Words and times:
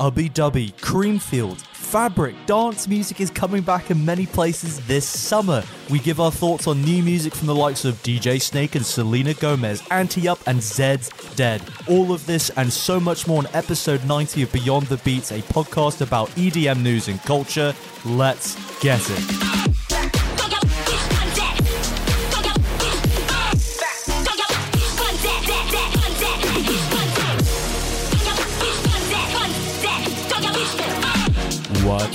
Ubbi 0.00 0.30
Dubbi, 0.30 0.72
Creamfield, 0.74 1.60
Fabric, 1.60 2.34
dance 2.46 2.88
music 2.88 3.20
is 3.20 3.30
coming 3.30 3.62
back 3.62 3.90
in 3.90 4.04
many 4.04 4.26
places 4.26 4.84
this 4.86 5.06
summer. 5.06 5.62
We 5.90 5.98
give 6.00 6.20
our 6.20 6.32
thoughts 6.32 6.66
on 6.66 6.82
new 6.82 7.02
music 7.02 7.34
from 7.34 7.46
the 7.46 7.54
likes 7.54 7.84
of 7.84 7.94
DJ 8.02 8.40
Snake 8.40 8.74
and 8.74 8.84
Selena 8.84 9.34
Gomez, 9.34 9.82
Anti 9.90 10.28
Up 10.28 10.40
and 10.46 10.62
Zed's 10.62 11.10
Dead. 11.36 11.62
All 11.88 12.12
of 12.12 12.26
this 12.26 12.50
and 12.50 12.72
so 12.72 12.98
much 12.98 13.26
more 13.26 13.38
on 13.38 13.48
episode 13.52 14.04
90 14.04 14.42
of 14.42 14.52
Beyond 14.52 14.86
the 14.86 14.98
Beats, 14.98 15.30
a 15.30 15.40
podcast 15.40 16.00
about 16.00 16.28
EDM 16.30 16.82
news 16.82 17.08
and 17.08 17.20
culture. 17.22 17.74
Let's 18.04 18.56
get 18.80 19.00
it. 19.04 19.83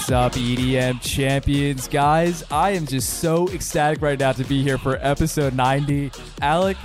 What's 0.10 0.38
up, 0.38 0.42
EDM 0.42 1.04
champions, 1.04 1.88
guys? 1.88 2.44
I 2.50 2.72
am 2.72 2.88
just 2.88 3.20
so 3.20 3.48
ecstatic 3.50 4.02
right 4.02 4.18
now 4.20 4.32
to 4.32 4.44
be 4.44 4.64
here 4.64 4.80
for 4.80 4.98
episode 5.06 5.54
90. 5.54 6.12
Alec, 6.42 6.78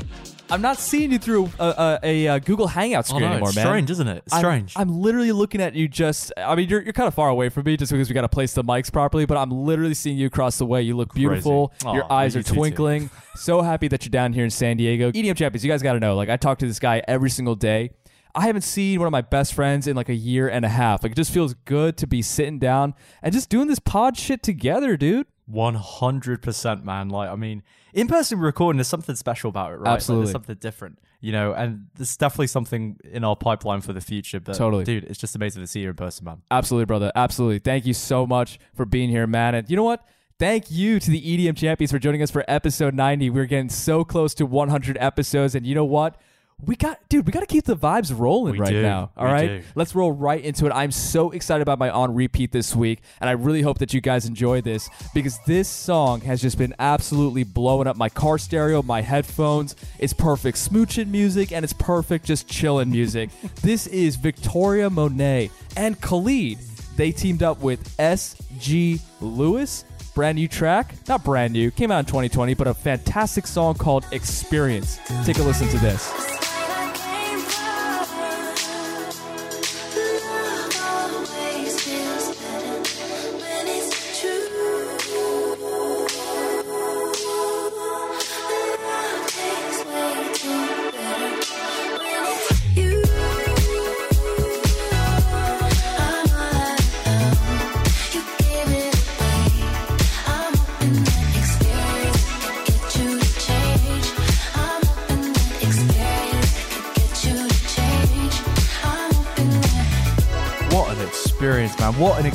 I'm 0.51 0.61
not 0.61 0.77
seeing 0.77 1.11
you 1.11 1.19
through 1.19 1.49
a, 1.59 1.65
a, 1.65 1.99
a, 2.03 2.27
a 2.27 2.41
Google 2.41 2.67
Hangout 2.67 3.07
screen 3.07 3.23
Oh, 3.23 3.27
no, 3.29 3.33
anymore, 3.33 3.49
it's 3.49 3.57
man. 3.57 3.65
strange, 3.65 3.91
isn't 3.93 4.09
it? 4.09 4.25
It's 4.27 4.35
I'm- 4.35 4.43
strange. 4.43 4.75
I'm, 4.77 4.91
literally 4.91 5.33
looking 5.33 5.63
at 5.63 5.73
you 5.73 5.89
just. 5.89 6.35
I 6.37 6.55
mean, 6.55 6.69
you're, 6.69 6.83
you're 6.83 6.93
kind 6.93 7.09
of 7.09 7.15
far 7.15 7.31
away 7.31 7.49
from 7.49 7.65
me 7.65 7.79
just 7.79 7.91
because 7.91 8.11
we 8.11 8.15
got 8.15 8.21
to 8.21 8.29
place 8.29 8.53
the 8.53 8.63
mics 8.63 8.93
properly, 8.93 9.25
but 9.25 9.39
I'm 9.39 9.51
literally 9.51 9.95
seeing 9.95 10.19
you 10.19 10.27
across 10.27 10.59
the 10.59 10.67
way. 10.67 10.83
You 10.83 10.95
look 10.95 11.15
beautiful. 11.15 11.73
Your 11.83 12.13
eyes 12.13 12.37
are 12.37 12.43
twinkling. 12.43 13.09
so 13.37 13.63
happy 13.63 13.89
that 13.89 14.05
you're 14.05 14.11
down 14.11 14.35
here 14.35 14.45
in 14.45 14.51
San 14.51 14.77
Diego. 14.77 15.11
EDM 15.13 15.35
champions, 15.35 15.65
you 15.65 15.71
guys 15.71 15.81
got 15.83 15.95
to 15.95 16.01
know. 16.01 16.15
Like, 16.15 16.29
I 16.29 16.37
talk 16.37 16.59
to 16.59 16.67
this 16.67 16.79
guy 16.79 17.03
every 17.09 17.31
single 17.31 17.55
day. 17.55 17.93
I 18.35 18.47
haven't 18.47 18.63
seen 18.63 18.99
one 18.99 19.07
of 19.07 19.13
my 19.13 19.21
best 19.21 19.55
friends 19.55 19.87
in 19.87 19.95
like 19.97 20.09
a 20.09 20.15
year 20.15 20.49
and 20.49 20.65
a 20.65 20.69
half. 20.69 21.03
Like, 21.03 21.13
it 21.13 21.17
just 21.17 21.33
feels 21.33 21.55
good 21.65 21.97
to 21.99 22.07
be 22.07 22.21
sitting 22.23 22.59
down 22.59 22.95
and 23.23 23.33
just 23.33 23.49
doing 23.49 23.69
this 23.69 23.79
pod 23.79 24.17
shit 24.17 24.43
together, 24.43 24.97
dude. 24.97 25.27
One 25.47 25.75
hundred 25.75 26.41
percent, 26.43 26.85
man. 26.85 27.11
Like, 27.11 27.29
I 27.31 27.37
mean, 27.37 27.63
in 27.93 28.09
person 28.09 28.39
recording, 28.41 28.79
there's 28.79 28.89
something 28.89 29.15
special 29.15 29.51
about 29.51 29.73
it, 29.73 29.77
right? 29.77 29.91
Like, 29.91 29.97
Absolutely. 29.97 30.25
there's 30.25 30.33
something 30.33 30.57
different, 30.57 30.99
you 31.21 31.33
know. 31.33 31.53
And 31.53 31.87
there's 31.97 32.17
definitely 32.17 32.47
something 32.47 32.99
in 33.05 33.25
our 33.25 33.37
pipeline 33.37 33.83
for 33.83 33.93
the 33.93 34.01
future. 34.01 34.41
But 34.41 34.57
Totally. 34.57 34.85
dude, 34.85 35.05
it's 35.05 35.19
just 35.19 35.37
amazing 35.37 35.63
to 35.63 35.67
see 35.67 35.81
you 35.81 35.91
in 35.91 35.97
person, 35.97 36.25
man. 36.25 36.43
Absolutely, 36.51 36.87
brother. 36.87 37.13
Absolutely. 37.15 37.59
Thank 37.59 37.85
you 37.85 37.93
so 37.93 38.27
much 38.27 38.59
for 38.75 38.87
being 38.87 39.11
here, 39.11 39.27
man. 39.27 39.55
And 39.55 39.69
you 39.69 39.77
know 39.77 39.85
what? 39.85 40.09
Thank 40.39 40.71
you 40.71 40.99
to 40.99 41.11
the 41.11 41.21
EDM 41.21 41.57
champions 41.57 41.93
for 41.93 41.99
joining 41.99 42.23
us 42.23 42.31
for 42.31 42.43
episode 42.49 42.95
90. 42.95 43.31
We're 43.31 43.45
getting 43.45 43.69
so 43.69 44.03
close 44.03 44.35
to 44.35 44.47
100 44.47 44.97
episodes. 44.99 45.55
And 45.55 45.65
you 45.67 45.75
know 45.75 45.85
what? 45.85 46.17
We 46.63 46.77
got, 46.77 47.01
dude, 47.09 47.27
we 47.27 47.33
got 47.33 47.41
to 47.41 47.47
keep 47.47 47.65
the 47.65 47.77
vibes 47.77 48.17
rolling 48.17 48.53
We 48.53 48.59
right 48.61 48.71
do. 48.71 48.81
now. 48.83 49.11
All 49.17 49.27
We 49.27 49.33
right. 49.33 49.47
do. 49.61 49.63
Let's 49.75 49.95
roll 49.95 50.13
right 50.13 50.43
into 50.43 50.65
it. 50.67 50.71
I'm 50.73 50.93
so 50.93 51.31
excited 51.31 51.61
about 51.63 51.79
my 51.79 51.91
on 51.91 52.15
repeat 52.15 52.53
this 52.53 52.75
week. 52.75 53.01
And 53.21 53.29
I 53.29 53.33
really 53.33 53.61
hope 53.61 53.79
that 53.79 53.93
you 53.93 54.01
guys 54.01 54.25
enjoy 54.25 54.61
this 54.61 54.89
because 55.13 55.39
this 55.47 55.69
song 55.69 56.21
has 56.23 56.41
just 56.41 56.57
been 56.57 56.75
absolutely 56.79 57.45
blowing 57.45 57.87
up 57.87 57.97
my 57.97 58.09
car 58.09 58.39
stereo, 58.39 58.83
my 58.83 59.03
headphones. 59.03 59.77
It's 59.99 60.13
perfect 60.15 60.57
smooching 60.57 61.09
music 61.09 61.53
and 61.53 61.65
it's 61.65 61.75
perfect 61.75 62.25
just 62.25 62.49
chilling 62.49 62.91
music. 62.91 63.31
this 63.63 63.87
is 63.89 64.17
Victoria 64.17 64.89
Monet 64.89 65.51
and 65.77 66.01
Khalid. 66.01 66.59
They 66.97 67.11
teamed 67.11 67.43
up 67.43 67.61
with 67.61 67.95
S.G. 67.99 69.01
Lewis. 69.21 69.85
Brand 70.15 70.37
new 70.37 70.47
track. 70.47 70.95
Not 71.09 71.25
brand 71.25 71.53
new. 71.53 71.73
Came 71.73 71.91
out 71.91 71.99
in 71.99 72.05
2020, 72.05 72.55
but 72.55 72.69
a 72.69 72.73
fantastic 72.75 73.49
song 73.49 73.75
called 73.75 74.07
Experience. 74.13 75.01
Take 75.25 75.39
a 75.39 75.43
listen 75.43 75.67
to 75.71 75.79
this. 75.79 76.34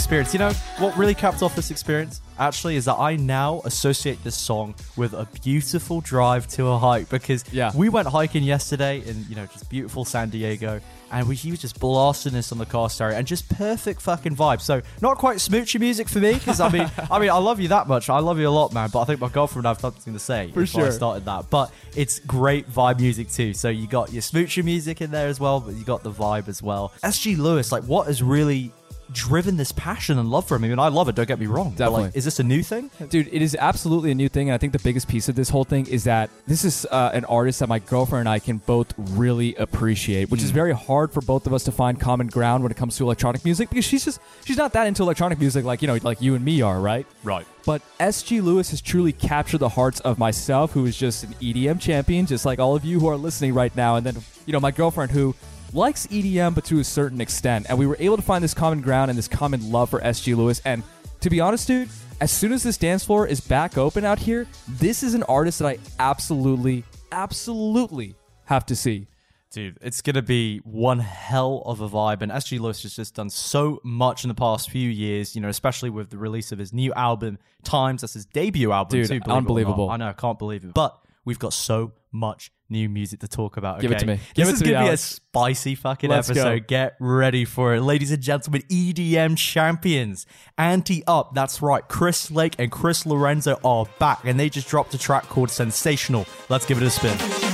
Experience. 0.09 0.33
You 0.33 0.39
know, 0.39 0.51
what 0.83 0.97
really 0.97 1.13
capped 1.13 1.43
off 1.43 1.55
this 1.55 1.69
experience 1.69 2.21
actually 2.39 2.77
is 2.77 2.85
that 2.85 2.95
I 2.95 3.15
now 3.15 3.61
associate 3.65 4.23
this 4.23 4.35
song 4.35 4.73
with 4.97 5.13
a 5.13 5.27
beautiful 5.43 6.01
drive 6.01 6.47
to 6.49 6.65
a 6.67 6.79
hike 6.79 7.09
because 7.09 7.43
Yeah. 7.51 7.71
we 7.75 7.89
went 7.89 8.07
hiking 8.07 8.41
yesterday 8.41 9.03
in, 9.05 9.23
you 9.29 9.35
know, 9.35 9.45
just 9.45 9.69
beautiful 9.69 10.05
San 10.05 10.29
Diego 10.29 10.81
and 11.11 11.27
we, 11.27 11.35
he 11.35 11.51
was 11.51 11.59
just 11.61 11.79
blasting 11.79 12.33
this 12.33 12.51
on 12.51 12.57
the 12.57 12.65
car 12.65 12.89
stereo 12.89 13.17
and 13.17 13.27
just 13.27 13.47
perfect 13.49 14.01
fucking 14.01 14.35
vibe. 14.35 14.61
So, 14.61 14.81
not 14.99 15.17
quite 15.19 15.37
smoochy 15.37 15.79
music 15.79 16.09
for 16.09 16.19
me 16.19 16.33
because 16.33 16.59
I 16.59 16.69
mean, 16.69 16.89
I 17.11 17.19
mean, 17.19 17.29
I 17.29 17.37
love 17.37 17.59
you 17.59 17.67
that 17.67 17.87
much. 17.87 18.09
I 18.09 18.17
love 18.19 18.39
you 18.39 18.47
a 18.47 18.49
lot, 18.49 18.73
man, 18.73 18.89
but 18.91 19.01
I 19.01 19.05
think 19.05 19.19
my 19.19 19.29
girlfriend 19.29 19.65
would 19.65 19.69
have 19.69 19.79
something 19.79 20.13
to 20.13 20.19
say 20.19 20.49
For 20.53 20.61
before 20.61 20.87
I 20.87 20.89
started 20.89 21.25
that. 21.25 21.51
But 21.51 21.71
it's 21.95 22.17
great 22.19 22.67
vibe 22.67 22.99
music 22.99 23.29
too. 23.29 23.53
So 23.53 23.69
you 23.69 23.85
got 23.85 24.11
your 24.11 24.23
smoochy 24.23 24.63
music 24.63 25.01
in 25.01 25.11
there 25.11 25.27
as 25.27 25.39
well, 25.39 25.59
but 25.59 25.75
you 25.75 25.83
got 25.83 26.01
the 26.01 26.11
vibe 26.11 26.47
as 26.47 26.63
well. 26.63 26.93
SG 27.03 27.37
Lewis, 27.37 27.71
like 27.71 27.83
what 27.83 28.07
has 28.07 28.23
really 28.23 28.71
driven 29.11 29.57
this 29.57 29.71
passion 29.71 30.17
and 30.17 30.29
love 30.29 30.47
for 30.47 30.55
him? 30.55 30.63
I 30.63 30.67
mean, 30.69 30.79
I 30.79 30.87
love 30.89 31.09
it, 31.09 31.15
don't 31.15 31.27
get 31.27 31.39
me 31.39 31.47
wrong. 31.47 31.71
Definitely. 31.71 32.03
like, 32.03 32.15
is 32.15 32.25
this 32.25 32.39
a 32.39 32.43
new 32.43 32.63
thing? 32.63 32.89
Dude, 33.09 33.27
it 33.31 33.41
is 33.41 33.55
absolutely 33.59 34.11
a 34.11 34.15
new 34.15 34.29
thing, 34.29 34.49
and 34.49 34.53
I 34.53 34.57
think 34.57 34.73
the 34.73 34.79
biggest 34.79 35.07
piece 35.07 35.29
of 35.29 35.35
this 35.35 35.49
whole 35.49 35.63
thing 35.63 35.87
is 35.87 36.03
that 36.05 36.29
this 36.47 36.63
is 36.63 36.85
uh, 36.91 37.11
an 37.13 37.25
artist 37.25 37.59
that 37.59 37.69
my 37.69 37.79
girlfriend 37.79 38.19
and 38.21 38.29
I 38.29 38.39
can 38.39 38.57
both 38.57 38.93
really 38.97 39.55
appreciate, 39.55 40.29
which 40.29 40.43
is 40.43 40.51
very 40.51 40.73
hard 40.73 41.11
for 41.11 41.21
both 41.21 41.47
of 41.47 41.53
us 41.53 41.63
to 41.63 41.71
find 41.71 41.99
common 41.99 42.27
ground 42.27 42.63
when 42.63 42.71
it 42.71 42.77
comes 42.77 42.97
to 42.97 43.03
electronic 43.03 43.45
music 43.45 43.69
because 43.69 43.85
she's 43.85 44.05
just 44.05 44.19
she's 44.45 44.57
not 44.57 44.73
that 44.73 44.87
into 44.87 45.03
electronic 45.03 45.39
music 45.39 45.63
like 45.65 45.81
you 45.81 45.87
know 45.87 45.97
like 46.03 46.21
you 46.21 46.35
and 46.35 46.43
me 46.43 46.61
are, 46.61 46.79
right? 46.79 47.07
Right. 47.23 47.47
But 47.65 47.81
SG 47.99 48.41
Lewis 48.41 48.71
has 48.71 48.81
truly 48.81 49.13
captured 49.13 49.59
the 49.59 49.69
hearts 49.69 49.99
of 50.01 50.17
myself, 50.17 50.71
who 50.71 50.85
is 50.85 50.97
just 50.97 51.23
an 51.23 51.33
EDM 51.35 51.79
champion, 51.79 52.25
just 52.25 52.45
like 52.45 52.59
all 52.59 52.75
of 52.75 52.83
you 52.83 52.99
who 52.99 53.07
are 53.07 53.17
listening 53.17 53.53
right 53.53 53.75
now, 53.75 53.95
and 53.95 54.05
then 54.05 54.17
you 54.45 54.53
know 54.53 54.59
my 54.59 54.71
girlfriend 54.71 55.11
who 55.11 55.35
likes 55.73 56.07
EDM 56.07 56.55
but 56.55 56.65
to 56.65 56.79
a 56.79 56.83
certain 56.83 57.21
extent, 57.21 57.65
and 57.69 57.77
we 57.77 57.85
were 57.87 57.97
able 57.99 58.15
to 58.15 58.21
find 58.21 58.43
this 58.43 58.53
common 58.53 58.81
ground 58.81 59.09
and 59.09 59.17
this 59.17 59.27
common 59.27 59.71
love 59.71 59.89
for 59.89 59.99
SG 60.01 60.35
Lewis. 60.35 60.61
And 60.65 60.83
to 61.21 61.29
be 61.29 61.39
honest, 61.39 61.67
dude, 61.67 61.89
as 62.21 62.31
soon 62.31 62.51
as 62.51 62.63
this 62.63 62.77
dance 62.77 63.03
floor 63.03 63.27
is 63.27 63.39
back 63.39 63.77
open 63.77 64.03
out 64.05 64.19
here, 64.19 64.47
this 64.67 65.03
is 65.03 65.13
an 65.13 65.23
artist 65.23 65.59
that 65.59 65.67
I 65.67 65.77
absolutely, 65.99 66.83
absolutely 67.11 68.15
have 68.45 68.65
to 68.67 68.75
see. 68.75 69.07
Dude, 69.51 69.79
it's 69.81 70.01
gonna 70.01 70.21
be 70.21 70.59
one 70.59 70.99
hell 70.99 71.63
of 71.65 71.81
a 71.81 71.89
vibe, 71.89 72.21
and 72.21 72.31
SG 72.31 72.59
Lewis 72.59 72.83
has 72.83 72.95
just 72.95 73.15
done 73.15 73.31
so 73.31 73.79
much 73.83 74.23
in 74.23 74.27
the 74.27 74.35
past 74.35 74.69
few 74.69 74.87
years. 74.87 75.35
You 75.35 75.41
know, 75.41 75.49
especially 75.49 75.89
with 75.89 76.11
the 76.11 76.19
release 76.19 76.51
of 76.51 76.59
his 76.59 76.71
new 76.71 76.93
album, 76.93 77.39
Times. 77.63 78.01
That's 78.01 78.13
his 78.13 78.25
debut 78.25 78.71
album, 78.71 78.99
Dude, 78.99 79.07
too. 79.07 79.19
believe 79.19 79.21
it 79.21 79.25
or 79.25 79.29
not. 79.29 79.37
unbelievable. 79.37 79.89
I 79.89 79.97
know, 79.97 80.07
I 80.09 80.13
can't 80.13 80.37
believe 80.37 80.63
it, 80.65 80.73
but 80.75 80.97
we've 81.25 81.39
got 81.39 81.53
so 81.53 81.93
much 82.11 82.51
new 82.69 82.89
music 82.89 83.19
to 83.21 83.27
talk 83.27 83.57
about. 83.57 83.81
Give 83.81 83.91
it 83.91 83.99
to 83.99 84.05
me. 84.05 84.19
Give 84.33 84.47
this 84.47 84.49
it 84.49 84.53
is 84.53 84.59
to 84.59 84.65
me, 84.65 84.71
gonna 84.71 84.87
be 84.87 84.93
a 84.93 84.97
spicy 84.97 85.75
fucking 85.75 86.09
Let's 86.09 86.29
go. 86.29 86.41
episode. 86.41 86.67
Get 86.67 86.95
ready 86.99 87.45
for 87.45 87.75
it, 87.75 87.81
ladies 87.81 88.11
and 88.11 88.21
gentlemen. 88.21 88.61
EDM 88.69 89.37
champions, 89.37 90.25
Anti 90.57 91.03
Up. 91.07 91.33
That's 91.33 91.61
right. 91.61 91.87
Chris 91.87 92.31
Lake 92.31 92.55
and 92.59 92.71
Chris 92.71 93.05
Lorenzo 93.05 93.59
are 93.63 93.85
back, 93.99 94.21
and 94.25 94.39
they 94.39 94.49
just 94.49 94.67
dropped 94.67 94.93
a 94.93 94.97
track 94.97 95.23
called 95.23 95.49
Sensational. 95.49 96.25
Let's 96.49 96.65
give 96.65 96.81
it 96.81 96.83
a 96.83 96.89
spin. 96.89 97.48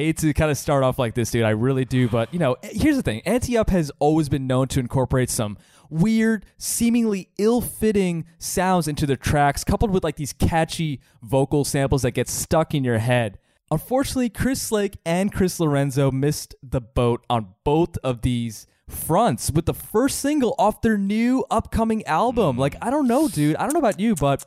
Hate 0.00 0.16
to 0.16 0.32
kind 0.32 0.50
of 0.50 0.56
start 0.56 0.82
off 0.82 0.98
like 0.98 1.12
this, 1.12 1.30
dude. 1.30 1.42
I 1.42 1.50
really 1.50 1.84
do. 1.84 2.08
But, 2.08 2.32
you 2.32 2.38
know, 2.38 2.56
here's 2.62 2.96
the 2.96 3.02
thing 3.02 3.20
Anti 3.26 3.58
Up 3.58 3.68
has 3.68 3.92
always 3.98 4.30
been 4.30 4.46
known 4.46 4.66
to 4.68 4.80
incorporate 4.80 5.28
some 5.28 5.58
weird, 5.90 6.46
seemingly 6.56 7.28
ill 7.36 7.60
fitting 7.60 8.24
sounds 8.38 8.88
into 8.88 9.04
their 9.04 9.18
tracks, 9.18 9.62
coupled 9.62 9.90
with 9.90 10.02
like 10.02 10.16
these 10.16 10.32
catchy 10.32 11.02
vocal 11.22 11.66
samples 11.66 12.00
that 12.00 12.12
get 12.12 12.30
stuck 12.30 12.74
in 12.74 12.82
your 12.82 12.96
head. 12.96 13.38
Unfortunately, 13.70 14.30
Chris 14.30 14.72
Lake 14.72 14.96
and 15.04 15.34
Chris 15.34 15.60
Lorenzo 15.60 16.10
missed 16.10 16.54
the 16.62 16.80
boat 16.80 17.22
on 17.28 17.48
both 17.62 17.98
of 17.98 18.22
these 18.22 18.66
fronts 18.88 19.50
with 19.50 19.66
the 19.66 19.74
first 19.74 20.18
single 20.18 20.54
off 20.58 20.80
their 20.80 20.96
new 20.96 21.44
upcoming 21.50 22.06
album. 22.06 22.56
Hmm. 22.56 22.60
Like, 22.62 22.76
I 22.80 22.88
don't 22.88 23.06
know, 23.06 23.28
dude. 23.28 23.56
I 23.56 23.64
don't 23.64 23.74
know 23.74 23.80
about 23.80 24.00
you, 24.00 24.14
but 24.14 24.46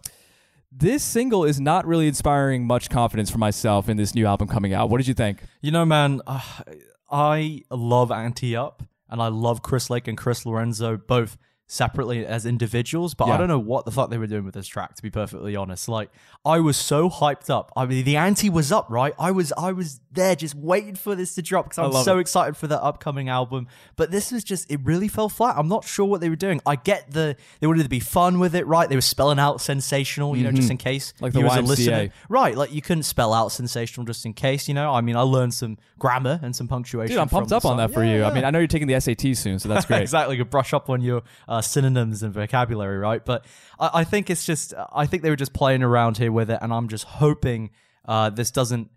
this 0.75 1.03
single 1.03 1.43
is 1.43 1.59
not 1.59 1.85
really 1.85 2.07
inspiring 2.07 2.65
much 2.65 2.89
confidence 2.89 3.29
for 3.29 3.37
myself 3.37 3.89
in 3.89 3.97
this 3.97 4.15
new 4.15 4.25
album 4.25 4.47
coming 4.47 4.73
out. 4.73 4.89
What 4.89 4.97
did 4.97 5.07
you 5.07 5.13
think? 5.13 5.41
You 5.61 5.71
know, 5.71 5.85
man, 5.85 6.21
uh, 6.27 6.41
I 7.11 7.61
love 7.69 8.11
Anti 8.11 8.55
Up 8.55 8.83
and 9.09 9.21
I 9.21 9.27
love 9.27 9.61
Chris 9.61 9.89
Lake 9.89 10.07
and 10.07 10.17
Chris 10.17 10.45
Lorenzo 10.45 10.97
both 10.97 11.37
separately 11.67 12.25
as 12.25 12.45
individuals, 12.45 13.13
but 13.13 13.27
Yeah. 13.27 13.35
I 13.35 13.37
don't 13.37 13.47
know 13.47 13.59
what 13.59 13.85
the 13.85 13.91
fuck 13.91 14.09
they 14.09 14.17
were 14.17 14.27
doing 14.27 14.43
with 14.45 14.53
this 14.53 14.67
track, 14.67 14.95
to 14.95 15.01
be 15.01 15.09
perfectly 15.09 15.55
honest. 15.55 15.87
Like, 15.87 16.11
I 16.45 16.59
was 16.59 16.75
so 16.77 17.09
hyped 17.09 17.49
up. 17.49 17.71
I 17.75 17.85
mean, 17.85 18.03
the 18.03 18.17
ante 18.17 18.49
was 18.49 18.71
up, 18.71 18.87
right? 18.89 19.13
I 19.17 19.31
was, 19.31 19.53
I 19.57 19.71
was 19.71 19.99
there 20.13 20.35
just 20.35 20.55
waiting 20.55 20.95
for 20.95 21.15
this 21.15 21.35
to 21.35 21.41
drop 21.41 21.65
because 21.65 21.79
I'm 21.79 22.03
so 22.03 22.17
it. 22.17 22.21
excited 22.21 22.55
for 22.55 22.67
the 22.67 22.81
upcoming 22.81 23.29
album. 23.29 23.67
But 23.95 24.11
this 24.11 24.31
was 24.31 24.43
just, 24.43 24.71
it 24.71 24.79
really 24.83 25.07
fell 25.07 25.27
flat. 25.29 25.55
I'm 25.57 25.67
not 25.67 25.83
sure 25.85 26.05
what 26.05 26.21
they 26.21 26.29
were 26.29 26.35
doing. 26.35 26.61
I 26.65 26.75
get 26.75 27.11
the, 27.11 27.35
they 27.59 27.67
wanted 27.67 27.83
to 27.83 27.89
be 27.89 27.99
fun 27.99 28.39
with 28.39 28.55
it, 28.55 28.65
right? 28.67 28.87
They 28.87 28.95
were 28.95 29.01
spelling 29.01 29.39
out 29.39 29.59
sensational, 29.61 30.37
you 30.37 30.43
know, 30.43 30.51
just 30.51 30.69
in 30.71 30.77
case 30.77 30.93
Mm-hmm. 31.13 31.23
Like 31.23 31.33
the 31.33 31.39
you 31.39 31.45
as 31.47 31.55
a 31.57 31.61
YMCA. 31.61 31.67
listener 31.67 32.09
Right, 32.29 32.55
like 32.55 32.71
you 32.71 32.81
couldn't 32.81 33.03
spell 33.03 33.33
out 33.33 33.51
sensational 33.51 34.05
just 34.05 34.25
in 34.25 34.33
case, 34.33 34.67
you 34.67 34.73
know. 34.73 34.93
I 34.93 35.01
mean, 35.01 35.15
I 35.15 35.21
learned 35.21 35.53
some 35.53 35.77
grammar 35.99 36.39
and 36.43 36.55
some 36.55 36.67
punctuation. 36.67 37.09
Dude, 37.13 37.17
I'm 37.19 37.29
pumped 37.29 37.51
up 37.51 37.65
on 37.65 37.71
song. 37.71 37.77
that 37.77 37.91
for 37.93 38.03
Yeah, 38.03 38.11
you. 38.13 38.19
yeah. 38.19 38.27
I 38.29 38.33
mean, 38.33 38.45
I 38.45 38.51
know 38.51 38.59
you're 38.59 38.67
taking 38.67 38.87
the 38.87 38.99
SAT 38.99 39.35
soon, 39.35 39.59
so 39.59 39.67
that's 39.69 39.85
great. 39.87 40.01
exactly. 40.01 40.37
You 40.37 40.45
brush 40.45 40.73
up 40.73 40.89
on 40.89 41.01
your 41.01 41.23
uh, 41.47 41.61
synonyms 41.61 42.21
and 42.23 42.33
vocabulary, 42.33 42.97
right? 42.99 43.23
But 43.25 43.45
I, 43.79 43.89
I 43.95 44.03
think 44.03 44.29
it's 44.29 44.45
just, 44.45 44.73
I 44.93 45.05
think 45.07 45.23
they 45.23 45.29
were 45.29 45.35
just 45.35 45.53
playing 45.53 45.81
around 45.83 46.17
here 46.17 46.31
with 46.31 46.49
it, 46.51 46.59
and 46.61 46.71
I'm 46.71 46.87
just 46.87 47.05
hoping 47.05 47.71
uh, 48.05 48.29
this 48.29 48.51
doesn't 48.51 48.89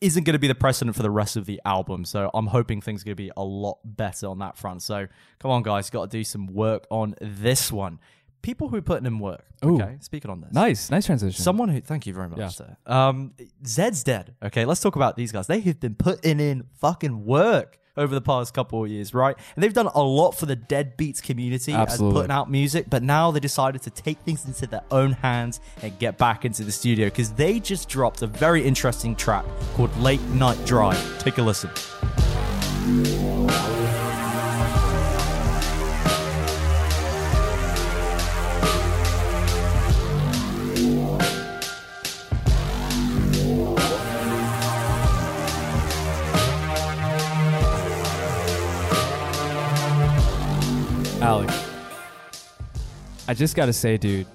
isn't 0.00 0.24
going 0.24 0.34
to 0.34 0.38
be 0.38 0.48
the 0.48 0.54
precedent 0.54 0.96
for 0.96 1.02
the 1.02 1.10
rest 1.10 1.36
of 1.36 1.46
the 1.46 1.60
album. 1.64 2.04
So 2.04 2.30
I'm 2.34 2.46
hoping 2.46 2.80
things 2.80 3.02
are 3.02 3.06
going 3.06 3.16
to 3.16 3.22
be 3.22 3.30
a 3.36 3.44
lot 3.44 3.78
better 3.84 4.26
on 4.28 4.38
that 4.40 4.56
front. 4.56 4.82
So 4.82 5.06
come 5.38 5.50
on, 5.50 5.62
guys, 5.62 5.90
got 5.90 6.10
to 6.10 6.16
do 6.18 6.24
some 6.24 6.46
work 6.46 6.86
on 6.90 7.14
this 7.20 7.70
one. 7.72 8.00
People 8.40 8.68
who 8.68 8.76
are 8.76 8.82
putting 8.82 9.06
in 9.06 9.18
work. 9.18 9.44
Ooh. 9.64 9.80
Okay, 9.80 9.96
speaking 10.00 10.30
on 10.30 10.40
this. 10.40 10.52
Nice, 10.52 10.90
nice 10.90 11.06
transition. 11.06 11.42
Someone 11.42 11.68
who, 11.68 11.80
thank 11.80 12.06
you 12.06 12.14
very 12.14 12.28
much, 12.28 12.38
Yeah. 12.38 12.48
sir. 12.48 12.76
Um, 12.86 13.32
Zed's 13.66 14.04
dead. 14.04 14.34
Okay, 14.42 14.64
let's 14.64 14.80
talk 14.80 14.94
about 14.94 15.16
these 15.16 15.32
guys. 15.32 15.48
They 15.48 15.60
have 15.60 15.80
been 15.80 15.96
putting 15.96 16.38
in 16.38 16.64
fucking 16.80 17.24
work 17.24 17.78
over 17.98 18.14
the 18.14 18.20
past 18.20 18.54
couple 18.54 18.84
of 18.84 18.90
years, 18.90 19.12
right? 19.12 19.36
And 19.54 19.62
they've 19.62 19.74
done 19.74 19.88
a 19.94 20.02
lot 20.02 20.32
for 20.32 20.46
the 20.46 20.56
Dead 20.56 20.96
Beats 20.96 21.20
community 21.20 21.72
Absolutely. 21.72 22.08
as 22.08 22.22
putting 22.22 22.30
out 22.30 22.50
music, 22.50 22.86
but 22.88 23.02
now 23.02 23.30
they 23.30 23.40
decided 23.40 23.82
to 23.82 23.90
take 23.90 24.18
things 24.20 24.46
into 24.46 24.66
their 24.66 24.82
own 24.90 25.12
hands 25.12 25.60
and 25.82 25.98
get 25.98 26.16
back 26.16 26.44
into 26.44 26.64
the 26.64 26.72
studio 26.72 27.08
because 27.08 27.32
they 27.32 27.60
just 27.60 27.88
dropped 27.88 28.22
a 28.22 28.26
very 28.26 28.62
interesting 28.62 29.14
track 29.14 29.44
called 29.74 29.94
Late 29.98 30.22
Night 30.30 30.64
Drive. 30.64 31.18
Take 31.18 31.38
a 31.38 31.42
listen. 31.42 31.70
Alex, 51.28 51.70
I 53.28 53.34
just 53.34 53.54
got 53.54 53.66
to 53.66 53.72
say, 53.74 53.98
dude, 53.98 54.26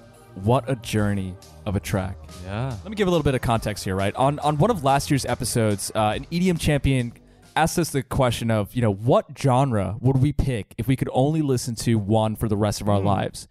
what 0.44 0.70
a 0.70 0.76
journey 0.76 1.34
of 1.66 1.74
a 1.74 1.80
track. 1.80 2.16
Yeah. 2.44 2.68
Let 2.68 2.88
me 2.88 2.94
give 2.94 3.08
a 3.08 3.10
little 3.10 3.24
bit 3.24 3.34
of 3.34 3.40
context 3.40 3.82
here, 3.82 3.96
right? 3.96 4.14
On 4.14 4.38
on 4.38 4.58
one 4.58 4.70
of 4.70 4.84
last 4.84 5.10
year's 5.10 5.24
episodes, 5.24 5.90
uh, 5.96 6.12
an 6.14 6.24
EDM 6.26 6.60
champion 6.60 7.12
asked 7.56 7.80
us 7.80 7.90
the 7.90 8.04
question 8.04 8.48
of, 8.48 8.76
you 8.76 8.80
know, 8.80 8.92
what 8.92 9.26
genre 9.36 9.96
would 9.98 10.18
we 10.18 10.32
pick 10.32 10.72
if 10.78 10.86
we 10.86 10.94
could 10.94 11.08
only 11.12 11.42
listen 11.42 11.74
to 11.74 11.98
one 11.98 12.36
for 12.36 12.48
the 12.48 12.56
rest 12.56 12.80
of 12.80 12.88
our 12.88 13.00
lives? 13.00 13.48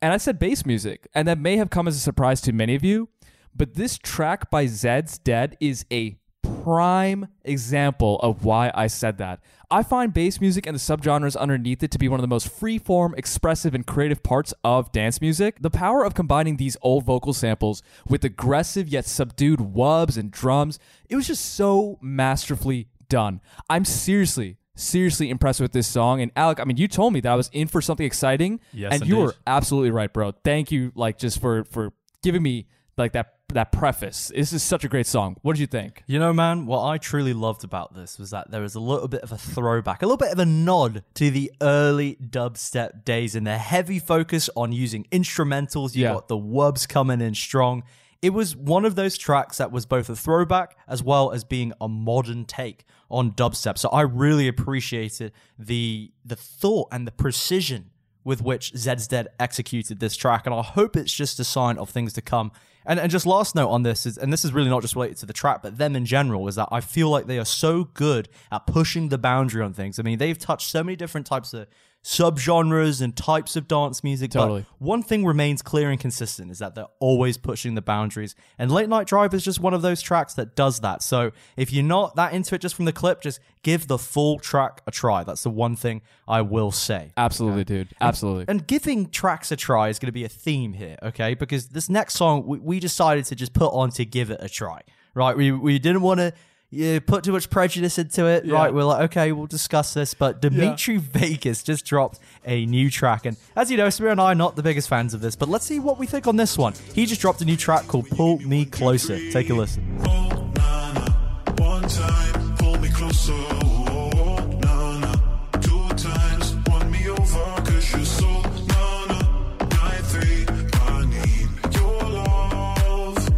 And 0.00 0.12
I 0.12 0.16
said 0.16 0.40
bass 0.40 0.66
music, 0.66 1.06
and 1.14 1.28
that 1.28 1.38
may 1.38 1.58
have 1.58 1.70
come 1.70 1.86
as 1.86 1.94
a 1.94 2.00
surprise 2.00 2.40
to 2.40 2.52
many 2.52 2.74
of 2.74 2.82
you, 2.82 3.10
but 3.54 3.74
this 3.74 3.96
track 3.96 4.50
by 4.50 4.66
Zed's 4.66 5.18
Dead 5.18 5.56
is 5.60 5.86
a 5.92 6.18
prime 6.62 7.28
example 7.44 8.18
of 8.20 8.44
why 8.44 8.70
I 8.74 8.86
said 8.86 9.18
that. 9.18 9.40
I 9.70 9.82
find 9.82 10.12
bass 10.12 10.40
music 10.40 10.66
and 10.66 10.74
the 10.74 10.78
subgenres 10.78 11.36
underneath 11.36 11.82
it 11.82 11.90
to 11.92 11.98
be 11.98 12.08
one 12.08 12.20
of 12.20 12.22
the 12.22 12.28
most 12.28 12.48
freeform, 12.48 13.16
expressive, 13.16 13.74
and 13.74 13.86
creative 13.86 14.22
parts 14.22 14.52
of 14.62 14.92
dance 14.92 15.20
music. 15.20 15.56
The 15.60 15.70
power 15.70 16.04
of 16.04 16.14
combining 16.14 16.58
these 16.58 16.76
old 16.82 17.04
vocal 17.04 17.32
samples 17.32 17.82
with 18.06 18.24
aggressive 18.24 18.86
yet 18.86 19.06
subdued 19.06 19.60
wubs 19.60 20.18
and 20.18 20.30
drums, 20.30 20.78
it 21.08 21.16
was 21.16 21.26
just 21.26 21.54
so 21.54 21.98
masterfully 22.02 22.88
done. 23.08 23.40
I'm 23.70 23.84
seriously, 23.84 24.58
seriously 24.74 25.30
impressed 25.30 25.60
with 25.60 25.72
this 25.72 25.86
song. 25.86 26.20
And 26.20 26.30
Alec, 26.36 26.60
I 26.60 26.64
mean, 26.64 26.76
you 26.76 26.86
told 26.86 27.12
me 27.12 27.20
that 27.20 27.32
I 27.32 27.36
was 27.36 27.48
in 27.52 27.66
for 27.66 27.80
something 27.80 28.06
exciting. 28.06 28.60
Yes, 28.72 28.92
and 28.92 29.06
you 29.06 29.16
were 29.16 29.34
absolutely 29.46 29.90
right, 29.90 30.12
bro. 30.12 30.32
Thank 30.44 30.70
you, 30.70 30.92
like, 30.94 31.18
just 31.18 31.40
for 31.40 31.64
for 31.64 31.92
giving 32.22 32.42
me 32.42 32.66
like 32.96 33.12
that 33.12 33.38
that 33.54 33.72
preface. 33.72 34.30
This 34.34 34.52
is 34.52 34.62
such 34.62 34.84
a 34.84 34.88
great 34.88 35.06
song. 35.06 35.36
What 35.42 35.54
did 35.54 35.60
you 35.60 35.66
think? 35.66 36.02
You 36.06 36.18
know, 36.18 36.32
man, 36.32 36.66
what 36.66 36.84
I 36.84 36.98
truly 36.98 37.32
loved 37.32 37.64
about 37.64 37.94
this 37.94 38.18
was 38.18 38.30
that 38.30 38.50
there 38.50 38.60
was 38.62 38.74
a 38.74 38.80
little 38.80 39.08
bit 39.08 39.22
of 39.22 39.32
a 39.32 39.38
throwback, 39.38 40.02
a 40.02 40.06
little 40.06 40.16
bit 40.16 40.32
of 40.32 40.38
a 40.38 40.46
nod 40.46 41.04
to 41.14 41.30
the 41.30 41.52
early 41.60 42.16
dubstep 42.16 43.04
days 43.04 43.34
and 43.34 43.46
the 43.46 43.58
heavy 43.58 43.98
focus 43.98 44.48
on 44.56 44.72
using 44.72 45.04
instrumentals. 45.12 45.94
You 45.94 46.04
Yeah. 46.04 46.14
got 46.14 46.28
the 46.28 46.38
wubs 46.38 46.88
coming 46.88 47.20
in 47.20 47.34
strong. 47.34 47.82
It 48.20 48.30
was 48.32 48.54
one 48.54 48.84
of 48.84 48.94
those 48.94 49.18
tracks 49.18 49.58
that 49.58 49.72
was 49.72 49.84
both 49.84 50.08
a 50.08 50.14
throwback 50.14 50.76
as 50.86 51.02
well 51.02 51.32
as 51.32 51.42
being 51.42 51.72
a 51.80 51.88
modern 51.88 52.44
take 52.44 52.84
on 53.10 53.32
dubstep. 53.32 53.76
So 53.78 53.88
I 53.88 54.02
really 54.02 54.46
appreciated 54.48 55.32
the 55.58 56.12
the 56.24 56.36
thought 56.36 56.88
and 56.92 57.06
the 57.06 57.10
precision 57.12 57.90
with 58.24 58.40
which 58.40 58.72
Zed's 58.76 59.08
Dead 59.08 59.26
executed 59.40 59.98
this 59.98 60.14
track, 60.16 60.46
and 60.46 60.54
I 60.54 60.62
hope 60.62 60.96
it's 60.96 61.12
just 61.12 61.40
a 61.40 61.44
sign 61.44 61.76
of 61.76 61.90
things 61.90 62.12
to 62.12 62.22
come. 62.22 62.52
And 62.84 62.98
and 62.98 63.10
just 63.10 63.26
last 63.26 63.54
note 63.54 63.68
on 63.68 63.82
this 63.82 64.06
is, 64.06 64.18
and 64.18 64.32
this 64.32 64.44
is 64.44 64.52
really 64.52 64.70
not 64.70 64.82
just 64.82 64.94
related 64.94 65.18
to 65.18 65.26
the 65.26 65.32
track, 65.32 65.62
but 65.62 65.78
them 65.78 65.94
in 65.96 66.04
general, 66.04 66.48
is 66.48 66.56
that 66.56 66.68
I 66.72 66.80
feel 66.80 67.08
like 67.08 67.26
they 67.26 67.38
are 67.38 67.44
so 67.44 67.84
good 67.84 68.28
at 68.50 68.66
pushing 68.66 69.08
the 69.08 69.18
boundary 69.18 69.62
on 69.62 69.72
things. 69.72 69.98
I 69.98 70.02
mean, 70.02 70.18
they've 70.18 70.38
touched 70.38 70.68
so 70.68 70.82
many 70.82 70.96
different 70.96 71.26
types 71.26 71.54
of 71.54 71.68
subgenres 72.02 73.00
and 73.00 73.16
types 73.16 73.54
of 73.54 73.68
dance 73.68 74.02
music. 74.02 74.32
Totally. 74.32 74.66
But 74.78 74.84
one 74.84 75.02
thing 75.02 75.24
remains 75.24 75.62
clear 75.62 75.90
and 75.90 76.00
consistent 76.00 76.50
is 76.50 76.58
that 76.58 76.74
they're 76.74 76.86
always 76.98 77.36
pushing 77.36 77.74
the 77.74 77.82
boundaries. 77.82 78.34
And 78.58 78.72
Late 78.72 78.88
Night 78.88 79.06
Drive 79.06 79.32
is 79.34 79.44
just 79.44 79.60
one 79.60 79.72
of 79.72 79.82
those 79.82 80.02
tracks 80.02 80.34
that 80.34 80.56
does 80.56 80.80
that. 80.80 81.02
So 81.02 81.30
if 81.56 81.72
you're 81.72 81.84
not 81.84 82.16
that 82.16 82.32
into 82.32 82.56
it 82.56 82.60
just 82.60 82.74
from 82.74 82.86
the 82.86 82.92
clip, 82.92 83.20
just 83.20 83.38
give 83.62 83.86
the 83.86 83.98
full 83.98 84.40
track 84.40 84.82
a 84.86 84.90
try. 84.90 85.22
That's 85.22 85.44
the 85.44 85.50
one 85.50 85.76
thing 85.76 86.02
I 86.26 86.42
will 86.42 86.72
say. 86.72 87.12
Absolutely, 87.16 87.64
dude. 87.64 87.94
Absolutely. 88.00 88.46
And 88.48 88.66
giving 88.66 89.08
tracks 89.08 89.52
a 89.52 89.56
try 89.56 89.88
is 89.88 90.00
going 90.00 90.08
to 90.08 90.12
be 90.12 90.24
a 90.24 90.28
theme 90.28 90.72
here, 90.72 90.98
okay? 91.02 91.34
Because 91.34 91.68
this 91.68 91.88
next 91.88 92.14
song 92.14 92.44
we, 92.46 92.58
we 92.58 92.80
decided 92.80 93.26
to 93.26 93.36
just 93.36 93.52
put 93.52 93.72
on 93.72 93.90
to 93.90 94.04
give 94.04 94.30
it 94.30 94.38
a 94.40 94.48
try, 94.48 94.80
right? 95.14 95.36
We 95.36 95.52
we 95.52 95.78
didn't 95.78 96.02
want 96.02 96.18
to 96.18 96.32
yeah, 96.74 97.00
put 97.00 97.22
too 97.22 97.32
much 97.32 97.50
prejudice 97.50 97.98
into 97.98 98.24
it, 98.24 98.46
right? 98.50 98.72
We're 98.72 98.84
like, 98.84 99.02
okay, 99.10 99.30
we'll 99.32 99.46
discuss 99.46 99.92
this. 99.92 100.14
But 100.14 100.40
Dimitri 100.40 100.96
Vegas 100.96 101.62
just 101.62 101.84
dropped 101.84 102.18
a 102.46 102.64
new 102.64 102.90
track, 102.90 103.26
and 103.26 103.36
as 103.54 103.70
you 103.70 103.76
know, 103.76 103.88
Samir 103.88 104.10
and 104.10 104.20
I 104.20 104.32
are 104.32 104.34
not 104.34 104.56
the 104.56 104.62
biggest 104.62 104.88
fans 104.88 105.12
of 105.12 105.20
this, 105.20 105.36
but 105.36 105.50
let's 105.50 105.66
see 105.66 105.78
what 105.78 105.98
we 105.98 106.06
think 106.06 106.26
on 106.26 106.36
this 106.36 106.56
one. 106.56 106.72
He 106.94 107.04
just 107.04 107.20
dropped 107.20 107.42
a 107.42 107.44
new 107.44 107.58
track 107.58 107.86
called 107.88 108.08
"Pull 108.08 108.38
Me 108.38 108.64
Closer." 108.64 109.18
Take 109.30 109.50
a 109.50 109.54
listen. 109.54 109.98
Oh, 110.06 110.50
nah, 110.56 110.92
nah. 110.92 111.52
One 111.62 111.82
time, 111.82 112.56
pull 112.56 112.78
me 112.78 112.88
closer. 112.88 113.34
Oh, 113.34 114.58
nah, 114.62 114.98
nah. 114.98 115.14
Two 115.60 115.88
times, 115.94 116.54
won 116.68 116.90
me 116.90 117.06
over, 117.06 117.62
cause 117.66 117.92
you're 117.92 118.04
so 118.06 118.30
nah, 118.30 119.04
nah. 119.08 119.66
Nine, 119.68 120.02
three, 120.04 120.46
I 120.48 121.04
need 121.04 121.74
your 121.74 122.02
love. 122.02 123.28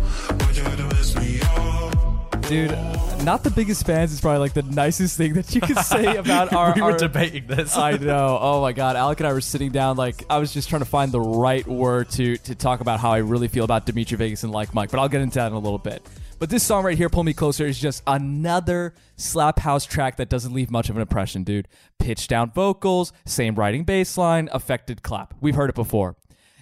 Why 0.40 0.50
you 0.52 0.62
had 0.62 0.78
to 0.78 0.84
mess 0.84 1.16
me 1.16 1.40
up? 1.42 2.40
dude, 2.48 2.93
not 3.24 3.42
the 3.44 3.50
biggest 3.50 3.86
fans 3.86 4.12
is 4.12 4.20
probably 4.20 4.38
like 4.40 4.52
the 4.54 4.62
nicest 4.62 5.16
thing 5.16 5.34
that 5.34 5.54
you 5.54 5.60
could 5.60 5.78
say 5.78 6.16
about 6.16 6.52
our. 6.52 6.72
we 6.74 6.82
were 6.82 6.92
our- 6.92 6.98
debating 6.98 7.46
this. 7.46 7.76
I 7.76 7.92
know. 7.96 8.38
Oh 8.40 8.60
my 8.60 8.72
god, 8.72 8.96
Alec 8.96 9.20
and 9.20 9.26
I 9.26 9.32
were 9.32 9.40
sitting 9.40 9.70
down 9.72 9.96
like 9.96 10.24
I 10.30 10.38
was 10.38 10.52
just 10.52 10.68
trying 10.68 10.80
to 10.82 10.86
find 10.86 11.10
the 11.12 11.20
right 11.20 11.66
word 11.66 12.10
to 12.10 12.36
to 12.36 12.54
talk 12.54 12.80
about 12.80 13.00
how 13.00 13.12
I 13.12 13.18
really 13.18 13.48
feel 13.48 13.64
about 13.64 13.86
Dimitri 13.86 14.16
Vegas 14.16 14.42
and 14.44 14.52
like 14.52 14.74
Mike, 14.74 14.90
but 14.90 15.00
I'll 15.00 15.08
get 15.08 15.20
into 15.20 15.36
that 15.36 15.48
in 15.48 15.52
a 15.54 15.58
little 15.58 15.78
bit. 15.78 16.06
But 16.38 16.50
this 16.50 16.62
song 16.64 16.84
right 16.84 16.98
here, 16.98 17.08
"Pull 17.08 17.24
Me 17.24 17.32
Closer," 17.32 17.64
is 17.66 17.78
just 17.78 18.02
another 18.06 18.94
slap 19.16 19.60
house 19.60 19.84
track 19.86 20.16
that 20.16 20.28
doesn't 20.28 20.52
leave 20.52 20.70
much 20.70 20.90
of 20.90 20.96
an 20.96 21.02
impression, 21.02 21.44
dude. 21.44 21.68
Pitch 21.98 22.26
down 22.28 22.50
vocals, 22.50 23.12
same 23.24 23.54
writing 23.54 23.84
bass 23.84 24.18
line, 24.18 24.48
affected 24.52 25.02
clap. 25.02 25.34
We've 25.40 25.54
heard 25.54 25.70
it 25.70 25.76
before. 25.76 26.16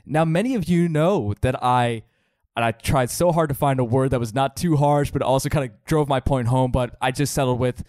Now, 0.04 0.25
many 0.25 0.54
of 0.54 0.64
you 0.64 0.88
know 0.88 1.35
that 1.40 1.62
I 1.62 2.02
and 2.57 2.65
I 2.65 2.73
tried 2.73 3.11
so 3.11 3.33
hard 3.33 3.49
to 3.49 3.55
find 3.55 3.81
a 3.81 3.85
word 3.85 4.11
that 4.11 4.21
was 4.21 4.35
not 4.35 4.57
too 4.57 4.77
harsh, 4.77 5.11
but 5.11 5.23
also 5.23 5.49
kind 5.49 5.71
of 5.71 5.85
drove 5.85 6.09
my 6.09 6.21
point 6.21 6.49
home. 6.49 6.71
But 6.71 6.97
I 7.01 7.11
just 7.11 7.33
settled 7.33 7.59
with 7.59 7.83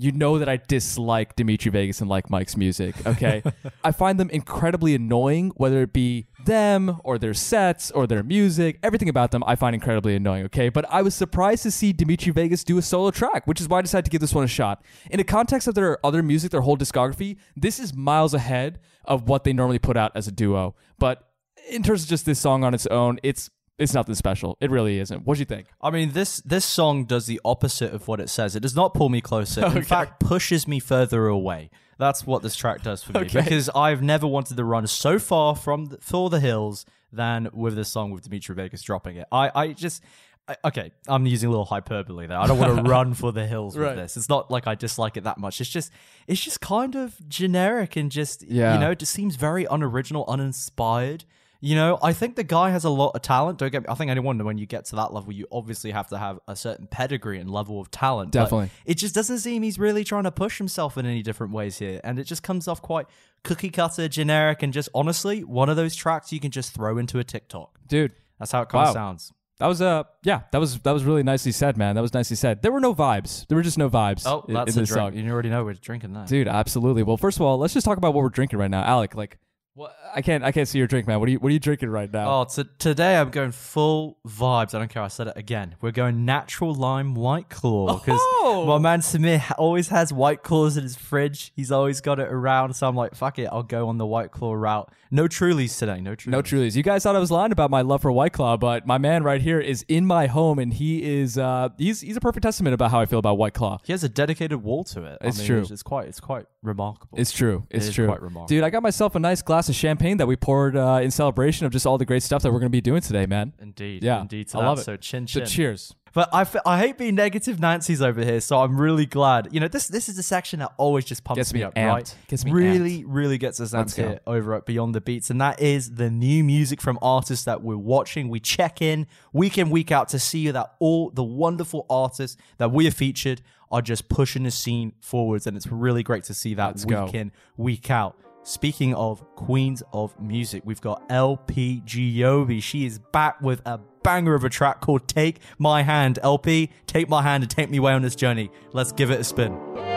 you 0.00 0.12
know 0.12 0.38
that 0.38 0.48
I 0.48 0.56
dislike 0.56 1.36
Dimitri 1.36 1.70
Vegas 1.70 2.00
and 2.00 2.08
like 2.08 2.30
Mike's 2.30 2.56
music, 2.56 2.94
okay? 3.06 3.42
I 3.84 3.92
find 3.92 4.18
them 4.18 4.30
incredibly 4.30 4.94
annoying, 4.94 5.52
whether 5.56 5.82
it 5.82 5.92
be 5.92 6.26
them 6.46 6.98
or 7.04 7.18
their 7.18 7.34
sets 7.34 7.90
or 7.90 8.06
their 8.06 8.22
music. 8.22 8.78
Everything 8.82 9.10
about 9.10 9.30
them 9.30 9.44
I 9.46 9.56
find 9.56 9.74
incredibly 9.74 10.16
annoying, 10.16 10.46
okay? 10.46 10.70
But 10.70 10.86
I 10.88 11.02
was 11.02 11.14
surprised 11.14 11.64
to 11.64 11.70
see 11.70 11.92
Dimitri 11.92 12.32
Vegas 12.32 12.64
do 12.64 12.78
a 12.78 12.82
solo 12.82 13.10
track, 13.10 13.46
which 13.46 13.60
is 13.60 13.68
why 13.68 13.78
I 13.78 13.82
decided 13.82 14.06
to 14.06 14.10
give 14.10 14.22
this 14.22 14.34
one 14.34 14.44
a 14.44 14.48
shot. 14.48 14.82
In 15.10 15.18
the 15.18 15.24
context 15.24 15.68
of 15.68 15.74
their 15.74 16.04
other 16.04 16.22
music, 16.22 16.50
their 16.50 16.62
whole 16.62 16.78
discography, 16.78 17.36
this 17.54 17.78
is 17.78 17.94
miles 17.94 18.32
ahead 18.32 18.80
of 19.04 19.28
what 19.28 19.44
they 19.44 19.52
normally 19.52 19.78
put 19.78 19.98
out 19.98 20.12
as 20.14 20.26
a 20.26 20.32
duo. 20.32 20.74
But 20.98 21.28
in 21.68 21.82
terms 21.82 22.04
of 22.04 22.08
just 22.08 22.24
this 22.24 22.40
song 22.40 22.64
on 22.64 22.72
its 22.72 22.86
own, 22.86 23.20
it's 23.22 23.50
it's 23.80 23.94
nothing 23.94 24.14
special. 24.14 24.56
It 24.60 24.70
really 24.70 24.98
isn't. 25.00 25.26
What 25.26 25.34
do 25.34 25.40
you 25.40 25.44
think? 25.46 25.66
I 25.80 25.90
mean, 25.90 26.12
this 26.12 26.36
this 26.42 26.64
song 26.64 27.04
does 27.06 27.26
the 27.26 27.40
opposite 27.44 27.92
of 27.92 28.06
what 28.06 28.20
it 28.20 28.28
says. 28.28 28.54
It 28.54 28.60
does 28.60 28.76
not 28.76 28.94
pull 28.94 29.08
me 29.08 29.20
closer. 29.20 29.64
In 29.66 29.82
fact, 29.96 30.20
pushes 30.20 30.68
me 30.68 30.78
further 30.78 31.26
away. 31.26 31.70
That's 31.98 32.26
what 32.26 32.42
this 32.42 32.56
track 32.56 32.82
does 32.82 33.02
for 33.02 33.12
me 33.12 33.20
Okay. 33.20 33.42
because 33.42 33.68
I've 33.74 34.02
never 34.02 34.26
wanted 34.26 34.56
to 34.56 34.64
run 34.64 34.86
so 34.86 35.18
far 35.18 35.54
from 35.54 35.86
the, 35.86 35.98
for 36.00 36.30
the 36.30 36.40
hills 36.40 36.86
than 37.12 37.48
with 37.52 37.74
this 37.76 37.88
song 37.90 38.10
with 38.10 38.22
Dimitri 38.22 38.54
Vegas 38.54 38.82
dropping 38.82 39.16
it. 39.16 39.26
I 39.32 39.50
I 39.54 39.72
just. 39.72 40.02
I, 40.48 40.56
okay, 40.64 40.90
I'm 41.06 41.26
using 41.26 41.46
a 41.48 41.50
little 41.50 41.66
hyperbole 41.66 42.26
there. 42.26 42.38
I 42.38 42.46
don't 42.46 42.58
want 42.58 42.74
to 42.76 42.82
run 42.90 43.14
for 43.14 43.30
the 43.30 43.46
hills 43.46 43.76
with 43.76 43.86
Right. 43.86 43.94
this. 43.94 44.16
It's 44.16 44.28
not 44.28 44.50
like 44.50 44.66
I 44.66 44.74
dislike 44.74 45.16
it 45.18 45.24
that 45.24 45.38
much. 45.38 45.60
It's 45.60 45.70
just, 45.70 45.92
it's 46.26 46.40
just 46.40 46.60
kind 46.60 46.96
of 46.96 47.14
generic 47.28 47.94
and 47.94 48.10
just, 48.10 48.42
Yeah. 48.42 48.72
you 48.74 48.80
know, 48.80 48.90
it 48.92 48.98
just 48.98 49.12
seems 49.12 49.36
very 49.36 49.64
unoriginal, 49.70 50.24
uninspired. 50.26 51.24
You 51.62 51.74
know, 51.76 51.98
I 52.02 52.14
think 52.14 52.36
the 52.36 52.42
guy 52.44 52.70
has 52.70 52.84
a 52.84 52.90
lot 52.90 53.10
of 53.14 53.20
talent. 53.20 53.58
Don't 53.58 53.70
get 53.70 53.82
me. 53.82 53.86
I 53.90 53.94
think 53.94 54.10
anyone 54.10 54.42
when 54.44 54.56
you 54.56 54.64
get 54.66 54.86
to 54.86 54.96
that 54.96 55.12
level, 55.12 55.30
you 55.32 55.46
obviously 55.52 55.90
have 55.90 56.08
to 56.08 56.16
have 56.18 56.38
a 56.48 56.56
certain 56.56 56.86
pedigree 56.86 57.38
and 57.38 57.50
level 57.50 57.80
of 57.80 57.90
talent. 57.90 58.32
but 58.32 58.44
Definitely. 58.44 58.70
it 58.86 58.94
just 58.94 59.14
doesn't 59.14 59.38
seem 59.40 59.62
he's 59.62 59.78
really 59.78 60.02
trying 60.02 60.24
to 60.24 60.30
push 60.32 60.56
himself 60.56 60.96
in 60.96 61.04
any 61.04 61.22
different 61.22 61.52
ways 61.52 61.78
here, 61.78 62.00
and 62.02 62.18
it 62.18 62.24
just 62.24 62.42
comes 62.42 62.66
off 62.66 62.80
quite 62.80 63.06
cookie 63.44 63.68
cutter, 63.70 64.08
generic, 64.08 64.62
and 64.62 64.72
just 64.72 64.88
honestly 64.94 65.44
one 65.44 65.68
of 65.68 65.76
those 65.76 65.94
tracks 65.94 66.32
you 66.32 66.40
can 66.40 66.50
just 66.50 66.72
throw 66.72 66.96
into 66.96 67.18
a 67.18 67.24
TikTok. 67.24 67.78
Dude, 67.86 68.14
That's 68.38 68.52
how 68.52 68.62
it 68.62 68.70
kind 68.70 68.84
Wow. 68.84 68.88
of 68.90 68.94
sounds. 68.94 69.32
That 69.58 69.66
was 69.66 69.82
uh 69.82 70.04
yeah, 70.24 70.40
that 70.52 70.58
was 70.58 70.78
that 70.78 70.92
was 70.92 71.04
really 71.04 71.22
nicely 71.22 71.52
said, 71.52 71.76
man. 71.76 71.94
That 71.94 72.00
was 72.00 72.14
nicely 72.14 72.36
said. 72.36 72.62
There 72.62 72.72
were 72.72 72.80
no 72.80 72.94
vibes. 72.94 73.46
There 73.48 73.56
were 73.56 73.62
just 73.62 73.76
no 73.76 73.90
vibes. 73.90 74.22
Oh, 74.24 74.42
in, 74.48 74.54
that's 74.54 74.72
in 74.74 74.78
a 74.78 74.82
this 74.84 74.88
drink. 74.88 75.14
song. 75.14 75.22
You 75.22 75.30
already 75.30 75.50
know 75.50 75.62
we're 75.62 75.74
drinking 75.74 76.14
that. 76.14 76.28
Dude, 76.28 76.48
absolutely. 76.48 77.02
Well, 77.02 77.18
first 77.18 77.36
of 77.36 77.42
all, 77.42 77.58
let's 77.58 77.74
just 77.74 77.84
talk 77.84 77.98
about 77.98 78.14
what 78.14 78.22
we're 78.22 78.30
drinking 78.30 78.58
right 78.58 78.70
now. 78.70 78.82
Alec, 78.82 79.14
like 79.14 79.36
what 79.74 79.94
I 80.14 80.20
can't 80.22 80.42
I 80.44 80.52
can't 80.52 80.66
see 80.68 80.78
your 80.78 80.86
drink, 80.86 81.06
man. 81.06 81.20
What 81.20 81.28
are 81.28 81.32
you 81.32 81.38
what 81.38 81.48
are 81.50 81.52
you 81.52 81.58
drinking 81.60 81.90
right 81.90 82.12
now? 82.12 82.40
Oh, 82.40 82.44
t- 82.44 82.68
today 82.78 83.16
I'm 83.16 83.30
going 83.30 83.52
full 83.52 84.18
vibes. 84.26 84.74
I 84.74 84.78
don't 84.78 84.88
care. 84.88 85.02
I 85.02 85.08
said 85.08 85.28
it 85.28 85.34
again. 85.36 85.76
We're 85.80 85.92
going 85.92 86.24
natural 86.24 86.74
lime 86.74 87.14
white 87.14 87.48
claw 87.48 87.98
because 87.98 88.18
Oh! 88.22 88.64
my 88.66 88.78
man 88.78 89.00
Samir 89.00 89.52
always 89.58 89.88
has 89.88 90.12
white 90.12 90.42
claws 90.42 90.76
in 90.76 90.82
his 90.82 90.96
fridge. 90.96 91.52
He's 91.54 91.70
always 91.70 92.00
got 92.00 92.18
it 92.18 92.28
around. 92.28 92.74
So 92.74 92.88
I'm 92.88 92.96
like, 92.96 93.14
fuck 93.14 93.38
it. 93.38 93.48
I'll 93.50 93.62
go 93.62 93.88
on 93.88 93.98
the 93.98 94.06
white 94.06 94.30
claw 94.32 94.52
route. 94.54 94.92
No 95.12 95.24
Trulies 95.26 95.76
today. 95.78 96.00
No 96.00 96.14
Trulies. 96.14 96.26
No 96.28 96.42
Trulies. 96.42 96.76
You 96.76 96.82
guys 96.82 97.02
thought 97.02 97.16
I 97.16 97.18
was 97.18 97.30
lying 97.32 97.50
about 97.50 97.70
my 97.70 97.82
love 97.82 98.02
for 98.02 98.12
White 98.12 98.32
Claw, 98.32 98.56
but 98.56 98.86
my 98.86 98.96
man 98.98 99.24
right 99.24 99.40
here 99.42 99.58
is 99.58 99.84
in 99.88 100.06
my 100.06 100.26
home, 100.28 100.58
and 100.58 100.72
he 100.72 101.02
is 101.18 101.36
uh 101.36 101.70
he's 101.78 102.00
he's 102.00 102.16
a 102.16 102.20
perfect 102.20 102.42
testament 102.44 102.74
about 102.74 102.90
how 102.92 103.00
I 103.00 103.06
feel 103.06 103.18
about 103.18 103.36
White 103.36 103.54
Claw. 103.54 103.78
He 103.84 103.92
has 103.92 104.04
a 104.04 104.08
dedicated 104.08 104.62
wall 104.62 104.84
to 104.84 105.04
it. 105.04 105.18
I 105.20 105.26
It's 105.28 105.38
mean, 105.38 105.46
true. 105.46 105.60
It's, 105.62 105.70
it's 105.72 105.82
quite. 105.82 106.06
It's 106.06 106.20
quite 106.20 106.46
remarkable. 106.62 107.18
It's 107.18 107.32
true. 107.32 107.66
It's 107.70 107.86
is 107.88 107.94
true. 107.94 108.06
quite 108.06 108.22
remarkable. 108.22 108.46
Dude, 108.46 108.62
I 108.62 108.70
got 108.70 108.82
myself 108.82 109.14
a 109.14 109.18
nice 109.18 109.42
glass 109.42 109.68
of 109.68 109.74
champagne 109.74 110.18
that 110.18 110.26
we 110.26 110.36
poured 110.36 110.76
uh, 110.76 111.00
in 111.02 111.10
celebration 111.10 111.66
of 111.66 111.72
just 111.72 111.86
all 111.86 111.98
the 111.98 112.04
great 112.04 112.22
stuff 112.22 112.42
that 112.42 112.52
we're 112.52 112.60
going 112.60 112.70
to 112.70 112.76
be 112.76 112.80
doing 112.80 113.00
today, 113.00 113.26
man. 113.26 113.52
indeed. 113.60 114.04
Yeah, 114.04 114.20
Indeed. 114.20 114.48
I 114.54 114.58
love 114.58 114.78
it. 114.78 114.84
So 114.84 114.96
chin 114.96 115.26
chin. 115.26 115.44
So 115.46 115.50
cheers. 115.52 115.94
But 116.12 116.28
I, 116.32 116.40
f- 116.42 116.56
I 116.66 116.78
hate 116.78 116.98
being 116.98 117.14
negative 117.14 117.60
Nancy's 117.60 118.02
over 118.02 118.24
here, 118.24 118.40
so 118.40 118.58
I'm 118.58 118.80
really 118.80 119.06
glad. 119.06 119.48
You 119.52 119.60
know, 119.60 119.68
this 119.68 119.88
this 119.88 120.08
is 120.08 120.18
a 120.18 120.22
section 120.22 120.60
that 120.60 120.72
always 120.76 121.04
just 121.04 121.22
pumps 121.24 121.38
Gets 121.38 121.54
me 121.54 121.62
up, 121.62 121.74
amped. 121.74 121.86
right? 121.88 122.16
Gets 122.28 122.44
me 122.44 122.52
really, 122.52 123.04
really 123.04 123.38
gets 123.38 123.60
us 123.60 123.72
amped 123.72 123.94
here 123.96 124.20
over 124.26 124.54
at 124.54 124.66
Beyond 124.66 124.94
the 124.94 125.00
Beats, 125.00 125.30
and 125.30 125.40
that 125.40 125.60
is 125.60 125.94
the 125.94 126.10
new 126.10 126.42
music 126.42 126.80
from 126.80 126.98
artists 127.00 127.44
that 127.44 127.62
we're 127.62 127.76
watching. 127.76 128.28
We 128.28 128.40
check 128.40 128.82
in 128.82 129.06
week 129.32 129.56
in, 129.58 129.70
week 129.70 129.92
out 129.92 130.08
to 130.08 130.18
see 130.18 130.50
that 130.50 130.74
all 130.80 131.10
the 131.10 131.24
wonderful 131.24 131.86
artists 131.88 132.36
that 132.58 132.72
we 132.72 132.84
have 132.86 132.94
featured 132.94 133.42
are 133.70 133.82
just 133.82 134.08
pushing 134.08 134.42
the 134.42 134.50
scene 134.50 134.92
forwards, 135.00 135.46
and 135.46 135.56
it's 135.56 135.68
really 135.68 136.02
great 136.02 136.24
to 136.24 136.34
see 136.34 136.54
that 136.54 136.68
Let's 136.70 136.86
week 136.86 136.96
go. 136.96 137.06
in, 137.14 137.30
week 137.56 137.88
out. 137.90 138.16
Speaking 138.42 138.94
of 138.94 139.20
queens 139.36 139.82
of 139.92 140.18
music, 140.20 140.62
we've 140.64 140.80
got 140.80 141.02
LP. 141.10 141.82
She 141.86 142.86
is 142.86 142.98
back 143.12 143.40
with 143.42 143.60
a 143.66 143.78
banger 144.02 144.34
of 144.34 144.44
a 144.44 144.48
track 144.48 144.80
called 144.80 145.06
Take 145.08 145.40
My 145.58 145.82
Hand. 145.82 146.18
LP, 146.22 146.70
take 146.86 147.08
my 147.08 147.22
hand 147.22 147.42
and 147.42 147.50
take 147.50 147.70
me 147.70 147.78
away 147.78 147.92
on 147.92 148.02
this 148.02 148.14
journey. 148.14 148.50
Let's 148.72 148.92
give 148.92 149.10
it 149.10 149.20
a 149.20 149.24
spin. 149.24 149.89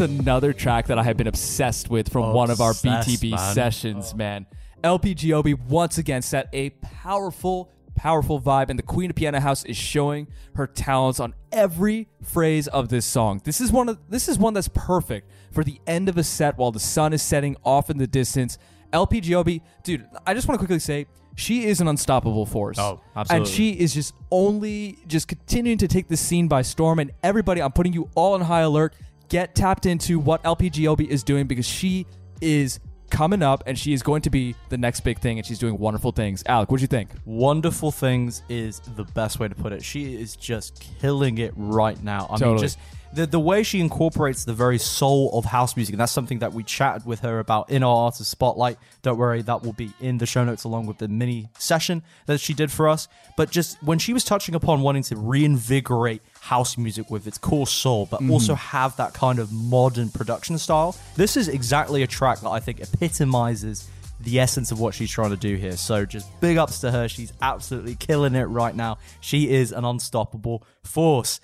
Is 0.00 0.18
another 0.18 0.54
track 0.54 0.86
that 0.86 0.98
I 0.98 1.02
have 1.02 1.18
been 1.18 1.26
obsessed 1.26 1.90
with 1.90 2.10
from 2.10 2.32
one 2.32 2.50
of 2.50 2.62
our 2.62 2.70
Obsessed, 2.70 3.06
BTB 3.06 3.32
man. 3.32 3.54
sessions, 3.54 4.14
man. 4.14 4.46
LP 4.82 5.14
Giobbi 5.14 5.60
once 5.68 5.98
again 5.98 6.22
set 6.22 6.48
a 6.54 6.70
powerful, 6.70 7.70
powerful 7.96 8.40
vibe, 8.40 8.70
and 8.70 8.78
the 8.78 8.82
Queen 8.82 9.10
of 9.10 9.16
Piano 9.16 9.40
House 9.40 9.62
is 9.66 9.76
showing 9.76 10.26
her 10.54 10.66
talents 10.66 11.20
on 11.20 11.34
every 11.52 12.08
phrase 12.22 12.66
of 12.66 12.88
this 12.88 13.04
song. 13.04 13.42
This 13.44 13.60
is 13.60 13.70
one 13.70 13.90
of 13.90 13.98
this 14.08 14.26
is 14.26 14.38
one 14.38 14.54
that's 14.54 14.68
perfect 14.68 15.30
for 15.52 15.62
the 15.62 15.78
end 15.86 16.08
of 16.08 16.16
a 16.16 16.24
set 16.24 16.56
while 16.56 16.72
the 16.72 16.80
sun 16.80 17.12
is 17.12 17.20
setting 17.20 17.56
off 17.62 17.90
in 17.90 17.98
the 17.98 18.06
distance. 18.06 18.56
LP 18.94 19.20
Giobbi, 19.20 19.60
dude, 19.82 20.08
I 20.26 20.32
just 20.32 20.48
want 20.48 20.58
to 20.58 20.66
quickly 20.66 20.78
say 20.78 21.08
she 21.36 21.64
is 21.66 21.80
an 21.80 21.88
unstoppable 21.88 22.46
force. 22.46 22.78
Oh, 22.78 23.00
And 23.28 23.46
she 23.46 23.72
is 23.72 23.94
just 23.94 24.14
only 24.30 24.98
just 25.06 25.28
continuing 25.28 25.78
to 25.78 25.88
take 25.88 26.08
the 26.08 26.16
scene 26.16 26.48
by 26.48 26.62
storm. 26.62 26.98
And 26.98 27.12
everybody, 27.22 27.62
I'm 27.62 27.72
putting 27.72 27.92
you 27.92 28.08
all 28.14 28.34
on 28.34 28.40
high 28.40 28.60
alert. 28.60 28.94
Get 29.30 29.54
tapped 29.54 29.86
into 29.86 30.18
what 30.18 30.44
LP 30.44 30.68
Giobbi 30.70 31.06
is 31.06 31.22
doing 31.22 31.46
because 31.46 31.66
she 31.66 32.06
is 32.40 32.80
coming 33.10 33.42
up 33.42 33.62
and 33.66 33.78
she 33.78 33.92
is 33.92 34.02
going 34.02 34.22
to 34.22 34.30
be 34.30 34.54
the 34.68 34.78
next 34.78 35.00
big 35.00 35.18
thing 35.18 35.38
and 35.38 35.46
she's 35.46 35.58
doing 35.58 35.78
wonderful 35.78 36.12
things. 36.12 36.42
Alec, 36.46 36.70
what 36.70 36.78
do 36.78 36.82
you 36.82 36.88
think? 36.88 37.10
Wonderful 37.24 37.90
Things 37.90 38.42
is 38.48 38.80
the 38.80 39.04
best 39.04 39.40
way 39.40 39.48
to 39.48 39.54
put 39.54 39.72
it. 39.72 39.82
She 39.82 40.14
is 40.20 40.36
just 40.36 40.84
killing 41.00 41.38
it 41.38 41.52
right 41.56 42.00
now. 42.02 42.26
I 42.28 42.32
mean, 42.34 42.38
Totally. 42.40 42.60
just 42.60 42.78
the, 43.12 43.26
the 43.26 43.40
way 43.40 43.62
she 43.62 43.80
incorporates 43.80 44.44
the 44.44 44.52
very 44.52 44.78
soul 44.78 45.30
of 45.32 45.44
house 45.44 45.76
music, 45.76 45.94
and 45.94 46.00
that's 46.00 46.12
something 46.12 46.38
that 46.40 46.52
we 46.52 46.62
chatted 46.62 47.04
with 47.04 47.20
her 47.20 47.38
about 47.38 47.70
in 47.70 47.82
our 47.82 48.04
artist 48.04 48.30
spotlight. 48.30 48.78
Don't 49.02 49.18
worry, 49.18 49.42
that 49.42 49.62
will 49.62 49.72
be 49.72 49.92
in 50.00 50.18
the 50.18 50.26
show 50.26 50.44
notes 50.44 50.64
along 50.64 50.86
with 50.86 50.98
the 50.98 51.08
mini 51.08 51.48
session 51.58 52.02
that 52.26 52.40
she 52.40 52.54
did 52.54 52.70
for 52.70 52.88
us. 52.88 53.08
But 53.36 53.50
just 53.50 53.82
when 53.82 53.98
she 53.98 54.12
was 54.12 54.24
touching 54.24 54.54
upon 54.54 54.82
wanting 54.82 55.02
to 55.04 55.16
reinvigorate 55.16 56.22
house 56.40 56.78
music 56.78 57.10
with 57.10 57.26
its 57.26 57.38
core 57.38 57.66
soul, 57.66 58.06
but 58.10 58.20
mm-hmm. 58.20 58.30
also 58.30 58.54
have 58.54 58.96
that 58.96 59.12
kind 59.12 59.38
of 59.38 59.52
modern 59.52 60.10
production 60.10 60.58
style, 60.58 60.96
this 61.16 61.36
is 61.36 61.48
exactly 61.48 62.02
a 62.02 62.06
track 62.06 62.40
that 62.40 62.50
I 62.50 62.60
think 62.60 62.80
epitomizes 62.80 63.88
the 64.20 64.38
essence 64.38 64.70
of 64.70 64.78
what 64.78 64.94
she's 64.94 65.10
trying 65.10 65.30
to 65.30 65.36
do 65.36 65.56
here. 65.56 65.76
So 65.76 66.04
just 66.04 66.28
big 66.40 66.58
ups 66.58 66.80
to 66.80 66.90
her. 66.90 67.08
She's 67.08 67.32
absolutely 67.40 67.94
killing 67.94 68.34
it 68.34 68.44
right 68.44 68.74
now. 68.74 68.98
She 69.20 69.50
is 69.50 69.72
an 69.72 69.84
unstoppable 69.84 70.62
force. 70.84 71.40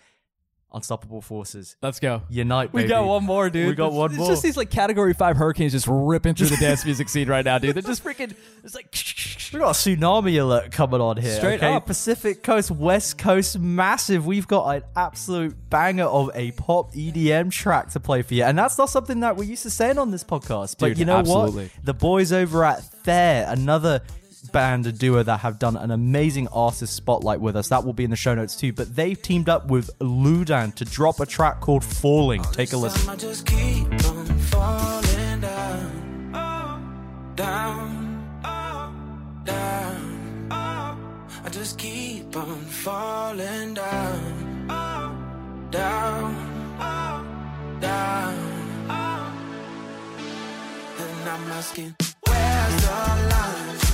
Unstoppable 0.77 1.23
forces. 1.23 1.77
Let's 1.83 2.01
go. 2.01 2.23
Unite, 2.29 2.73
We 2.73 2.83
baby. 2.83 2.91
got 2.91 3.07
one 3.07 3.25
more, 3.25 3.49
dude. 3.51 3.69
We 3.69 3.75
got 3.75 3.93
one 3.93 4.11
it's 4.11 4.19
more. 4.19 4.27
It's 4.27 4.33
just 4.35 4.43
these 4.43 4.57
like 4.57 4.71
category 4.71 5.15
five 5.15 5.37
hurricanes 5.37 5.73
just 5.73 5.87
ripping 5.89 6.35
through 6.35 6.49
the 6.49 6.57
dance 6.57 6.85
music 6.85 7.09
scene 7.09 7.29
right 7.29 7.45
now, 7.45 7.59
dude. 7.59 7.75
They're 7.75 7.83
just 7.83 8.05
freaking. 8.05 8.35
It's 8.63 8.75
like. 8.75 8.95
We 9.53 9.61
got 9.61 9.71
a 9.71 9.73
tsunami 9.73 10.41
alert 10.41 10.73
coming 10.73 11.01
on 11.01 11.17
here. 11.17 11.37
Straight 11.37 11.63
okay? 11.63 11.73
up. 11.73 11.87
Pacific 11.87 12.43
Coast, 12.43 12.71
West 12.71 13.17
Coast, 13.17 13.59
massive. 13.59 14.27
We've 14.27 14.47
got 14.47 14.77
an 14.77 14.83
absolute 14.97 15.57
banger 15.71 16.05
of 16.05 16.31
a 16.35 16.51
pop 16.53 16.93
EDM 16.93 17.51
track 17.51 17.91
to 17.93 18.01
play 18.01 18.23
for 18.23 18.35
you. 18.35 18.45
And 18.45 18.59
that's 18.59 18.77
not 18.77 18.91
something 18.91 19.21
that 19.21 19.37
we're 19.37 19.45
used 19.45 19.63
to 19.63 19.71
saying 19.71 19.99
on 19.99 20.11
this 20.11 20.25
podcast. 20.25 20.77
But 20.79 20.89
Dude, 20.89 20.99
you 20.99 21.05
know 21.05 21.17
absolutely. 21.17 21.65
what? 21.65 21.85
The 21.85 21.95
boys 21.95 22.33
over 22.33 22.65
at 22.65 22.83
Thayer, 22.83 23.47
another 23.49 24.03
band 24.53 24.87
a 24.87 24.93
duo 24.93 25.23
that 25.23 25.41
have 25.41 25.59
done 25.59 25.77
an 25.77 25.91
amazing 25.91 26.49
artist 26.49 26.95
spotlight 26.95 27.41
with 27.41 27.57
us. 27.57 27.69
That 27.69 27.85
will 27.85 27.93
be 27.93 28.05
in 28.05 28.11
the 28.11 28.17
show 28.17 28.35
notes 28.35 28.57
too. 28.57 28.73
But 28.73 28.97
they've 28.97 29.21
teamed 29.21 29.49
up 29.49 29.69
with 29.69 29.91
Ludan 29.99 30.75
to 30.77 30.85
drop 30.85 31.21
a 31.21 31.27
track 31.27 31.61
called 31.61 31.85
Falling. 31.85 32.43
Take 32.53 32.73
a 32.73 32.77
listen. 32.77 33.07
Down, 37.35 37.35
down, 37.35 39.43
down. 39.45 40.49
Falling 42.87 43.75
down, 43.75 45.69
down. 45.71 46.35
And 50.99 51.29
I'm 51.29 51.53
asking, 51.53 51.95
where's 52.27 52.77
the 52.83 52.89
line? 53.31 53.86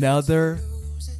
Another 0.00 0.58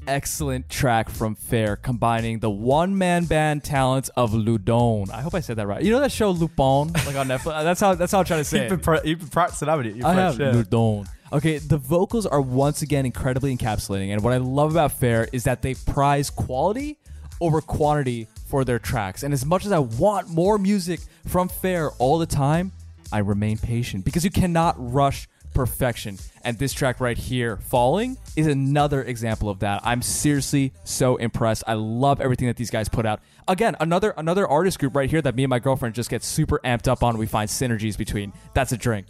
excellent 0.09 0.71
track 0.71 1.11
from 1.11 1.35
Fair, 1.35 1.77
combining 1.77 2.39
the 2.39 2.49
one 2.49 2.97
man 2.97 3.27
band 3.27 3.63
talents 3.63 4.09
of 4.17 4.33
Ludon. 4.33 5.11
I 5.11 5.21
hope 5.21 5.35
I 5.35 5.41
said 5.41 5.57
that 5.57 5.67
right. 5.67 5.83
You 5.83 5.93
know 5.93 6.01
that 6.01 6.11
show 6.11 6.31
Lupin, 6.31 6.91
like 7.05 7.15
on 7.15 7.29
Netflix. 7.29 7.57
Uh, 7.57 7.63
that's 7.63 7.79
how 7.79 7.95
that's 7.95 8.11
how 8.11 8.21
I'm 8.21 8.25
trying 8.25 8.41
to 8.41 8.45
say 8.47 8.63
You've 8.63 8.67
it. 8.73 8.77
been, 8.77 8.81
pra- 8.81 9.01
you've 9.05 9.19
been 9.19 9.29
practicing, 9.29 9.69
haven't 9.69 9.85
you? 9.85 9.95
You're 9.97 10.07
I 10.07 10.15
have 10.15 10.41
yeah. 10.41 10.53
Ludon. 10.53 11.07
Okay, 11.31 11.59
the 11.59 11.77
vocals 11.77 12.25
are 12.25 12.41
once 12.41 12.81
again 12.81 13.05
incredibly 13.05 13.55
encapsulating, 13.55 14.15
and 14.15 14.25
what 14.25 14.33
I 14.33 14.39
love 14.39 14.71
about 14.71 14.93
Fair 14.93 15.29
is 15.31 15.45
that 15.45 15.61
they 15.61 15.75
prize 15.75 16.31
quality 16.31 16.99
over 17.39 17.61
quantity 17.61 18.29
for 18.49 18.65
their 18.65 18.79
tracks. 18.79 19.25
And 19.25 19.35
as 19.35 19.45
much 19.45 19.67
as 19.67 19.73
I 19.73 19.81
want 19.81 20.31
more 20.31 20.57
music 20.57 21.01
from 21.27 21.51
Fair 21.51 21.91
all 21.99 22.17
the 22.17 22.25
time, 22.25 22.73
I 23.13 23.19
remain 23.19 23.59
patient 23.59 24.07
because 24.07 24.25
you 24.25 24.31
cannot 24.31 24.75
rush 24.79 25.29
perfection. 25.61 26.17
And 26.43 26.59
this 26.59 26.73
track 26.73 27.01
right 27.01 27.19
here, 27.19 27.59
Falling, 27.59 28.17
is 28.35 28.47
another 28.47 29.03
example 29.03 29.51
of 29.51 29.59
that. 29.59 29.83
I'm 29.85 30.01
seriously 30.01 30.73
so 30.85 31.17
impressed. 31.17 31.65
I 31.67 31.75
love 31.75 32.19
everything 32.19 32.49
that 32.49 32.57
these 32.57 32.71
guys 32.71 32.89
put 32.89 33.05
out. 33.05 33.21
Again, 33.47 33.77
another 33.79 34.15
another 34.17 34.49
artist 34.49 34.79
group 34.79 34.97
right 34.97 35.11
here 35.11 35.21
that 35.21 35.35
me 35.35 35.45
and 35.45 35.51
my 35.51 35.59
girlfriend 35.59 35.95
just 35.95 36.09
get 36.09 36.25
super 36.25 36.61
amped 36.65 36.89
up 36.89 37.03
on. 37.03 37.19
We 37.19 37.27
find 37.27 37.51
synergies 37.51 37.99
between. 37.99 38.33
That's 38.55 38.73
a 38.73 38.79
drink. 38.79 39.09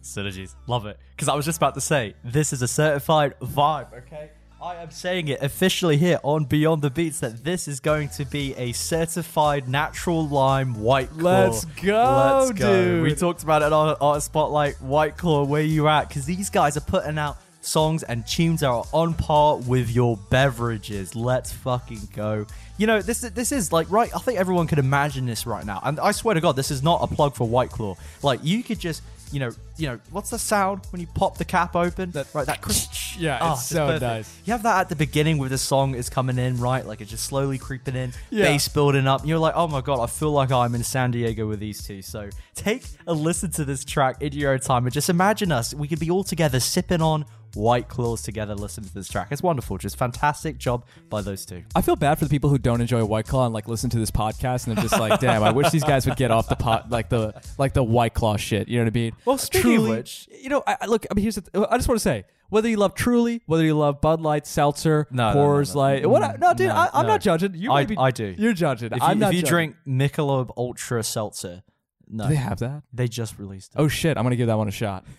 Synergies. 0.00 0.54
Love 0.68 0.86
it. 0.86 0.96
Because 1.10 1.28
I 1.28 1.34
was 1.34 1.44
just 1.44 1.56
about 1.56 1.74
to 1.74 1.80
say, 1.80 2.14
this 2.22 2.52
is 2.52 2.62
a 2.62 2.68
certified 2.68 3.34
vibe, 3.40 3.92
okay? 3.92 4.30
I 4.62 4.76
am 4.76 4.90
saying 4.90 5.28
it 5.28 5.40
officially 5.40 5.96
here 5.96 6.18
on 6.22 6.44
Beyond 6.44 6.82
the 6.82 6.90
Beats 6.90 7.20
that 7.20 7.42
this 7.42 7.66
is 7.66 7.80
going 7.80 8.10
to 8.10 8.26
be 8.26 8.54
a 8.56 8.72
certified 8.72 9.66
natural 9.70 10.28
lime 10.28 10.74
white 10.74 11.08
claw. 11.10 11.44
Let's 11.44 11.64
go, 11.64 12.42
Let's 12.46 12.60
go. 12.60 12.70
dude. 12.84 13.02
We 13.02 13.14
talked 13.14 13.42
about 13.42 13.62
it 13.62 13.72
on 13.72 13.96
our 14.02 14.20
spotlight. 14.20 14.74
White 14.82 15.16
claw, 15.16 15.44
where 15.44 15.62
you 15.62 15.88
at? 15.88 16.08
Because 16.08 16.26
these 16.26 16.50
guys 16.50 16.76
are 16.76 16.82
putting 16.82 17.16
out 17.16 17.38
songs 17.62 18.02
and 18.02 18.26
tunes 18.26 18.60
that 18.60 18.68
are 18.68 18.84
on 18.92 19.14
par 19.14 19.56
with 19.56 19.88
your 19.90 20.18
beverages. 20.28 21.16
Let's 21.16 21.50
fucking 21.52 22.10
go. 22.14 22.44
You 22.76 22.86
know, 22.86 23.00
this 23.00 23.24
is 23.24 23.30
this 23.32 23.52
is 23.52 23.72
like 23.72 23.90
right. 23.90 24.14
I 24.14 24.18
think 24.18 24.38
everyone 24.38 24.66
could 24.66 24.78
imagine 24.78 25.24
this 25.24 25.46
right 25.46 25.64
now. 25.64 25.80
And 25.82 25.98
I 25.98 26.12
swear 26.12 26.34
to 26.34 26.40
God, 26.42 26.56
this 26.56 26.70
is 26.70 26.82
not 26.82 27.00
a 27.02 27.06
plug 27.06 27.34
for 27.34 27.48
White 27.48 27.70
Claw. 27.70 27.96
Like 28.22 28.40
you 28.42 28.62
could 28.62 28.78
just, 28.78 29.02
you 29.32 29.40
know, 29.40 29.52
you 29.80 29.86
know, 29.88 29.98
what's 30.10 30.30
the 30.30 30.38
sound 30.38 30.82
when 30.90 31.00
you 31.00 31.06
pop 31.08 31.38
the 31.38 31.44
cap 31.44 31.74
open? 31.74 32.10
That 32.12 32.26
right, 32.34 32.46
that 32.46 32.60
crisp. 32.62 32.92
Yeah, 33.18 33.38
Oh, 33.42 33.52
it's 33.52 33.66
so 33.66 33.86
perfect. 33.86 34.02
nice. 34.02 34.38
You 34.44 34.52
have 34.52 34.62
that 34.62 34.80
at 34.82 34.88
the 34.88 34.96
beginning 34.96 35.38
where 35.38 35.48
the 35.48 35.58
song 35.58 35.94
is 35.94 36.08
coming 36.08 36.38
in, 36.38 36.58
right? 36.58 36.86
Like 36.86 37.00
it's 37.00 37.10
just 37.10 37.24
slowly 37.24 37.58
creeping 37.58 37.96
in, 37.96 38.12
Yeah. 38.30 38.44
bass 38.44 38.68
building 38.68 39.06
up. 39.08 39.26
You're 39.26 39.38
like, 39.38 39.54
oh 39.56 39.66
my 39.66 39.80
god, 39.80 40.00
I 40.00 40.06
feel 40.06 40.30
like 40.30 40.52
I'm 40.52 40.74
in 40.76 40.84
San 40.84 41.10
Diego 41.10 41.46
with 41.48 41.58
these 41.58 41.82
two. 41.84 42.02
So 42.02 42.30
take 42.54 42.84
a 43.08 43.12
listen 43.12 43.50
to 43.52 43.64
this 43.64 43.84
track 43.84 44.22
in 44.22 44.32
your 44.32 44.52
own 44.52 44.60
time 44.60 44.84
and 44.86 44.92
just 44.94 45.10
imagine 45.10 45.50
us. 45.52 45.74
We 45.74 45.88
could 45.88 45.98
be 46.00 46.08
all 46.10 46.22
together 46.24 46.60
sipping 46.60 47.02
on 47.02 47.24
white 47.54 47.88
claws 47.88 48.22
together, 48.22 48.54
listening 48.54 48.86
to 48.86 48.94
this 48.94 49.08
track. 49.08 49.26
It's 49.32 49.42
wonderful. 49.42 49.76
Just 49.76 49.96
fantastic 49.96 50.56
job 50.56 50.84
by 51.08 51.20
those 51.20 51.44
two. 51.44 51.64
I 51.74 51.80
feel 51.82 51.96
bad 51.96 52.16
for 52.16 52.24
the 52.24 52.28
people 52.30 52.48
who 52.48 52.58
don't 52.58 52.80
enjoy 52.80 53.04
White 53.04 53.26
Claw 53.26 53.44
and 53.46 53.52
like 53.52 53.66
listen 53.66 53.90
to 53.90 53.98
this 53.98 54.12
podcast 54.12 54.68
and 54.68 54.76
they're 54.76 54.84
just 54.84 55.00
like, 55.00 55.18
damn, 55.20 55.42
I 55.42 55.50
wish 55.50 55.68
these 55.70 55.82
guys 55.82 56.06
would 56.06 56.14
get 56.14 56.30
off 56.30 56.48
the 56.48 56.54
pot 56.54 56.90
like 56.90 57.08
the 57.08 57.34
like 57.58 57.72
the 57.74 57.82
White 57.82 58.14
Claw 58.14 58.36
shit. 58.36 58.68
You 58.68 58.78
know 58.78 58.84
what 58.84 58.92
I 58.92 58.94
mean? 58.94 59.12
Well, 59.24 59.36
speaking 59.36 59.69
of 59.76 59.88
which- 59.88 60.28
you 60.42 60.48
know, 60.48 60.62
I, 60.66 60.76
I- 60.82 60.86
look, 60.86 61.06
I 61.10 61.14
mean, 61.14 61.22
here's 61.22 61.34
the. 61.36 61.42
Th- 61.42 61.66
I 61.70 61.76
just 61.76 61.88
want 61.88 61.98
to 61.98 62.02
say, 62.02 62.24
whether 62.48 62.68
you 62.68 62.76
love 62.76 62.94
Truly, 62.94 63.42
whether 63.46 63.64
you 63.64 63.74
love 63.76 64.00
Bud 64.00 64.20
Light, 64.20 64.46
Seltzer, 64.46 65.06
No, 65.10 65.32
no, 65.32 65.34
no, 65.34 65.60
no. 65.62 65.78
Light, 65.78 66.06
what? 66.08 66.22
I- 66.22 66.36
No, 66.40 66.54
dude, 66.54 66.68
I, 66.70 66.88
I'm 66.92 67.06
no. 67.06 67.12
not 67.12 67.20
judging. 67.20 67.54
You, 67.54 67.72
I- 67.72 67.84
be, 67.84 67.96
I 67.96 68.10
do. 68.10 68.34
You're 68.38 68.52
judging. 68.52 68.92
If 68.92 68.96
you, 68.98 69.02
I'm 69.02 69.22
if 69.22 69.32
you 69.34 69.40
judging. 69.42 69.48
drink 69.48 69.76
Michelob 69.86 70.50
Ultra 70.56 71.02
Seltzer, 71.02 71.62
no, 72.08 72.24
Do 72.24 72.30
they 72.30 72.36
have 72.36 72.58
that? 72.58 72.82
they 72.92 73.06
just 73.08 73.38
released 73.38 73.72
it. 73.74 73.78
Oh 73.80 73.86
shit! 73.88 74.16
I'm 74.16 74.24
gonna 74.24 74.36
give 74.36 74.48
that 74.48 74.58
one 74.58 74.68
a 74.68 74.72
shot. 74.72 75.04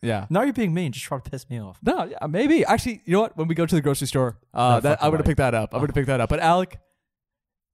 Yeah. 0.00 0.26
now 0.30 0.42
you're 0.42 0.52
being 0.52 0.72
mean. 0.72 0.92
Just 0.92 1.06
trying 1.06 1.22
to 1.22 1.28
piss 1.28 1.50
me 1.50 1.60
off. 1.60 1.80
No, 1.82 2.04
yeah, 2.04 2.24
maybe. 2.28 2.64
Actually, 2.64 3.02
you 3.04 3.14
know 3.14 3.20
what? 3.22 3.36
When 3.36 3.48
we 3.48 3.56
go 3.56 3.66
to 3.66 3.74
the 3.74 3.80
grocery 3.80 4.06
store, 4.06 4.38
uh, 4.54 4.78
that, 4.78 5.02
I'm 5.02 5.10
going 5.10 5.18
to 5.20 5.28
pick 5.28 5.38
that 5.38 5.54
up. 5.54 5.74
I'm 5.74 5.80
going 5.80 5.88
to 5.88 5.92
pick 5.92 6.06
that 6.06 6.20
up. 6.20 6.28
But 6.28 6.38
Alec, 6.38 6.78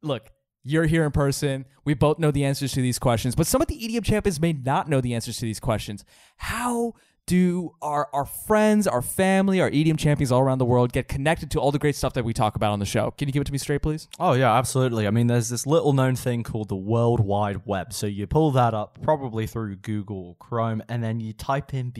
look, 0.02 0.30
you're 0.64 0.86
here 0.86 1.04
in 1.04 1.12
person. 1.12 1.66
We 1.84 1.94
both 1.94 2.18
know 2.18 2.30
the 2.30 2.44
answers 2.44 2.72
to 2.72 2.80
these 2.80 2.98
questions, 2.98 3.36
but 3.36 3.46
some 3.46 3.60
of 3.60 3.68
the 3.68 3.78
EDM 3.78 4.04
champions 4.04 4.40
may 4.40 4.52
not 4.52 4.88
know 4.88 5.00
the 5.00 5.14
answers 5.14 5.36
to 5.38 5.44
these 5.44 5.60
questions. 5.60 6.04
How 6.38 6.94
do 7.26 7.74
our, 7.80 8.08
our 8.12 8.24
friends, 8.24 8.86
our 8.86 9.00
family, 9.02 9.60
our 9.60 9.70
EDM 9.70 9.98
champions 9.98 10.30
all 10.30 10.40
around 10.40 10.58
the 10.58 10.64
world 10.64 10.92
get 10.92 11.08
connected 11.08 11.50
to 11.52 11.58
all 11.60 11.72
the 11.72 11.78
great 11.78 11.96
stuff 11.96 12.12
that 12.14 12.24
we 12.24 12.32
talk 12.32 12.56
about 12.56 12.72
on 12.72 12.78
the 12.78 12.86
show? 12.86 13.12
Can 13.12 13.28
you 13.28 13.32
give 13.32 13.42
it 13.42 13.46
to 13.46 13.52
me 13.52 13.58
straight, 13.58 13.82
please? 13.82 14.08
Oh 14.18 14.32
yeah, 14.32 14.52
absolutely. 14.54 15.06
I 15.06 15.10
mean, 15.10 15.26
there's 15.26 15.48
this 15.48 15.66
little 15.66 15.92
known 15.92 16.16
thing 16.16 16.42
called 16.42 16.68
the 16.68 16.76
World 16.76 17.20
Wide 17.20 17.66
Web. 17.66 17.92
So 17.92 18.06
you 18.06 18.26
pull 18.26 18.50
that 18.52 18.74
up 18.74 18.98
probably 19.02 19.46
through 19.46 19.76
Google 19.76 20.28
or 20.28 20.36
Chrome, 20.36 20.82
and 20.88 21.02
then 21.02 21.20
you 21.20 21.32
type 21.32 21.72
in 21.72 21.92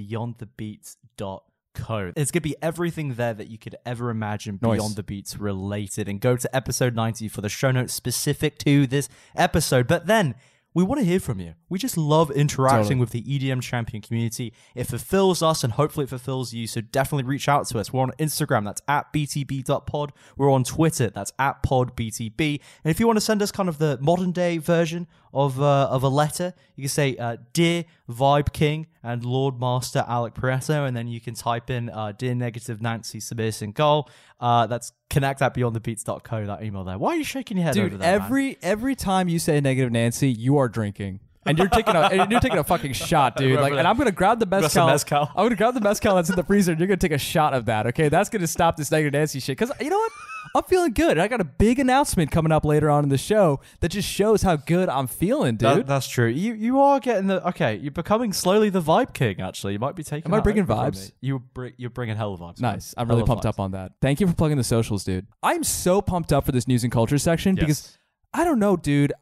beyondthebeats.co. 1.74 2.12
It's 2.16 2.30
gonna 2.30 2.40
be 2.42 2.56
everything 2.62 3.14
there 3.14 3.34
that 3.34 3.48
you 3.48 3.58
could 3.58 3.76
ever 3.84 4.10
imagine 4.10 4.58
Nice. 4.62 4.76
Beyond 4.78 4.96
the 4.96 5.02
Beats 5.02 5.37
related. 5.38 6.08
And 6.08 6.20
go 6.20 6.37
to 6.37 6.56
episode 6.56 6.94
90 6.94 7.28
for 7.28 7.40
the 7.40 7.48
show 7.48 7.70
notes 7.70 7.92
specific 7.92 8.58
to 8.58 8.87
this 8.87 9.08
episode. 9.37 9.87
But 9.87 10.06
then 10.06 10.34
we 10.76 10.82
want 10.82 10.98
to 11.00 11.04
hear 11.06 11.20
from 11.20 11.38
you. 11.38 11.54
We 11.68 11.78
just 11.78 11.96
love 11.96 12.32
interacting 12.32 12.98
Totally. 12.98 13.00
with 13.00 13.10
the 13.10 13.22
EDM 13.22 13.62
champion 13.62 14.02
community. 14.02 14.52
It 14.74 14.88
fulfills 14.88 15.40
us 15.40 15.62
and 15.62 15.74
hopefully 15.74 16.02
it 16.02 16.08
fulfills 16.08 16.52
you. 16.52 16.66
So 16.66 16.80
definitely 16.80 17.22
reach 17.22 17.48
out 17.48 17.68
to 17.68 17.78
us. 17.78 17.92
We're 17.92 18.02
on 18.02 18.10
Instagram, 18.18 18.64
that's 18.64 18.82
at 18.88 19.12
btb.pod. 19.12 20.12
We're 20.37 20.50
on 20.50 20.64
Twitter, 20.64 21.10
that's 21.10 21.32
at 21.38 21.62
podbtb. 21.62 22.60
And 22.82 22.90
if 22.90 22.98
you 22.98 23.06
want 23.06 23.18
to 23.18 23.20
send 23.20 23.40
us 23.40 23.52
kind 23.52 23.68
of 23.68 23.78
the 23.78 23.98
modern 24.00 24.32
day 24.32 24.58
version 24.58 25.06
of 25.35 25.61
uh, 25.61 25.88
of 25.90 26.03
a 26.03 26.09
letter, 26.09 26.55
you 26.77 26.83
can 26.85 26.88
say, 26.88 27.16
uh, 27.16 27.37
Dear 27.53 27.85
Vibe 28.09 28.53
King 28.53 28.87
and 29.03 29.25
Lord 29.25 29.59
Master 29.61 30.05
Alec 30.07 30.35
Pareto, 30.35 30.87
and 30.87 30.97
then 30.97 31.09
you 31.09 31.20
can 31.20 31.35
type 31.35 31.68
in 31.68 31.90
uh, 31.90 32.12
Dear 32.12 32.35
Negative 32.35 32.81
Nancy 32.81 33.18
Samir 33.18 33.49
Singhal. 33.49 34.09
Uh, 34.40 34.66
that's 34.66 34.92
connect 35.11 35.42
at 35.42 35.55
beyondthebeats.co, 35.55 36.47
that 36.47 36.62
email 36.62 36.85
there. 36.85 36.97
Why 36.99 37.11
are 37.14 37.16
you 37.16 37.25
shaking 37.25 37.57
your 37.57 37.64
head 37.64 37.77
over 37.77 37.88
Dude, 37.90 38.01
there? 38.01 38.18
man? 38.18 38.23
every 38.23 38.59
every 38.62 38.94
time 38.94 39.29
you 39.29 39.38
say 39.38 39.61
negative 39.61 39.92
Nancy, 39.92 40.31
you 40.31 40.57
are 40.59 40.68
drinking. 40.68 41.20
And 41.47 41.59
you're 41.59 41.68
taking 41.68 41.94
a 41.94 42.01
and 42.01 42.31
you're 42.31 42.40
taking 42.40 42.59
a 42.59 42.64
fucking 42.64 42.94
shot, 42.94 43.37
dude. 43.37 43.61
Like, 43.61 43.75
and 43.75 43.87
I'm 43.87 43.99
gonna 43.99 44.12
grab 44.12 44.38
the 44.38 44.47
got 44.47 44.70
some 44.70 44.87
mezcal. 44.87 45.20
mezcal? 45.20 45.33
I'm 45.37 45.44
gonna 45.44 45.57
grab 45.57 45.75
the 45.75 45.81
mezcal 45.81 46.14
that's 46.16 46.31
in 46.31 46.37
the 46.37 46.42
freezer, 46.44 46.73
and 46.73 46.81
you're 46.81 46.87
gonna 46.87 46.97
take 46.97 47.12
a 47.12 47.18
shot 47.18 47.53
of 47.53 47.66
that. 47.66 47.87
Okay, 47.88 48.09
that's 48.09 48.31
gonna 48.31 48.47
stop 48.47 48.77
this 48.77 48.90
negative 48.90 49.12
Nancy 49.12 49.40
shit. 49.40 49.59
Cause 49.59 49.70
you 49.79 49.90
know 49.90 49.99
what? 49.99 50.12
I'm 50.57 50.62
feeling 50.64 50.93
good. 50.93 51.19
I 51.19 51.27
got 51.27 51.40
a 51.40 51.45
big 51.45 51.81
announcement 51.81 52.31
coming 52.31 52.53
up 52.53 52.64
later 52.64 52.88
on 52.88 53.03
in 53.03 53.09
the 53.09 53.19
show 53.19 53.61
that 53.81 53.88
just 53.88 54.09
shows 54.09 54.43
how 54.43 54.55
good 54.55 54.88
I'm 54.88 55.09
feeling, 55.09 55.57
dude. 55.57 55.79
That- 55.79 55.87
that's 55.88 56.07
true. 56.07 56.29
You 56.29 56.55
you 56.55 56.81
are 56.81 57.01
getting 57.01 57.27
the 57.27 57.47
okay. 57.49 57.75
You're 57.77 57.90
becoming 57.90 58.33
slowly 58.33 58.71
the 58.71 58.81
vibe 58.81 59.12
king. 59.14 59.40
Actually, 59.40 59.73
you 59.73 59.81
might 59.81 59.97
be 59.97 60.05
taking. 60.05 60.31
Am 60.33 60.35
I 60.38 60.40
bringing 60.40 60.64
vibes? 60.64 61.11
You 61.21 61.40
bring 61.40 61.73
you're 61.77 61.90
bringing 61.90 62.17
hell 62.17 62.33
of 62.35 62.40
vibes. 62.40 62.61
Nice. 62.61 62.95
I'm 62.97 63.09
Hell 63.09 63.17
really 63.17 63.27
pumped 63.27 63.45
vibes. 63.45 63.49
up 63.49 63.59
on 63.61 63.73
that. 63.73 63.93
Thank 64.01 64.21
you 64.21 64.29
for 64.29 64.35
plugging 64.35 64.57
the 64.59 64.62
socials, 64.64 65.03
dude. 65.03 65.27
I'm 65.43 65.64
so 65.64 66.01
pumped 66.01 66.33
up 66.33 66.47
for 66.47 66.53
this 66.53 66.69
news 66.69 66.85
and 66.85 66.93
culture 66.93 67.19
section 67.19 67.57
because 67.57 67.99
I 68.33 68.45
don't 68.45 68.61
know, 68.61 68.77
dude. 68.77 69.12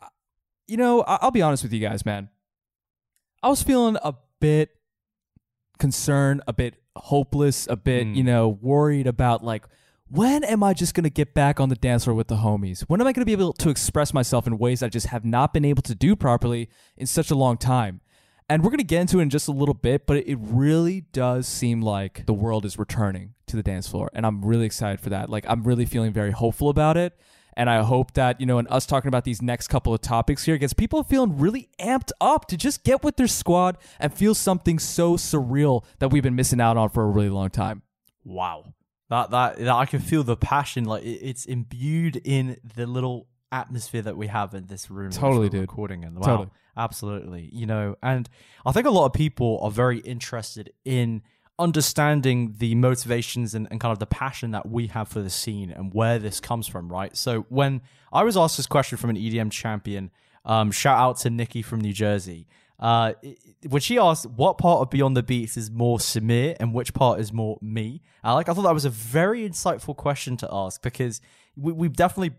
You 0.68 0.77
know, 0.77 1.03
I- 1.03 1.18
I'll 1.23 1.31
be 1.31 1.42
honest 1.42 1.62
with 1.62 1.73
you 1.73 1.81
guys, 1.81 2.05
man. 2.05 2.29
I 3.42 3.49
was 3.49 3.62
feeling 3.62 3.97
a 4.05 4.14
bit 4.40 4.71
concerned, 5.79 6.42
a 6.47 6.53
bit 6.53 6.75
hopeless, 6.97 7.66
a 7.68 7.77
bit, 7.77 8.07
Mm. 8.07 8.16
you 8.16 8.23
know, 8.23 8.49
worried 8.49 9.07
about 9.07 9.42
like 9.42 9.64
when 10.12 10.44
am 10.44 10.62
I 10.62 10.75
just 10.75 10.92
going 10.92 11.05
to 11.05 11.11
get 11.11 11.33
back 11.33 11.59
on 11.59 11.70
the 11.70 11.75
dance 11.75 12.05
floor 12.05 12.14
with 12.14 12.29
the 12.29 12.37
homies? 12.37 12.83
When 12.83 13.01
am 13.01 13.07
I 13.07 13.12
going 13.12 13.22
to 13.22 13.27
be 13.27 13.33
able 13.33 13.55
to 13.55 13.70
express 13.70 14.12
myself 14.12 14.46
in 14.46 14.59
ways 14.59 14.83
I 14.83 14.88
just 14.88 15.07
have 15.07 15.25
not 15.25 15.55
been 15.55 15.64
able 15.64 15.81
to 15.85 15.94
do 15.94 16.14
properly 16.14 16.68
in 16.98 17.07
such 17.07 17.31
a 17.31 17.35
long 17.35 17.57
time? 17.57 18.03
And 18.46 18.62
we're 18.62 18.68
going 18.68 18.79
to 18.79 18.85
get 18.85 19.01
into 19.01 19.20
it 19.20 19.22
in 19.22 19.31
just 19.31 19.48
a 19.48 19.53
little 19.53 19.72
bit, 19.72 20.07
but 20.07 20.18
it 20.18 20.37
really 20.38 21.01
does 21.01 21.48
seem 21.48 21.81
like 21.81 22.27
the 22.27 22.35
world 22.35 22.66
is 22.66 22.79
returning 22.79 23.33
to 23.46 23.57
the 23.57 23.62
dance 23.62 23.88
floor. 23.88 24.11
And 24.12 24.27
I'm 24.27 24.44
really 24.44 24.66
excited 24.66 25.01
for 25.01 25.09
that. 25.09 25.31
Like, 25.31 25.46
I'm 25.48 25.62
really 25.62 25.87
feeling 25.87 26.12
very 26.12 26.31
hopeful 26.31 26.68
about 26.68 26.98
it. 26.98 27.18
And 27.57 27.70
I 27.70 27.83
hope 27.83 28.12
that, 28.12 28.38
you 28.38 28.46
know, 28.46 28.59
in 28.59 28.66
us 28.66 28.85
talking 28.85 29.09
about 29.09 29.25
these 29.25 29.40
next 29.40 29.68
couple 29.68 29.94
of 29.94 30.03
topics 30.03 30.44
here 30.44 30.59
gets 30.59 30.75
people 30.75 31.03
feeling 31.05 31.38
really 31.38 31.70
amped 31.81 32.11
up 32.20 32.48
to 32.48 32.59
just 32.59 32.85
get 32.85 33.03
with 33.03 33.16
their 33.16 33.27
squad 33.27 33.79
and 33.98 34.12
feel 34.12 34.35
something 34.35 34.79
so 34.79 35.16
surreal 35.16 35.85
that 36.01 36.09
we've 36.09 36.22
been 36.22 36.37
missing 36.37 36.61
out 36.61 36.77
on 36.77 36.90
for 36.90 37.03
a 37.03 37.09
really 37.09 37.31
long 37.31 37.48
time. 37.48 37.81
Wow. 38.25 38.75
That, 39.12 39.31
that 39.33 39.59
that 39.59 39.75
I 39.75 39.85
can 39.85 40.01
feel 40.01 40.25
the 40.25 40.38
passion 40.38 40.87
like 40.87 41.05
it, 41.05 41.18
it's 41.20 41.44
imbued 41.44 42.16
in 42.25 42.57
the 42.77 42.87
little 42.87 43.27
atmosphere 43.53 44.01
that 44.01 44.16
we 44.16 44.29
have 44.29 44.55
in 44.55 44.68
this 44.68 44.90
room. 44.90 45.11
Totally, 45.11 45.51
dude. 45.51 45.61
Recording 45.61 46.03
in. 46.03 46.14
Wow. 46.14 46.27
Totally. 46.27 46.48
Absolutely. 46.79 47.51
You 47.53 47.66
know, 47.66 47.96
and 48.03 48.27
I 48.64 48.72
think 48.72 48.87
a 48.87 48.90
lot 48.90 49.05
of 49.05 49.12
people 49.12 49.59
are 49.61 49.70
very 49.70 49.98
interested 49.98 50.72
in 50.87 51.20
understanding 51.59 52.55
the 52.57 52.75
motivations 52.75 53.55
and, 53.55 53.68
and 53.70 53.79
kind 53.79 53.92
of 53.92 53.98
the 53.98 54.07
passion 54.07 54.53
that 54.53 54.66
we 54.66 54.87
have 54.87 55.09
for 55.09 55.20
the 55.20 55.29
scene 55.29 55.70
and 55.70 55.92
where 55.92 56.18
this 56.18 56.40
comes 56.40 56.66
from, 56.66 56.88
right? 56.90 57.14
So 57.14 57.42
when 57.51 57.83
I 58.14 58.22
was 58.22 58.38
asked 58.38 58.57
this 58.57 58.66
question 58.66 58.96
from 58.96 59.11
an 59.11 59.16
EDM 59.16 59.51
champion, 59.51 60.11
um, 60.46 60.70
shout 60.70 60.98
out 60.98 61.18
to 61.18 61.29
Nikki 61.29 61.61
from 61.61 61.83
New 61.83 61.92
Jersey. 61.92 62.46
Uh, 62.83 63.12
when 63.68 63.81
she 63.81 63.97
asked 63.97 64.27
what 64.27 64.59
part 64.59 64.81
of 64.81 64.90
Beyond 64.90 65.16
the 65.16 65.23
Beats 65.23 65.57
is 65.57 65.71
more 65.71 65.99
Samir 65.99 66.57
and 66.59 66.75
which 66.75 66.92
part 66.92 67.21
is 67.21 67.33
more 67.33 67.57
me, 67.62 68.03
I 68.25 68.33
like 68.33 68.49
I 68.49 68.55
thought 68.55 68.62
that 68.62 68.75
was 68.75 68.85
a 68.85 68.90
very 68.90 69.49
insightful 69.49 69.97
question 69.97 70.37
to 70.38 70.49
ask 70.51 70.83
because 70.83 71.21
we, 71.57 71.73
we 71.73 71.88
definitely 71.88 72.35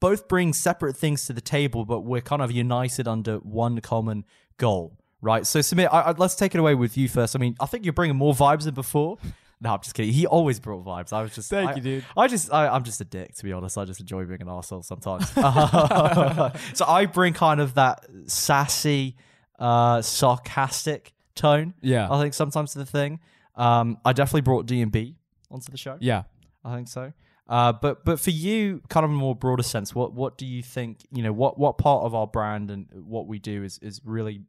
both 0.00 0.28
bring 0.28 0.52
separate 0.52 0.96
things 0.96 1.26
to 1.26 1.32
the 1.32 1.40
table, 1.40 1.84
but 1.84 2.00
we're 2.02 2.20
kind 2.20 2.40
of 2.40 2.52
united 2.52 3.08
under 3.08 3.38
one 3.38 3.80
common 3.80 4.24
goal, 4.58 4.96
right? 5.20 5.44
So, 5.44 5.58
Samir, 5.58 5.88
I, 5.92 6.00
I, 6.00 6.10
let's 6.12 6.36
take 6.36 6.54
it 6.54 6.58
away 6.58 6.76
with 6.76 6.96
you 6.96 7.08
first. 7.08 7.34
I 7.34 7.40
mean, 7.40 7.56
I 7.60 7.66
think 7.66 7.84
you're 7.84 7.92
bringing 7.92 8.16
more 8.16 8.32
vibes 8.32 8.64
than 8.64 8.74
before. 8.74 9.18
No, 9.62 9.74
I'm 9.74 9.80
just 9.82 9.94
kidding. 9.94 10.14
He 10.14 10.26
always 10.26 10.58
brought 10.58 10.86
vibes. 10.86 11.12
I 11.12 11.20
was 11.20 11.34
just 11.34 11.50
Thank 11.50 11.72
I- 11.72 11.74
you, 11.74 11.82
dude. 11.82 12.04
I 12.16 12.28
just, 12.28 12.50
I, 12.50 12.68
I'm 12.68 12.82
just 12.82 12.98
a 13.02 13.04
dick, 13.04 13.34
to 13.34 13.44
be 13.44 13.52
honest. 13.52 13.76
I 13.76 13.84
just 13.84 14.00
enjoy 14.00 14.24
being 14.24 14.40
an 14.40 14.48
asshole 14.48 14.82
sometimes. 14.82 15.28
so 16.72 16.86
I 16.88 17.04
bring 17.12 17.34
kind 17.34 17.60
of 17.60 17.74
that 17.74 18.06
sassy, 18.24 19.16
uh, 19.60 20.02
sarcastic 20.02 21.12
tone. 21.34 21.74
Yeah. 21.80 22.10
I 22.10 22.20
think 22.20 22.34
sometimes 22.34 22.72
to 22.72 22.78
the 22.78 22.86
thing. 22.86 23.20
Um, 23.56 23.98
I 24.04 24.12
definitely 24.12 24.40
brought 24.42 24.66
D 24.66 24.80
and 24.80 24.90
B 24.90 25.16
onto 25.50 25.70
the 25.70 25.78
show. 25.78 25.96
Yeah. 26.00 26.22
I 26.64 26.74
think 26.74 26.88
so. 26.88 27.12
Uh, 27.48 27.72
but 27.72 28.04
but 28.04 28.20
for 28.20 28.30
you, 28.30 28.80
kind 28.88 29.04
of 29.04 29.10
a 29.10 29.14
more 29.14 29.34
broader 29.34 29.64
sense, 29.64 29.92
what 29.92 30.12
what 30.12 30.38
do 30.38 30.46
you 30.46 30.62
think? 30.62 31.00
You 31.10 31.24
know, 31.24 31.32
what 31.32 31.58
what 31.58 31.78
part 31.78 32.04
of 32.04 32.14
our 32.14 32.26
brand 32.26 32.70
and 32.70 32.86
what 32.92 33.26
we 33.26 33.40
do 33.40 33.64
is 33.64 33.78
is 33.82 34.00
really 34.04 34.42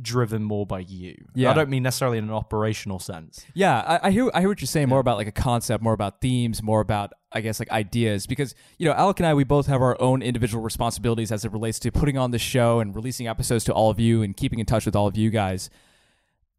driven 0.00 0.42
more 0.42 0.66
by 0.66 0.80
you? 0.80 1.14
Yeah. 1.34 1.50
I 1.50 1.54
don't 1.54 1.68
mean 1.68 1.82
necessarily 1.82 2.18
in 2.18 2.24
an 2.24 2.30
operational 2.30 2.98
sense. 2.98 3.44
Yeah, 3.54 3.80
I, 3.80 4.08
I 4.08 4.10
hear 4.10 4.30
I 4.32 4.40
hear 4.40 4.48
what 4.48 4.60
you're 4.60 4.66
saying. 4.66 4.88
More 4.88 5.00
about 5.00 5.16
like 5.16 5.26
a 5.26 5.32
concept, 5.32 5.82
more 5.82 5.92
about 5.92 6.20
themes, 6.20 6.62
more 6.62 6.80
about 6.80 7.12
I 7.32 7.40
guess 7.40 7.58
like 7.58 7.70
ideas. 7.70 8.26
Because 8.26 8.54
you 8.78 8.86
know, 8.86 8.94
Alec 8.94 9.20
and 9.20 9.26
I, 9.26 9.34
we 9.34 9.44
both 9.44 9.66
have 9.66 9.82
our 9.82 10.00
own 10.00 10.22
individual 10.22 10.62
responsibilities 10.62 11.32
as 11.32 11.44
it 11.44 11.52
relates 11.52 11.78
to 11.80 11.92
putting 11.92 12.16
on 12.16 12.30
the 12.30 12.38
show 12.38 12.80
and 12.80 12.94
releasing 12.94 13.26
episodes 13.26 13.64
to 13.64 13.72
all 13.72 13.90
of 13.90 14.00
you 14.00 14.22
and 14.22 14.36
keeping 14.36 14.58
in 14.58 14.66
touch 14.66 14.86
with 14.86 14.96
all 14.96 15.06
of 15.06 15.16
you 15.16 15.30
guys. 15.30 15.70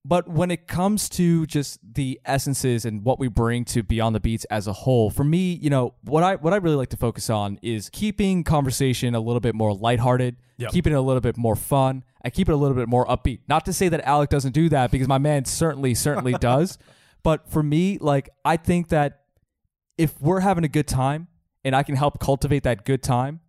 But 0.05 0.27
when 0.27 0.51
it 0.51 0.67
comes 0.67 1.07
to 1.09 1.45
just 1.45 1.79
the 1.93 2.19
essences 2.25 2.83
and 2.83 3.05
what 3.05 3.19
we 3.19 3.29
bring 3.29 3.63
to 3.65 3.83
Beyond 3.83 4.13
the 4.15 4.19
Beats 4.19 4.43
as 4.45 4.67
a 4.67 4.73
whole, 4.73 5.09
for 5.09 5.23
me, 5.23 5.53
you 5.53 5.69
know, 5.69 5.93
what 6.03 6.23
I 6.23 6.35
what 6.35 6.51
I 6.51 6.57
really 6.57 6.75
like 6.75 6.89
to 6.89 6.97
focus 6.97 7.29
on 7.29 7.57
is 7.61 7.89
keeping 7.89 8.43
conversation 8.43 9.15
a 9.15 9.21
little 9.21 9.39
bit 9.39 9.55
more 9.55 9.73
lighthearted, 9.73 10.35
keeping 10.71 10.91
it 10.91 10.97
a 10.97 11.01
little 11.01 11.21
bit 11.21 11.37
more 11.37 11.55
fun, 11.55 12.03
and 12.19 12.33
keep 12.33 12.49
it 12.49 12.51
a 12.51 12.57
little 12.57 12.75
bit 12.75 12.89
more 12.89 13.05
upbeat. 13.05 13.39
Not 13.47 13.65
to 13.65 13.71
say 13.73 13.87
that 13.89 14.01
Alec 14.05 14.29
doesn't 14.29 14.51
do 14.51 14.67
that 14.69 14.91
because 14.91 15.07
my 15.07 15.19
man 15.19 15.45
certainly 15.45 15.93
certainly 15.95 16.33
does, 16.39 16.77
but 17.23 17.49
for 17.49 17.63
me, 17.63 17.97
like 18.01 18.29
I 18.43 18.57
think 18.57 18.89
that 18.89 19.21
if 19.97 20.19
we're 20.19 20.41
having 20.41 20.65
a 20.65 20.69
good 20.69 20.87
time 20.87 21.29
and 21.63 21.73
I 21.73 21.83
can 21.83 21.95
help 21.95 22.19
cultivate 22.19 22.63
that 22.63 22.83
good 22.83 23.03
time, 23.03 23.39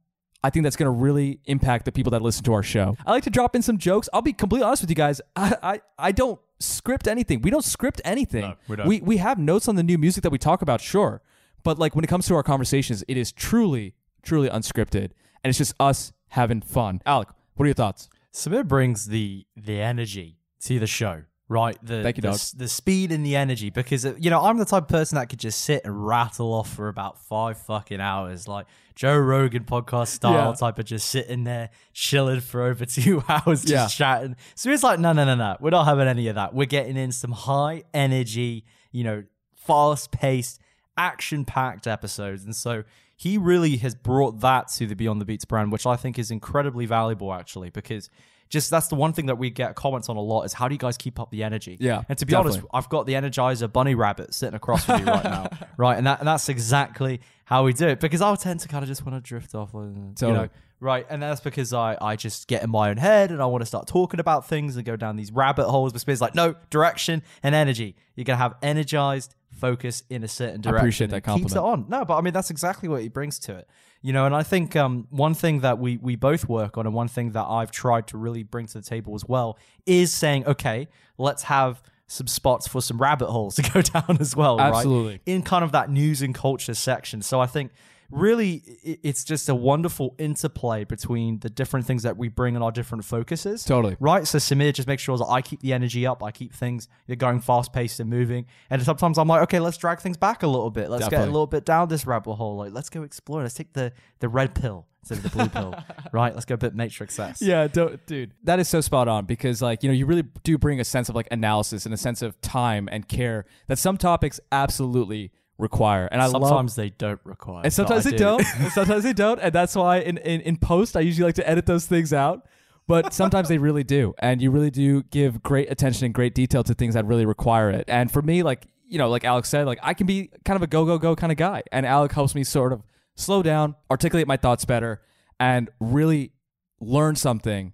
I 0.44 0.50
think 0.50 0.62
that's 0.62 0.76
going 0.76 0.86
to 0.86 0.90
really 0.90 1.40
impact 1.46 1.86
the 1.86 1.90
people 1.90 2.10
that 2.10 2.22
listen 2.22 2.44
to 2.44 2.52
our 2.52 2.62
show. 2.62 2.96
I 3.06 3.12
like 3.12 3.24
to 3.24 3.30
drop 3.30 3.56
in 3.56 3.62
some 3.62 3.78
jokes. 3.78 4.10
I'll 4.12 4.22
be 4.22 4.34
completely 4.34 4.66
honest 4.66 4.82
with 4.82 4.90
you 4.90 4.94
guys. 4.94 5.20
I 5.36 5.56
I, 5.62 5.80
I 5.98 6.12
don't 6.12 6.38
script 6.60 7.06
anything. 7.08 7.40
We 7.42 7.50
don't 7.50 7.64
script 7.64 8.00
anything. 8.04 8.54
we 8.68 8.76
don't. 8.76 8.86
We 8.86 9.00
we 9.00 9.16
have 9.18 9.38
notes 9.38 9.68
on 9.68 9.76
the 9.76 9.82
new 9.82 9.98
music 9.98 10.22
that 10.22 10.30
we 10.30 10.38
talk 10.38 10.62
about, 10.62 10.80
sure. 10.80 11.22
But 11.62 11.78
like 11.78 11.94
when 11.94 12.04
it 12.04 12.08
comes 12.08 12.26
to 12.26 12.34
our 12.34 12.42
conversations, 12.42 13.04
it 13.08 13.16
is 13.16 13.32
truly 13.32 13.94
truly 14.22 14.48
unscripted 14.48 15.10
and 15.42 15.50
it's 15.50 15.58
just 15.58 15.74
us 15.78 16.12
having 16.28 16.60
fun. 16.62 17.00
Alec, 17.06 17.28
what 17.54 17.64
are 17.64 17.66
your 17.68 17.74
thoughts? 17.74 18.08
Samir 18.32 18.66
brings 18.66 19.06
the 19.06 19.46
the 19.56 19.80
energy 19.80 20.38
to 20.62 20.78
the 20.78 20.86
show, 20.86 21.22
right? 21.48 21.76
The 21.82 22.02
Thank 22.02 22.16
you, 22.16 22.22
the, 22.22 22.28
dog. 22.28 22.38
the 22.56 22.68
speed 22.68 23.12
and 23.12 23.24
the 23.24 23.36
energy 23.36 23.70
because 23.70 24.04
uh, 24.06 24.14
you 24.18 24.30
know 24.30 24.40
I'm 24.42 24.58
the 24.58 24.64
type 24.64 24.84
of 24.84 24.88
person 24.88 25.16
that 25.16 25.28
could 25.28 25.38
just 25.38 25.60
sit 25.62 25.82
and 25.84 26.06
rattle 26.06 26.52
off 26.54 26.72
for 26.72 26.88
about 26.88 27.18
five 27.20 27.58
fucking 27.58 28.00
hours, 28.00 28.48
like 28.48 28.66
Joe 28.94 29.16
Rogan 29.16 29.64
podcast 29.64 30.08
style 30.08 30.50
Yeah. 30.50 30.54
type 30.54 30.78
of 30.78 30.84
just 30.86 31.08
sitting 31.10 31.44
there 31.44 31.70
chilling 31.92 32.40
for 32.40 32.62
over 32.62 32.84
two 32.86 33.22
hours, 33.28 33.62
just 33.62 33.70
Yeah. 33.70 33.86
chatting. 33.88 34.36
So 34.54 34.70
it's 34.70 34.82
like, 34.82 34.98
no, 35.00 35.12
no, 35.12 35.24
no, 35.24 35.34
no, 35.34 35.56
we're 35.60 35.70
not 35.70 35.84
having 35.84 36.08
any 36.08 36.28
of 36.28 36.34
that. 36.36 36.54
We're 36.54 36.66
getting 36.66 36.96
in 36.96 37.12
some 37.12 37.32
high 37.32 37.82
energy, 37.92 38.64
you 38.92 39.04
know, 39.04 39.24
fast 39.54 40.10
paced, 40.12 40.60
action 40.96 41.44
packed 41.44 41.86
episodes, 41.86 42.44
and 42.44 42.54
so. 42.54 42.84
He 43.16 43.38
really 43.38 43.76
has 43.76 43.94
brought 43.94 44.40
that 44.40 44.66
to 44.72 44.88
the 44.88 44.96
Beyond 44.96 45.20
the 45.20 45.24
Beats 45.24 45.44
brand, 45.44 45.70
which 45.70 45.86
I 45.86 45.94
think 45.94 46.18
is 46.18 46.32
incredibly 46.32 46.84
valuable, 46.84 47.32
actually, 47.32 47.70
because 47.70 48.10
just 48.48 48.70
that's 48.70 48.88
the 48.88 48.94
one 48.94 49.12
thing 49.12 49.26
that 49.26 49.36
we 49.38 49.50
get 49.50 49.74
comments 49.74 50.08
on 50.08 50.16
a 50.16 50.20
lot 50.20 50.42
is 50.42 50.52
how 50.52 50.68
do 50.68 50.74
you 50.74 50.78
guys 50.78 50.96
keep 50.96 51.18
up 51.18 51.30
the 51.30 51.42
energy? 51.42 51.76
Yeah, 51.80 52.02
And 52.08 52.18
to 52.18 52.26
be 52.26 52.34
honest. 52.34 52.60
I've 52.72 52.88
got 52.88 53.06
the 53.06 53.14
Energizer 53.14 53.72
bunny 53.72 53.94
rabbit 53.94 54.34
sitting 54.34 54.54
across 54.54 54.84
from 54.84 55.00
you 55.00 55.06
right 55.06 55.24
now, 55.24 55.48
right? 55.76 55.96
And 55.96 56.06
that 56.06 56.20
and 56.20 56.28
that's 56.28 56.48
exactly 56.48 57.20
how 57.46 57.64
we 57.64 57.72
do 57.72 57.88
it 57.88 58.00
because 58.00 58.20
I'll 58.20 58.36
tend 58.36 58.60
to 58.60 58.68
kind 58.68 58.82
of 58.82 58.88
just 58.88 59.04
want 59.04 59.22
to 59.22 59.26
drift 59.26 59.54
off, 59.54 59.74
like, 59.74 59.86
you 60.20 60.28
know, 60.28 60.48
right? 60.80 61.06
And 61.08 61.22
that's 61.22 61.40
because 61.40 61.72
I 61.72 61.96
I 62.00 62.16
just 62.16 62.46
get 62.48 62.62
in 62.62 62.70
my 62.70 62.90
own 62.90 62.96
head 62.96 63.30
and 63.30 63.42
I 63.42 63.46
want 63.46 63.62
to 63.62 63.66
start 63.66 63.86
talking 63.86 64.20
about 64.20 64.46
things 64.46 64.76
and 64.76 64.84
go 64.84 64.96
down 64.96 65.16
these 65.16 65.32
rabbit 65.32 65.68
holes. 65.68 65.92
But 65.92 66.00
Spears 66.00 66.20
like 66.20 66.34
no 66.34 66.54
direction 66.70 67.22
and 67.42 67.54
energy. 67.54 67.96
You're 68.14 68.24
gonna 68.24 68.36
have 68.38 68.54
energized 68.62 69.34
focus 69.52 70.02
in 70.10 70.24
a 70.24 70.28
certain 70.28 70.60
direction. 70.60 70.78
appreciate 70.78 71.10
that 71.10 71.26
and 71.26 71.40
Keeps 71.40 71.52
it 71.52 71.58
on. 71.58 71.86
No, 71.88 72.04
but 72.04 72.16
I 72.16 72.20
mean 72.20 72.32
that's 72.34 72.50
exactly 72.50 72.88
what 72.88 73.02
he 73.02 73.08
brings 73.08 73.38
to 73.40 73.56
it. 73.56 73.68
You 74.04 74.12
know, 74.12 74.26
and 74.26 74.36
I 74.36 74.42
think 74.42 74.76
um, 74.76 75.06
one 75.08 75.32
thing 75.32 75.60
that 75.60 75.78
we 75.78 75.96
we 75.96 76.14
both 76.14 76.46
work 76.46 76.76
on, 76.76 76.84
and 76.84 76.94
one 76.94 77.08
thing 77.08 77.30
that 77.30 77.44
I've 77.44 77.70
tried 77.70 78.06
to 78.08 78.18
really 78.18 78.42
bring 78.42 78.66
to 78.66 78.74
the 78.74 78.82
table 78.82 79.14
as 79.14 79.24
well, 79.24 79.56
is 79.86 80.12
saying, 80.12 80.46
okay, 80.46 80.88
let's 81.16 81.44
have 81.44 81.82
some 82.06 82.26
spots 82.26 82.68
for 82.68 82.82
some 82.82 82.98
rabbit 82.98 83.30
holes 83.30 83.54
to 83.54 83.62
go 83.62 83.80
down 84.00 84.18
as 84.20 84.36
well, 84.36 84.58
right? 84.58 84.74
Absolutely. 84.74 85.20
In 85.24 85.40
kind 85.40 85.64
of 85.64 85.72
that 85.72 85.88
news 85.88 86.20
and 86.20 86.34
culture 86.34 86.74
section. 86.74 87.22
So 87.22 87.40
I 87.40 87.46
think 87.46 87.72
really 88.14 88.62
it's 88.82 89.24
just 89.24 89.48
a 89.48 89.54
wonderful 89.54 90.14
interplay 90.18 90.84
between 90.84 91.40
the 91.40 91.50
different 91.50 91.86
things 91.86 92.04
that 92.04 92.16
we 92.16 92.28
bring 92.28 92.54
and 92.54 92.64
our 92.64 92.70
different 92.70 93.04
focuses. 93.04 93.64
Totally. 93.64 93.96
Right. 94.00 94.26
So 94.26 94.38
Samir 94.38 94.72
just 94.72 94.88
makes 94.88 95.02
sure 95.02 95.18
that 95.18 95.26
I 95.26 95.42
keep 95.42 95.60
the 95.60 95.72
energy 95.72 96.06
up. 96.06 96.22
I 96.22 96.30
keep 96.30 96.52
things 96.52 96.88
they're 97.06 97.16
going 97.16 97.40
fast 97.40 97.72
paced 97.72 98.00
and 98.00 98.08
moving. 98.08 98.46
And 98.70 98.82
sometimes 98.82 99.18
I'm 99.18 99.28
like, 99.28 99.42
okay, 99.42 99.60
let's 99.60 99.76
drag 99.76 100.00
things 100.00 100.16
back 100.16 100.42
a 100.42 100.46
little 100.46 100.70
bit. 100.70 100.88
Let's 100.90 101.08
get 101.08 101.22
a 101.22 101.26
little 101.26 101.46
bit 101.46 101.64
down 101.64 101.88
this 101.88 102.06
rabbit 102.06 102.34
hole. 102.34 102.56
Like, 102.56 102.72
let's 102.72 102.88
go 102.88 103.02
explore. 103.02 103.42
Let's 103.42 103.54
take 103.54 103.72
the 103.72 103.92
the 104.20 104.28
red 104.28 104.54
pill 104.54 104.86
instead 105.00 105.18
of 105.18 105.24
the 105.24 105.30
blue 105.30 105.48
pill. 105.48 105.74
Right. 106.12 106.32
Let's 106.32 106.44
go 106.44 106.54
a 106.54 106.58
bit 106.58 106.76
Matrix 106.76 107.18
S. 107.18 107.42
Yeah, 107.42 107.66
don't, 107.66 108.04
dude. 108.06 108.34
That 108.44 108.60
is 108.60 108.68
so 108.68 108.80
spot 108.80 109.08
on 109.08 109.24
because, 109.24 109.60
like, 109.60 109.82
you 109.82 109.88
know, 109.88 109.92
you 109.94 110.06
really 110.06 110.22
do 110.44 110.58
bring 110.58 110.78
a 110.78 110.84
sense 110.84 111.08
of 111.08 111.16
like 111.16 111.26
analysis 111.32 111.86
and 111.86 111.92
a 111.92 111.96
sense 111.96 112.22
of 112.22 112.40
time 112.40 112.88
and 112.92 113.08
care 113.08 113.46
that 113.66 113.78
some 113.78 113.96
topics 113.96 114.38
absolutely 114.52 115.32
require. 115.58 116.06
And 116.06 116.20
I 116.20 116.26
love 116.26 116.42
Sometimes 116.42 116.74
they 116.74 116.90
don't 116.90 117.20
require. 117.24 117.62
and 117.64 117.72
sometimes 117.72 118.04
they 118.04 118.10
do. 118.10 118.18
don't. 118.18 118.44
and 118.58 118.72
sometimes 118.72 119.04
they 119.04 119.12
don't. 119.12 119.40
And 119.40 119.52
that's 119.52 119.74
why 119.76 119.98
in, 119.98 120.18
in, 120.18 120.40
in 120.40 120.56
post, 120.56 120.96
I 120.96 121.00
usually 121.00 121.26
like 121.26 121.36
to 121.36 121.48
edit 121.48 121.66
those 121.66 121.86
things 121.86 122.12
out. 122.12 122.46
But 122.86 123.14
sometimes 123.14 123.48
they 123.48 123.56
really 123.56 123.84
do. 123.84 124.14
And 124.18 124.42
you 124.42 124.50
really 124.50 124.70
do 124.70 125.02
give 125.04 125.42
great 125.42 125.70
attention 125.70 126.04
and 126.04 126.12
great 126.12 126.34
detail 126.34 126.62
to 126.64 126.74
things 126.74 126.94
that 126.94 127.06
really 127.06 127.24
require 127.24 127.70
it. 127.70 127.84
And 127.88 128.10
for 128.10 128.20
me, 128.20 128.42
like, 128.42 128.66
you 128.86 128.98
know, 128.98 129.08
like 129.08 129.24
Alex 129.24 129.48
said, 129.48 129.66
like 129.66 129.78
I 129.82 129.94
can 129.94 130.06
be 130.06 130.30
kind 130.44 130.56
of 130.56 130.62
a 130.62 130.66
go, 130.66 130.84
go, 130.84 130.98
go 130.98 131.16
kind 131.16 131.32
of 131.32 131.38
guy. 131.38 131.62
And 131.72 131.86
Alec 131.86 132.12
helps 132.12 132.34
me 132.34 132.44
sort 132.44 132.74
of 132.74 132.82
slow 133.16 133.42
down, 133.42 133.74
articulate 133.90 134.26
my 134.26 134.36
thoughts 134.36 134.66
better, 134.66 135.00
and 135.40 135.70
really 135.80 136.32
learn 136.78 137.16
something 137.16 137.72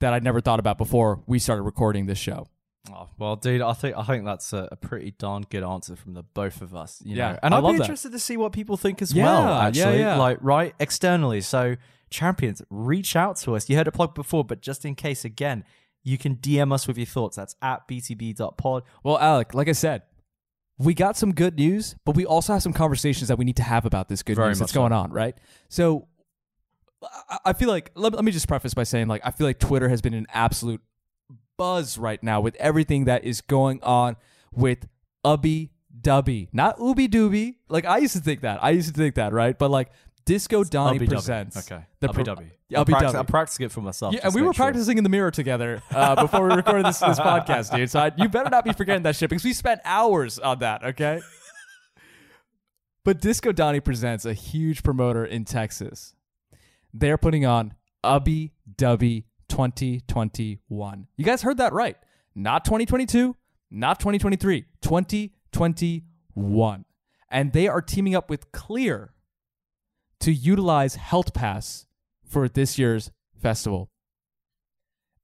that 0.00 0.12
I'd 0.12 0.24
never 0.24 0.42
thought 0.42 0.60
about 0.60 0.76
before 0.76 1.22
we 1.26 1.38
started 1.38 1.62
recording 1.62 2.04
this 2.06 2.18
show. 2.18 2.46
Oh, 2.90 3.08
well, 3.18 3.36
dude, 3.36 3.60
I 3.60 3.72
think 3.74 3.96
I 3.96 4.04
think 4.04 4.24
that's 4.24 4.52
a, 4.52 4.68
a 4.72 4.76
pretty 4.76 5.10
darn 5.18 5.44
good 5.50 5.62
answer 5.62 5.96
from 5.96 6.14
the 6.14 6.22
both 6.22 6.62
of 6.62 6.74
us. 6.74 7.02
You 7.04 7.16
Yeah, 7.16 7.32
know? 7.32 7.38
and 7.42 7.54
I'd 7.54 7.60
be 7.60 7.72
that. 7.72 7.80
interested 7.82 8.12
to 8.12 8.18
see 8.18 8.36
what 8.38 8.52
people 8.52 8.76
think 8.76 9.02
as 9.02 9.12
Yeah, 9.12 9.24
well. 9.24 9.42
yeah, 9.44 9.66
Actually, 9.66 9.98
yeah. 10.00 10.16
like 10.16 10.38
right 10.40 10.74
externally. 10.80 11.42
So, 11.42 11.76
champions, 12.08 12.62
reach 12.70 13.14
out 13.16 13.36
to 13.38 13.54
us. 13.54 13.68
You 13.68 13.76
heard 13.76 13.86
it 13.86 13.92
plug 13.92 14.14
before, 14.14 14.44
but 14.44 14.62
just 14.62 14.84
in 14.86 14.94
case, 14.94 15.24
again, 15.26 15.64
you 16.02 16.16
can 16.16 16.36
DM 16.36 16.72
us 16.72 16.88
with 16.88 16.96
your 16.96 17.04
thoughts. 17.06 17.36
That's 17.36 17.54
at 17.60 17.86
btb.pod. 17.86 18.82
Well, 19.04 19.18
Alec, 19.18 19.52
like 19.52 19.68
I 19.68 19.72
said, 19.72 20.02
we 20.78 20.94
got 20.94 21.18
some 21.18 21.34
good 21.34 21.56
news, 21.56 21.94
but 22.06 22.16
we 22.16 22.24
also 22.24 22.54
have 22.54 22.62
some 22.62 22.72
conversations 22.72 23.28
that 23.28 23.36
we 23.36 23.44
need 23.44 23.56
to 23.56 23.62
have 23.62 23.84
about 23.84 24.08
this 24.08 24.22
good 24.22 24.36
Very 24.36 24.48
news 24.48 24.58
that's 24.60 24.72
so. 24.72 24.80
going 24.80 24.92
on, 24.92 25.12
right? 25.12 25.36
So 25.68 26.08
I- 27.28 27.38
I 27.46 27.52
feel 27.52 27.68
like 27.68 27.90
let, 27.94 28.14
let 28.14 28.24
me 28.24 28.32
just 28.32 28.48
preface 28.48 28.72
by 28.74 28.84
saying 28.84 29.08
like 29.08 29.20
I 29.24 29.30
feel 29.30 29.46
like 29.46 29.58
Twitter 29.58 29.88
has 29.90 30.00
been 30.00 30.14
an 30.14 30.26
absolute 30.32 30.80
buzz 31.60 31.98
right 31.98 32.22
now 32.22 32.40
with 32.40 32.56
everything 32.56 33.04
that 33.04 33.22
is 33.22 33.42
going 33.42 33.82
on 33.82 34.16
with 34.50 34.88
Ubbi 35.26 35.68
Dubbi, 36.00 36.48
not 36.54 36.78
Ooby 36.78 37.06
Dooby. 37.06 37.56
Like 37.68 37.84
I 37.84 37.98
used 37.98 38.14
to 38.14 38.20
think 38.20 38.40
that. 38.40 38.64
I 38.64 38.70
used 38.70 38.88
to 38.88 38.94
think 38.94 39.16
that, 39.16 39.34
right? 39.34 39.58
But 39.58 39.70
like 39.70 39.90
Disco 40.24 40.64
Donnie 40.64 40.98
Ubbi 40.98 41.02
Dubbi. 41.02 41.10
presents. 41.10 41.70
Okay. 41.70 41.84
The 42.00 42.08
Ubbi 42.08 42.24
Dubbi. 42.24 42.50
Yeah, 42.70 42.78
I'm, 42.78 42.86
Ubby 42.86 42.92
practic- 42.92 43.14
I'm 43.14 43.26
practicing 43.26 43.66
it 43.66 43.72
for 43.72 43.82
myself. 43.82 44.14
Yeah, 44.14 44.20
and 44.24 44.34
we 44.34 44.40
were 44.40 44.54
sure. 44.54 44.64
practicing 44.64 44.96
in 44.96 45.04
the 45.04 45.10
mirror 45.10 45.30
together 45.30 45.82
uh, 45.90 46.14
before 46.22 46.48
we 46.48 46.54
recorded 46.54 46.86
this, 46.86 47.00
this 47.00 47.18
podcast, 47.30 47.76
dude. 47.76 47.90
So 47.90 48.00
I, 48.00 48.12
you 48.16 48.30
better 48.30 48.48
not 48.48 48.64
be 48.64 48.72
forgetting 48.72 49.02
that 49.02 49.16
shit 49.16 49.28
because 49.28 49.44
we 49.44 49.52
spent 49.52 49.82
hours 49.84 50.38
on 50.38 50.60
that, 50.60 50.82
okay? 50.82 51.20
But 53.02 53.20
Disco 53.20 53.50
Donnie 53.50 53.80
presents 53.80 54.26
a 54.26 54.34
huge 54.34 54.82
promoter 54.82 55.24
in 55.24 55.46
Texas. 55.46 56.14
They're 56.92 57.16
putting 57.16 57.46
on 57.46 57.72
Ubbi 58.04 58.50
Dubbi 58.76 59.24
2021. 59.50 61.06
You 61.16 61.24
guys 61.24 61.42
heard 61.42 61.58
that 61.58 61.74
right. 61.74 61.98
Not 62.34 62.64
2022, 62.64 63.36
not 63.70 64.00
2023, 64.00 64.64
2021. 64.80 66.84
And 67.30 67.52
they 67.52 67.68
are 67.68 67.82
teaming 67.82 68.14
up 68.14 68.30
with 68.30 68.50
Clear 68.52 69.12
to 70.20 70.32
utilize 70.32 70.94
Health 70.94 71.34
Pass 71.34 71.84
for 72.24 72.48
this 72.48 72.78
year's 72.78 73.10
festival. 73.36 73.90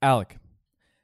Alec, 0.02 0.36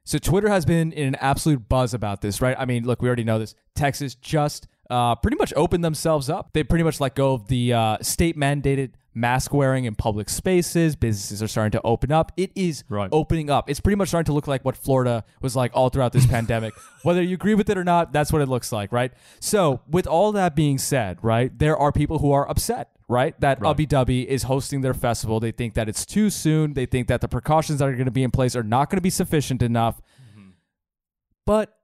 so 0.05 0.19
Twitter 0.19 0.49
has 0.49 0.65
been 0.65 0.93
in 0.93 1.09
an 1.09 1.15
absolute 1.17 1.69
buzz 1.69 1.95
about 1.95 2.21
this, 2.21 2.41
right? 2.41 2.57
I 2.59 2.65
mean, 2.65 2.85
look, 2.85 3.01
we 3.01 3.09
already 3.09 3.25
know 3.25 3.39
this. 3.39 3.55
Texas 3.75 4.15
just 4.17 4.67
uh, 4.91 5.15
pretty 5.15 5.37
much 5.37 5.53
opened 5.57 5.85
themselves 5.85 6.29
up. 6.29 6.51
They 6.53 6.65
pretty 6.65 6.85
much 6.85 7.01
let 7.01 7.15
go 7.15 7.35
of 7.35 7.47
the 7.47 7.73
uh, 7.73 7.99
state 8.03 8.37
mandated 8.37 8.93
mask 9.15 9.53
wearing 9.53 9.85
in 9.85 9.95
public 9.95 10.29
spaces. 10.31 10.97
Businesses 10.97 11.43
are 11.43 11.49
starting 11.49 11.73
to 11.73 11.81
open 11.85 12.11
up. 12.11 12.33
It 12.37 12.51
is 12.55 12.83
Right. 12.89 13.09
opening 13.13 13.51
up. 13.51 13.69
It's 13.69 13.81
pretty 13.81 13.97
much 13.97 14.09
starting 14.09 14.27
to 14.27 14.33
look 14.33 14.47
like 14.47 14.65
what 14.65 14.77
Florida 14.77 15.25
was 15.41 15.55
like 15.55 15.71
all 15.75 15.89
throughout 15.91 16.13
this 16.13 16.27
pandemic. 16.37 16.73
Whether 17.03 17.23
you 17.23 17.35
agree 17.35 17.55
with 17.55 17.69
it 17.69 17.77
or 17.77 17.85
not, 17.85 18.13
that's 18.13 18.33
what 18.33 18.41
it 18.43 18.49
looks 18.49 18.73
like, 18.73 18.91
right? 18.93 19.13
So, 19.41 19.81
with 19.91 20.07
all 20.07 20.33
that 20.33 20.57
being 20.57 20.79
said, 20.79 21.19
right, 21.23 21.57
there 21.59 21.77
are 21.77 21.93
people 21.93 22.21
who 22.21 22.33
are 22.33 22.49
upset, 22.49 22.91
right, 23.09 23.39
that 23.41 23.61
Right. 23.61 23.77
Ubbi 23.77 23.87
Dubbi 23.87 24.25
is 24.25 24.45
hosting 24.45 24.81
their 24.81 24.95
festival. 24.95 25.41
They 25.41 25.53
think 25.53 25.75
that 25.75 25.89
it's 25.89 26.07
too 26.07 26.31
soon. 26.31 26.73
They 26.75 26.87
think 26.87 27.09
that 27.09 27.21
the 27.21 27.29
precautions 27.29 27.81
that 27.81 27.89
are 27.89 27.93
going 27.95 28.07
to 28.07 28.11
be 28.11 28.23
in 28.23 28.31
place 28.31 28.57
are 28.57 28.63
not 28.63 28.89
going 28.89 28.97
to 28.99 29.03
be 29.03 29.11
sufficient 29.11 29.63
enough. 29.63 30.01
Mm-hmm. 30.31 30.51
But 31.45 31.77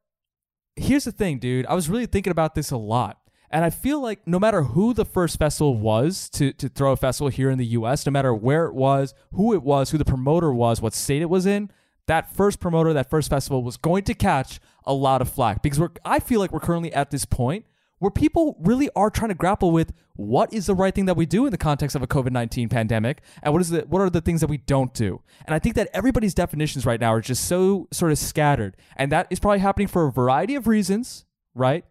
here's 0.77 1.05
the 1.05 1.13
thing, 1.13 1.39
dude. 1.39 1.67
I 1.67 1.75
was 1.75 1.89
really 1.91 2.07
thinking 2.07 2.31
about 2.31 2.55
this 2.55 2.71
a 2.71 2.77
lot. 2.77 3.19
And 3.51 3.65
I 3.65 3.71
feel 3.71 4.01
like 4.01 4.27
no 4.27 4.39
matter 4.39 4.63
who 4.63 4.93
the 4.93 5.05
first 5.05 5.39
festival 5.39 5.77
was 5.77 6.29
to, 6.31 6.53
to 6.55 6.69
throw 6.69 6.93
a 6.93 6.97
festival 6.97 7.29
here 7.29 7.51
in 7.51 7.59
the 7.59 7.67
US, 7.67 8.05
no 8.05 8.13
matter 8.13 8.35
where 8.35 8.67
it 8.67 8.75
was, 8.75 9.15
who 9.33 9.55
it 9.55 9.63
was, 9.63 9.91
who 9.91 9.99
the 9.99 10.05
promoter 10.05 10.53
was, 10.53 10.83
what 10.83 10.95
state 10.95 11.23
it 11.23 11.31
was 11.31 11.47
in, 11.47 11.71
that 12.07 12.35
first 12.35 12.59
promoter, 12.59 12.93
that 12.93 13.09
first 13.09 13.31
festival 13.31 13.63
was 13.63 13.77
going 13.77 14.03
to 14.05 14.15
catch 14.15 14.61
a 14.85 14.93
lot 14.93 15.23
of 15.23 15.29
flack 15.29 15.63
because 15.63 15.79
we're 15.79 15.91
I 16.05 16.19
feel 16.19 16.41
like 16.41 16.53
we're 16.53 16.61
currently 16.61 16.93
at 16.93 17.11
this 17.11 17.25
point 17.25 17.67
where 17.99 18.11
people 18.11 18.57
really 18.61 18.89
are 18.97 19.11
trying 19.11 19.29
to 19.29 19.35
grapple 19.35 19.71
with 19.71 19.93
what 20.15 20.53
is 20.53 20.67
the 20.67 20.75
right 20.75 20.95
thing 20.95 21.05
that 21.05 21.17
we 21.17 21.27
do 21.27 21.45
in 21.47 21.51
the 21.51 21.59
context 21.59 21.95
of 21.95 22.03
a 22.03 22.07
COVID-19 22.07 22.71
pandemic 22.71 23.21
and 23.43 23.53
what 23.53 23.61
is 23.61 23.71
the 23.71 23.81
what 23.83 24.01
are 24.01 24.11
the 24.11 24.21
things 24.21 24.41
that 24.41 24.49
we 24.49 24.57
don't 24.57 24.95
do. 24.95 25.21
And 25.47 25.55
I 25.55 25.59
think 25.59 25.75
that 25.77 25.89
everybody's 25.93 26.35
definitions 26.35 26.87
right 26.87 27.01
now 27.01 27.13
are 27.13 27.21
just 27.21 27.45
so 27.45 27.87
sort 27.93 28.11
of 28.11 28.19
scattered 28.19 28.77
and 28.97 29.13
that 29.13 29.27
is 29.31 29.39
probably 29.39 29.61
happening 29.61 29.89
for 29.89 30.07
a 30.07 30.13
variety 30.13 30.55
of 30.55 30.67
reasons, 30.67 31.27
right? 31.55 31.85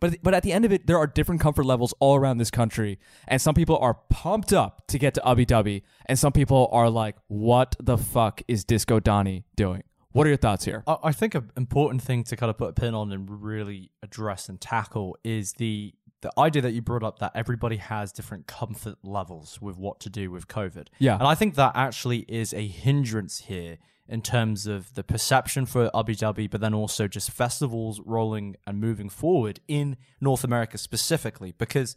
But 0.00 0.22
but 0.22 0.34
at 0.34 0.42
the 0.42 0.52
end 0.52 0.64
of 0.64 0.72
it, 0.72 0.86
there 0.86 0.98
are 0.98 1.06
different 1.06 1.40
comfort 1.40 1.64
levels 1.64 1.94
all 2.00 2.16
around 2.16 2.38
this 2.38 2.50
country, 2.50 2.98
and 3.28 3.40
some 3.40 3.54
people 3.54 3.78
are 3.78 3.94
pumped 4.08 4.52
up 4.52 4.86
to 4.88 4.98
get 4.98 5.14
to 5.14 5.20
Ubbi 5.20 5.46
Dubbi, 5.46 5.82
and 6.06 6.18
some 6.18 6.32
people 6.32 6.68
are 6.72 6.90
like, 6.90 7.16
"What 7.28 7.76
the 7.78 7.98
fuck 7.98 8.42
is 8.48 8.64
Disco 8.64 8.98
Donnie 8.98 9.44
doing?" 9.56 9.82
What 10.12 10.26
are 10.26 10.30
your 10.30 10.38
thoughts 10.38 10.64
here? 10.64 10.82
I 10.86 10.96
I 11.04 11.12
think 11.12 11.34
an 11.34 11.50
important 11.56 12.02
thing 12.02 12.24
to 12.24 12.36
kind 12.36 12.50
of 12.50 12.58
put 12.58 12.70
a 12.70 12.72
pin 12.72 12.94
on 12.94 13.12
and 13.12 13.42
really 13.42 13.92
address 14.02 14.48
and 14.48 14.60
tackle 14.60 15.16
is 15.22 15.52
the 15.54 15.94
the 16.22 16.32
idea 16.38 16.62
that 16.62 16.72
you 16.72 16.82
brought 16.82 17.02
up 17.02 17.18
that 17.18 17.32
everybody 17.34 17.76
has 17.76 18.12
different 18.12 18.46
comfort 18.46 18.96
levels 19.02 19.60
with 19.60 19.78
what 19.78 20.00
to 20.00 20.10
do 20.10 20.30
with 20.30 20.48
COVID. 20.48 20.88
Yeah. 20.98 21.14
And 21.14 21.24
I 21.24 21.34
think 21.34 21.54
that 21.54 21.72
actually 21.74 22.20
is 22.28 22.52
a 22.52 22.66
hindrance 22.66 23.38
here 23.38 23.78
in 24.10 24.20
terms 24.22 24.66
of 24.66 24.92
the 24.94 25.02
perception 25.04 25.64
for 25.66 25.88
Ubbi 25.94 26.16
Dubbi, 26.16 26.50
but 26.50 26.60
then 26.60 26.74
also 26.74 27.06
just 27.08 27.30
festivals 27.30 28.00
rolling 28.04 28.56
and 28.66 28.80
moving 28.80 29.08
forward 29.08 29.60
in 29.68 29.96
North 30.20 30.44
America 30.44 30.76
specifically, 30.76 31.52
because 31.56 31.96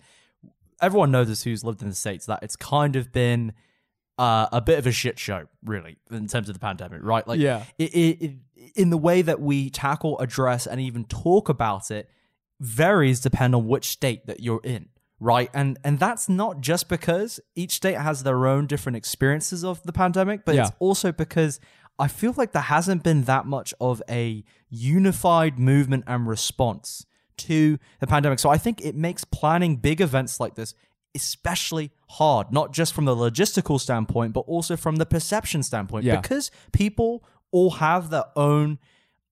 everyone 0.82 1.12
knows 1.12 1.28
this 1.28 1.44
who's 1.44 1.64
lived 1.64 1.82
in 1.82 1.90
the 1.90 1.96
States 1.96 2.26
that 2.28 2.40
it's 2.44 2.56
kind 2.56 2.96
of 2.96 3.12
been 3.12 3.54
uh, 4.20 4.48
a 4.52 4.62
bit 4.62 4.78
of 4.78 4.86
a 4.86 4.92
shit 4.92 5.18
show, 5.18 5.48
really, 5.66 5.98
in 6.12 6.28
terms 6.28 6.48
of 6.48 6.54
the 6.54 6.60
pandemic, 6.60 7.02
right? 7.04 7.28
Like, 7.28 7.40
Yeah. 7.40 7.64
it, 7.80 7.94
it, 7.96 8.22
it, 8.22 8.32
in 8.76 8.90
the 8.92 8.98
way 8.98 9.24
that 9.24 9.42
we 9.42 9.70
tackle, 9.72 10.20
address, 10.20 10.68
and 10.68 10.80
even 10.80 11.06
talk 11.06 11.50
about 11.50 11.90
it 11.90 12.10
varies 12.60 13.20
depending 13.20 13.60
on 13.60 13.68
which 13.68 13.88
state 13.90 14.28
that 14.28 14.40
you're 14.40 14.62
in, 14.64 14.90
right? 15.20 15.50
And 15.54 15.80
and 15.84 16.00
that's 16.00 16.30
not 16.30 16.62
just 16.62 16.88
because 16.90 17.40
each 17.56 17.72
state 17.74 17.98
has 17.98 18.24
their 18.24 18.46
own 18.46 18.68
different 18.68 18.96
experiences 18.98 19.64
of 19.66 19.82
the 19.84 19.92
pandemic, 19.92 20.46
but 20.46 20.56
Yeah. 20.56 20.68
it's 20.68 20.72
also 20.80 21.12
because 21.12 21.60
I 22.00 22.08
feel 22.08 22.34
like 22.38 22.52
there 22.52 22.64
hasn't 22.64 23.04
been 23.04 23.24
that 23.24 23.46
much 23.46 23.74
of 23.80 24.02
a 24.10 24.44
unified 24.70 25.60
movement 25.60 26.04
and 26.08 26.28
response 26.28 27.06
to 27.38 27.78
the 28.00 28.08
pandemic. 28.08 28.40
So 28.40 28.50
I 28.50 28.58
think 28.58 28.82
it 28.82 28.96
makes 28.96 29.24
planning 29.24 29.78
big 29.78 30.02
events 30.02 30.40
like 30.40 30.56
this 30.56 30.74
especially 31.16 31.92
hard, 32.10 32.52
not 32.52 32.74
just 32.74 32.94
from 32.94 33.06
the 33.06 33.16
logistical 33.16 33.80
standpoint, 33.80 34.34
but 34.34 34.42
also 34.42 34.76
from 34.76 34.98
the 34.98 35.06
perception 35.06 35.64
standpoint. 35.64 36.06
Yeah. 36.06 36.20
Because 36.20 36.52
people 36.72 37.24
all 37.52 37.72
have 37.72 38.10
their 38.10 38.26
own 38.36 38.80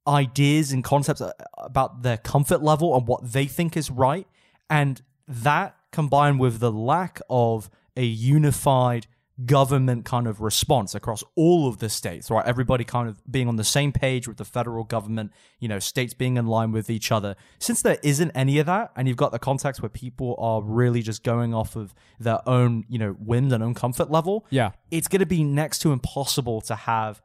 ideas 0.07 0.71
and 0.71 0.83
concepts 0.83 1.21
uh, 1.21 1.31
about 1.57 2.03
their 2.03 2.17
comfort 2.17 2.61
level 2.61 2.95
and 2.95 3.07
what 3.07 3.31
they 3.31 3.45
think 3.45 3.75
is 3.75 3.89
right. 3.89 4.27
And 4.69 5.01
that 5.27 5.75
combined 5.91 6.39
with 6.39 6.59
the 6.59 6.71
lack 6.71 7.19
of 7.29 7.69
a 7.97 8.03
unified 8.03 9.07
government 9.45 10.05
kind 10.05 10.27
of 10.27 10.41
response 10.41 10.93
across 10.93 11.23
all 11.35 11.67
of 11.67 11.77
the 11.79 11.89
states, 11.89 12.29
right? 12.29 12.45
Everybody 12.45 12.83
kind 12.83 13.07
of 13.09 13.21
being 13.31 13.47
on 13.47 13.55
the 13.55 13.63
same 13.63 13.91
page 13.91 14.27
with 14.27 14.37
the 14.37 14.45
federal 14.45 14.83
government, 14.83 15.31
you 15.59 15.67
know, 15.67 15.79
states 15.79 16.13
being 16.13 16.37
in 16.37 16.47
line 16.47 16.71
with 16.71 16.89
each 16.89 17.11
other. 17.11 17.35
Since 17.59 17.81
there 17.81 17.97
isn't 18.03 18.31
any 18.31 18.59
of 18.59 18.65
that, 18.65 18.91
and 18.95 19.07
you've 19.07 19.17
got 19.17 19.31
the 19.31 19.39
context 19.39 19.81
where 19.81 19.89
people 19.89 20.35
are 20.37 20.61
really 20.61 21.01
just 21.01 21.23
going 21.23 21.53
off 21.53 21.75
of 21.75 21.93
their 22.19 22.47
own, 22.47 22.83
you 22.89 22.99
know, 22.99 23.11
whims 23.13 23.53
and 23.53 23.63
own 23.63 23.73
comfort 23.73 24.11
level, 24.11 24.45
Yeah. 24.49 24.71
it's 24.91 25.07
going 25.07 25.21
to 25.21 25.25
be 25.25 25.43
next 25.43 25.79
to 25.79 25.91
impossible 25.91 26.61
to 26.61 26.75
have 26.75 27.21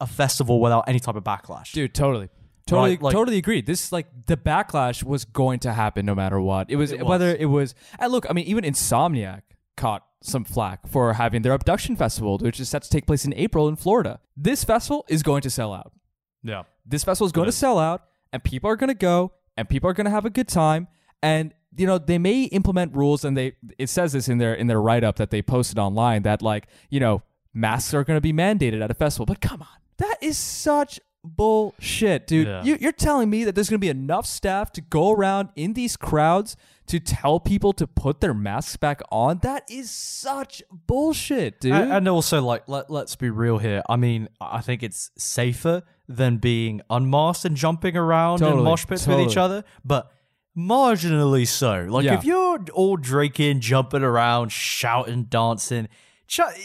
a 0.00 0.06
festival 0.06 0.60
without 0.60 0.84
any 0.88 0.98
type 0.98 1.14
of 1.16 1.24
backlash. 1.24 1.72
Dude, 1.72 1.94
totally. 1.94 2.28
Totally, 2.66 2.90
Right, 2.90 3.02
like- 3.02 3.12
totally 3.12 3.38
agreed. 3.38 3.66
This 3.66 3.90
like 3.92 4.06
the 4.26 4.36
backlash 4.36 5.02
was 5.02 5.24
going 5.24 5.58
to 5.60 5.72
happen 5.72 6.06
no 6.06 6.14
matter 6.14 6.40
what. 6.40 6.70
It 6.70 6.76
was, 6.76 6.92
It 6.92 7.00
was. 7.00 7.08
whether 7.08 7.34
it 7.34 7.46
was 7.46 7.74
and 7.98 8.10
look, 8.12 8.24
I 8.30 8.32
mean, 8.32 8.46
even 8.46 8.62
Insomniac 8.64 9.42
caught 9.76 10.04
some 10.22 10.44
flack 10.44 10.86
for 10.86 11.14
having 11.14 11.42
their 11.42 11.52
abduction 11.52 11.96
festival, 11.96 12.38
which 12.38 12.60
is 12.60 12.68
set 12.68 12.82
to 12.82 12.90
take 12.90 13.06
place 13.06 13.24
in 13.24 13.34
April 13.34 13.68
in 13.68 13.76
Florida. 13.76 14.20
This 14.36 14.64
festival 14.64 15.04
is 15.08 15.22
going 15.22 15.42
to 15.42 15.50
sell 15.50 15.72
out. 15.72 15.92
Yeah. 16.42 16.62
This 16.84 17.04
festival 17.04 17.26
is 17.26 17.32
going 17.32 17.46
to 17.46 17.52
sell 17.52 17.78
out, 17.78 18.02
and 18.32 18.42
people 18.42 18.68
are 18.70 18.76
going 18.76 18.88
to 18.88 18.94
go, 18.94 19.32
and 19.56 19.68
people 19.68 19.88
are 19.88 19.92
going 19.92 20.06
to 20.06 20.10
have 20.10 20.24
a 20.24 20.30
good 20.30 20.48
time, 20.48 20.88
and 21.22 21.54
you 21.76 21.86
know 21.86 21.98
they 21.98 22.18
may 22.18 22.44
implement 22.44 22.94
rules, 22.94 23.24
and 23.24 23.36
they 23.36 23.56
it 23.78 23.88
says 23.88 24.12
this 24.12 24.28
in 24.28 24.38
their 24.38 24.54
in 24.54 24.66
their 24.66 24.80
write 24.80 25.04
up 25.04 25.16
that 25.16 25.30
they 25.30 25.42
posted 25.42 25.78
online 25.78 26.22
that 26.22 26.42
like 26.42 26.66
you 26.90 27.00
know 27.00 27.22
masks 27.54 27.94
are 27.94 28.04
going 28.04 28.16
to 28.16 28.20
be 28.20 28.32
mandated 28.32 28.82
at 28.82 28.90
a 28.90 28.94
festival. 28.94 29.26
But 29.26 29.40
come 29.40 29.62
on, 29.62 29.68
that 29.98 30.16
is 30.20 30.38
such 30.38 31.00
bullshit, 31.24 32.26
dude. 32.26 32.46
Yeah. 32.46 32.64
You, 32.64 32.78
you're 32.80 32.92
telling 32.92 33.30
me 33.30 33.44
that 33.44 33.54
there's 33.54 33.68
going 33.68 33.80
to 33.80 33.84
be 33.84 33.88
enough 33.88 34.26
staff 34.26 34.72
to 34.72 34.80
go 34.80 35.12
around 35.12 35.50
in 35.56 35.74
these 35.74 35.96
crowds 35.96 36.56
to 36.86 36.98
tell 37.00 37.40
people 37.40 37.72
to 37.74 37.86
put 37.86 38.20
their 38.20 38.34
masks 38.34 38.76
back 38.76 39.00
on? 39.10 39.38
That 39.42 39.64
is 39.70 39.90
such 39.90 40.62
bullshit, 40.70 41.60
dude. 41.60 41.72
And, 41.72 41.92
and 41.92 42.08
also, 42.08 42.42
like, 42.42 42.68
let, 42.68 42.90
let's 42.90 43.16
be 43.16 43.30
real 43.30 43.58
here. 43.58 43.82
I 43.88 43.96
mean, 43.96 44.28
I 44.40 44.60
think 44.60 44.82
it's 44.82 45.10
safer 45.16 45.82
than 46.08 46.36
being 46.38 46.80
unmasked 46.90 47.44
and 47.44 47.56
jumping 47.56 47.96
around 47.96 48.42
in 48.42 48.62
mosh 48.62 48.86
pits 48.86 49.06
with 49.06 49.20
each 49.20 49.36
other, 49.36 49.64
but 49.84 50.10
marginally 50.56 51.46
so. 51.46 51.86
Like, 51.88 52.04
Yeah. 52.04 52.14
if 52.18 52.24
you're 52.24 52.58
all 52.74 52.96
drinking, 52.96 53.60
jumping 53.60 54.02
around, 54.02 54.52
shouting, 54.52 55.24
dancing, 55.24 55.88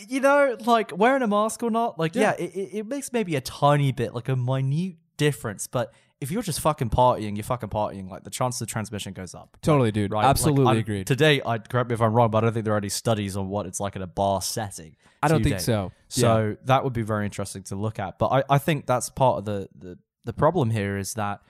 you 0.08 0.20
know, 0.20 0.58
like 0.66 0.98
wearing 0.98 1.22
a 1.24 1.28
mask 1.28 1.64
or 1.64 1.70
not, 1.70 1.98
like, 2.00 2.16
yeah, 2.16 2.34
Yeah. 2.38 2.46
it, 2.46 2.70
it 2.74 2.88
makes 2.88 3.12
maybe 3.14 3.36
a 3.36 3.42
tiny 3.42 3.92
bit, 3.92 4.14
like 4.14 4.30
a 4.30 4.36
minute 4.36 4.96
difference, 5.18 5.68
but 5.68 5.94
if 6.20 6.32
you're 6.32 6.42
just 6.42 6.60
fucking 6.62 6.90
partying, 6.90 7.36
you're 7.36 7.44
fucking 7.44 7.70
partying. 7.70 8.10
Like 8.10 8.24
the 8.24 8.30
chance 8.30 8.60
of 8.62 8.68
transmission 8.68 9.14
goes 9.14 9.36
up. 9.36 9.56
Totally, 9.62 9.92
dude. 9.92 10.12
Right? 10.12 10.26
Absolutely 10.26 10.66
I'm- 10.68 10.78
agreed. 10.78 11.06
Today, 11.08 11.42
I 11.46 11.58
correct 11.60 11.90
me 11.90 11.94
if 11.94 12.02
I'm 12.02 12.14
wrong, 12.14 12.32
but 12.32 12.40
I 12.40 12.42
don't 12.48 12.54
think 12.54 12.66
there 12.66 12.74
are 12.74 12.78
any 12.78 12.90
studies 12.90 13.38
on 13.38 13.50
what 13.50 13.66
it's 13.66 13.80
like 13.80 13.96
in 13.96 14.02
a 14.02 14.08
bar 14.08 14.42
setting. 14.42 14.96
I 15.22 15.28
don't 15.28 15.44
think 15.44 15.60
so. 15.60 15.92
So 16.10 16.58
that 16.66 16.84
would 16.84 16.94
be 16.94 17.02
very 17.04 17.26
interesting 17.26 17.64
to 17.64 17.76
look 17.76 18.00
at. 18.00 18.18
But 18.20 18.28
I, 18.28 18.44
I 18.50 18.58
think 18.58 18.86
that's 18.88 19.10
part 19.10 19.40
of 19.40 19.46
the, 19.46 19.68
the 19.78 19.98
the 20.26 20.34
problem 20.34 20.72
here 20.72 20.98
is 20.98 21.14
that 21.14 21.42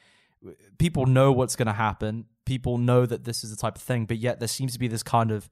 people 0.77 1.05
know 1.05 1.31
what's 1.31 1.55
going 1.55 1.67
to 1.67 1.73
happen. 1.73 2.25
People 2.45 2.77
know 2.77 3.05
that 3.05 3.23
this 3.23 3.43
is 3.43 3.49
the 3.49 3.55
type 3.57 3.75
of 3.75 3.81
thing, 3.81 4.05
but 4.05 4.17
yet 4.17 4.39
there 4.39 4.47
seems 4.47 4.73
to 4.73 4.79
be 4.79 4.87
this 4.87 5.03
kind 5.03 5.31
of 5.31 5.49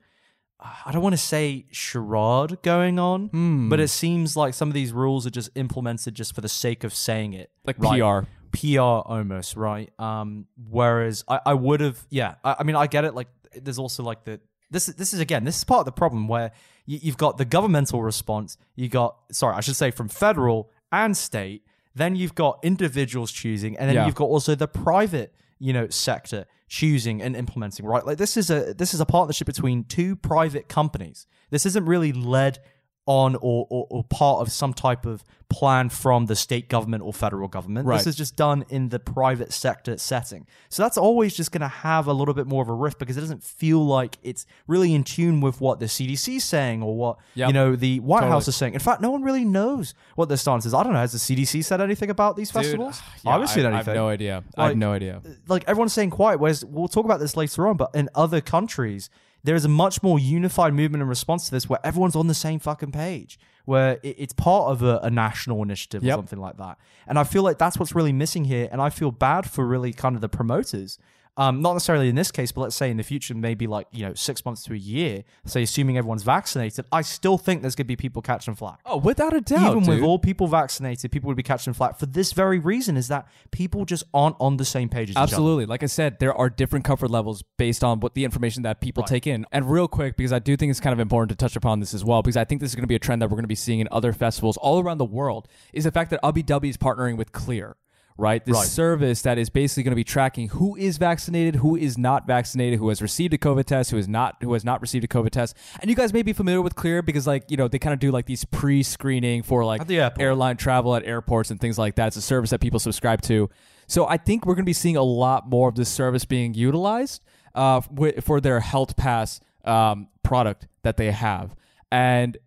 I 0.60 0.92
don't 0.94 1.02
want 1.02 1.14
to 1.14 1.18
say 1.22 1.66
charade 1.72 2.62
going 2.62 2.98
on, 2.98 3.28
Hmm. 3.28 3.68
but 3.70 3.82
it 3.82 3.90
seems 3.90 4.38
like 4.38 4.54
some 4.54 4.70
of 4.70 4.74
these 4.74 4.94
rules 4.94 5.28
are 5.28 5.30
just 5.32 5.50
implemented 5.56 6.16
just 6.16 6.34
for 6.34 6.40
the 6.40 6.48
sake 6.48 6.86
of 6.86 6.94
saying 6.94 7.34
it, 7.34 7.52
Like 7.66 7.76
right? 7.78 8.00
PR. 8.00 8.28
PR 8.56 8.80
almost, 8.80 9.56
right? 9.56 9.92
Um, 10.00 10.48
whereas 10.70 11.24
I, 11.28 11.40
I 11.46 11.54
would 11.54 11.82
have, 11.82 12.06
yeah, 12.10 12.36
I, 12.44 12.56
I 12.60 12.64
mean, 12.64 12.76
I 12.76 12.88
get 12.88 13.04
it. 13.06 13.14
Like, 13.14 13.28
there's 13.56 13.80
also 13.80 14.04
like 14.04 14.24
the 14.24 14.40
this 14.72 14.90
is 14.90 14.96
this 14.96 15.14
is 15.14 15.20
again 15.20 15.44
this 15.46 15.58
is 15.58 15.64
part 15.64 15.80
of 15.80 15.86
the 15.86 15.92
problem 15.92 16.28
where 16.28 16.52
you, 16.86 17.00
you've 17.02 17.18
got 17.18 17.38
the 17.38 17.46
governmental 17.46 18.02
response, 18.04 18.58
you 18.76 18.90
got 18.90 19.16
sorry, 19.32 19.56
I 19.56 19.62
should 19.62 19.76
say 19.76 19.92
from 19.92 20.08
federal 20.10 20.70
and 20.92 21.16
state, 21.16 21.64
then 21.94 22.16
you've 22.16 22.36
got 22.36 22.60
individuals 22.64 23.32
choosing, 23.32 23.78
and 23.78 23.88
then 23.88 23.96
Yeah. 23.96 24.06
you've 24.06 24.16
got 24.16 24.26
also 24.26 24.56
the 24.56 24.68
private, 24.68 25.34
you 25.60 25.72
know, 25.72 25.88
sector 25.90 26.46
choosing 26.68 27.22
and 27.22 27.36
implementing. 27.36 27.86
Right, 27.86 28.06
like 28.06 28.18
this 28.18 28.36
is 28.38 28.50
a 28.50 28.74
this 28.74 28.94
is 28.94 29.00
a 29.00 29.06
partnership 29.06 29.46
between 29.46 29.84
two 29.86 30.16
private 30.16 30.68
companies. 30.68 31.28
This 31.52 31.66
isn't 31.66 31.86
really 31.86 32.12
led 32.12 32.60
on 33.08 33.36
or, 33.36 33.68
or, 33.70 33.88
or 33.90 34.04
part 34.04 34.42
of 34.42 34.52
some 34.52 34.74
type 34.74 35.06
of 35.06 35.24
plan 35.48 35.90
from 35.90 36.26
the 36.26 36.36
state 36.36 36.70
government 36.70 37.04
or 37.04 37.14
federal 37.14 37.48
government. 37.48 37.86
Right. 37.88 37.98
This 37.98 38.08
is 38.08 38.16
just 38.16 38.36
done 38.36 38.66
in 38.70 38.90
the 38.90 38.98
private 39.00 39.54
sector 39.54 39.98
setting. 40.00 40.48
So 40.70 40.82
that's 40.82 40.98
always 40.98 41.36
just 41.36 41.52
going 41.52 41.62
to 41.62 41.68
have 41.68 42.08
a 42.08 42.14
little 42.14 42.34
bit 42.34 42.48
more 42.48 42.64
of 42.64 42.68
a 42.70 42.74
rift 42.74 42.98
because 42.98 43.16
it 43.16 43.22
doesn't 43.22 43.44
feel 43.44 43.86
like 43.86 44.18
it's 44.24 44.48
really 44.68 44.96
in 44.96 45.04
tune 45.04 45.42
with 45.42 45.62
what 45.62 45.80
the 45.80 45.86
CDC 45.86 46.38
is 46.38 46.44
saying 46.44 46.82
or 46.82 46.96
what 46.98 47.18
Yep. 47.36 47.48
you 47.48 47.54
know 47.54 47.76
the 47.76 48.00
White 48.00 48.22
Totally. 48.22 48.32
House 48.32 48.48
is 48.48 48.56
saying. 48.56 48.74
In 48.74 48.80
fact, 48.80 49.02
no 49.02 49.12
one 49.12 49.22
really 49.22 49.46
knows 49.46 49.94
what 50.16 50.28
their 50.28 50.38
stance 50.38 50.66
is. 50.66 50.74
I 50.74 50.82
don't 50.82 50.94
know. 50.94 51.00
Has 51.00 51.12
the 51.12 51.20
CDC 51.20 51.64
said 51.64 51.82
anything 51.82 52.10
about 52.10 52.36
these 52.36 52.50
festivals? 52.50 53.00
yeah, 53.24 53.30
I 53.30 53.34
haven't 53.34 53.50
seen 53.50 53.66
I, 53.66 53.70
anything 53.70 53.90
I 53.90 53.92
have 53.92 53.96
no 53.96 54.08
idea. 54.10 54.44
I 54.58 54.68
have 54.70 54.78
no 54.78 54.94
idea. 54.94 55.22
like 55.48 55.64
everyone's 55.68 55.94
saying 55.94 56.10
quiet. 56.10 56.40
Whereas 56.40 56.66
we'll 56.66 56.88
talk 56.88 57.06
about 57.06 57.20
this 57.20 57.38
later 57.38 57.68
on, 57.68 57.78
but 57.78 57.92
in 57.94 58.10
other 58.16 58.42
countries, 58.42 59.12
there 59.46 59.56
is 59.56 59.66
a 59.66 59.70
much 59.70 60.02
more 60.04 60.18
unified 60.20 60.74
movement 60.74 61.02
in 61.02 61.08
response 61.08 61.46
to 61.46 61.52
this, 61.52 61.70
where 61.70 61.80
everyone's 61.84 62.16
on 62.16 62.28
the 62.28 62.34
same 62.34 62.60
fucking 62.60 62.92
page, 62.92 63.40
where 63.66 64.00
it, 64.04 64.16
it's 64.18 64.34
part 64.34 64.72
of 64.72 64.82
a, 64.82 65.00
a 65.04 65.10
national 65.10 65.62
initiative 65.64 66.04
or 66.04 66.08
something 66.18 66.40
like 66.40 66.58
that. 66.58 66.78
And 67.08 67.20
I 67.20 67.24
feel 67.24 67.44
like 67.44 67.58
that's 67.58 67.78
what's 67.80 67.94
really 67.96 68.14
missing 68.14 68.46
here, 68.46 68.68
and 68.72 68.82
I 68.82 68.90
feel 68.90 69.12
bad 69.12 69.50
for 69.50 69.66
really 69.66 69.94
kind 69.94 70.16
of 70.16 70.22
the 70.22 70.30
promoters. 70.30 70.98
Um, 71.38 71.62
not 71.62 71.74
necessarily 71.74 72.08
in 72.08 72.16
this 72.16 72.32
case, 72.32 72.54
but 72.54 72.62
let's 72.62 72.76
say 72.78 72.90
in 72.90 72.96
the 72.96 73.04
future, 73.04 73.36
maybe 73.36 73.68
like 73.68 73.88
you 73.92 74.06
know 74.06 74.14
six 74.14 74.46
months 74.46 74.64
to 74.64 74.74
a 74.74 74.78
year. 74.78 75.24
Say, 75.46 75.64
assuming 75.64 75.98
everyone's 75.98 76.24
vaccinated, 76.24 76.86
I 76.94 77.02
still 77.02 77.38
think 77.38 77.62
there's 77.62 77.76
gonna 77.76 77.86
be 77.86 77.98
people 77.98 78.22
catching 78.22 78.56
flack 78.56 78.80
Oh, 78.86 78.98
without 78.98 79.36
a 79.36 79.42
doubt. 79.42 79.76
even 79.78 79.84
with 79.86 80.02
all 80.02 80.18
people 80.18 80.48
vaccinated, 80.48 81.12
people 81.12 81.28
would 81.28 81.36
be 81.36 81.44
catching 81.44 81.74
flack 81.74 82.00
for 82.00 82.06
this 82.06 82.32
very 82.32 82.58
reason: 82.60 82.96
is 82.96 83.10
that 83.10 83.28
people 83.52 83.84
just 83.84 84.06
aren't 84.14 84.38
on 84.40 84.56
the 84.56 84.64
same 84.66 84.88
page 84.88 85.10
as 85.10 85.14
each 85.14 85.18
other. 85.18 85.24
Absolutely. 85.24 85.66
Like 85.66 85.84
I 85.84 85.88
said, 85.88 86.20
there 86.20 86.34
are 86.34 86.50
different 86.50 86.86
comfort 86.86 87.10
levels 87.12 87.44
based 87.58 87.84
on 87.84 88.00
what 88.00 88.14
the 88.14 88.24
information 88.24 88.64
that 88.64 88.80
people 88.80 89.04
take 89.04 89.28
in. 89.28 89.46
And 89.52 89.70
real 89.70 89.90
quick, 89.90 90.16
because 90.16 90.32
I 90.32 90.40
do 90.40 90.56
think 90.56 90.70
it's 90.70 90.80
kind 90.80 90.94
of 90.94 91.00
important 91.00 91.30
to 91.32 91.36
touch 91.36 91.58
upon 91.58 91.82
this 91.82 91.94
as 91.94 92.06
well, 92.06 92.22
because 92.22 92.38
I 92.38 92.46
think 92.46 92.62
this 92.62 92.72
is 92.72 92.76
going 92.76 92.84
to 92.84 92.88
be 92.88 92.96
a 92.96 93.00
trend 93.00 93.22
that 93.22 93.28
we're 93.30 93.36
going 93.36 93.44
to 93.44 93.48
be 93.50 93.56
seeing 93.56 93.82
in 93.82 93.90
other 93.92 94.14
festivals 94.14 94.56
all 94.58 94.80
around 94.82 95.00
the 95.00 95.06
world, 95.06 95.48
is 95.74 95.84
the 95.84 95.92
fact 95.92 96.12
that 96.12 96.22
Ubbi 96.24 96.44
Dubbi 96.46 96.70
is 96.70 96.78
partnering 96.78 97.18
with 97.18 97.34
Clear. 97.34 97.76
Right, 98.18 98.46
this 98.46 98.56
Right. 98.56 98.66
service 98.66 99.24
that 99.24 99.38
is 99.38 99.50
basically 99.50 99.84
going 99.84 99.92
to 99.92 99.96
be 99.98 100.06
tracking 100.06 100.48
who 100.50 100.78
is 100.78 100.98
vaccinated, 100.98 101.58
who 101.58 101.76
is 101.76 101.98
not 101.98 102.26
vaccinated, 102.26 102.80
who 102.80 102.88
has 102.88 103.02
received 103.02 103.34
a 103.34 103.38
COVID 103.38 103.66
test, 103.66 103.92
who 103.92 103.98
is 103.98 104.08
not, 104.08 104.38
who 104.42 104.54
has 104.54 104.64
not 104.64 104.80
received 104.82 105.04
a 105.04 105.08
COVID 105.08 105.32
test. 105.32 105.56
And 105.82 105.90
you 105.90 105.98
guys 105.98 106.14
may 106.14 106.22
be 106.22 106.32
familiar 106.32 106.62
with 106.62 106.76
Clear 106.76 107.02
because, 107.02 107.28
like, 107.28 107.52
you 107.52 107.58
know, 107.58 107.68
they 107.68 107.78
kind 107.80 107.94
of 107.94 108.00
do 108.00 108.12
like 108.12 108.26
these 108.26 108.46
pre-screening 108.46 109.44
for 109.44 109.66
like 109.66 109.82
airline 110.20 110.56
travel 110.56 110.96
at 110.96 111.04
airports 111.06 111.52
and 111.52 111.60
things 111.60 111.78
like 111.78 111.96
that. 111.96 112.08
It's 112.08 112.16
a 112.16 112.22
service 112.22 112.52
that 112.52 112.62
people 112.62 112.80
subscribe 112.80 113.22
to. 113.24 113.50
So 113.88 114.08
I 114.08 114.18
think 114.18 114.46
we're 114.46 114.56
going 114.56 114.64
to 114.64 114.70
be 114.70 114.74
seeing 114.74 114.96
a 114.96 115.04
lot 115.04 115.50
more 115.50 115.68
of 115.70 115.76
this 115.76 115.90
service 115.90 116.26
being 116.26 116.54
utilized 116.54 117.22
uh, 117.54 117.82
for 118.22 118.40
their 118.42 118.60
Health 118.62 118.96
Pass 118.96 119.40
um, 119.66 120.08
product 120.24 120.68
that 120.84 120.98
they 120.98 121.12
have, 121.12 121.56
and 121.92 122.38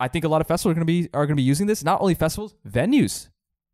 I 0.00 0.08
think 0.08 0.24
a 0.24 0.28
lot 0.28 0.40
of 0.40 0.46
festivals 0.46 0.72
are 0.72 0.74
going 0.74 0.86
to 0.86 0.92
be 0.92 1.08
are 1.14 1.26
going 1.26 1.36
to 1.36 1.40
be 1.40 1.42
using 1.42 1.66
this. 1.66 1.82
Not 1.84 2.00
only 2.00 2.14
festivals, 2.14 2.54
venues, 2.68 3.28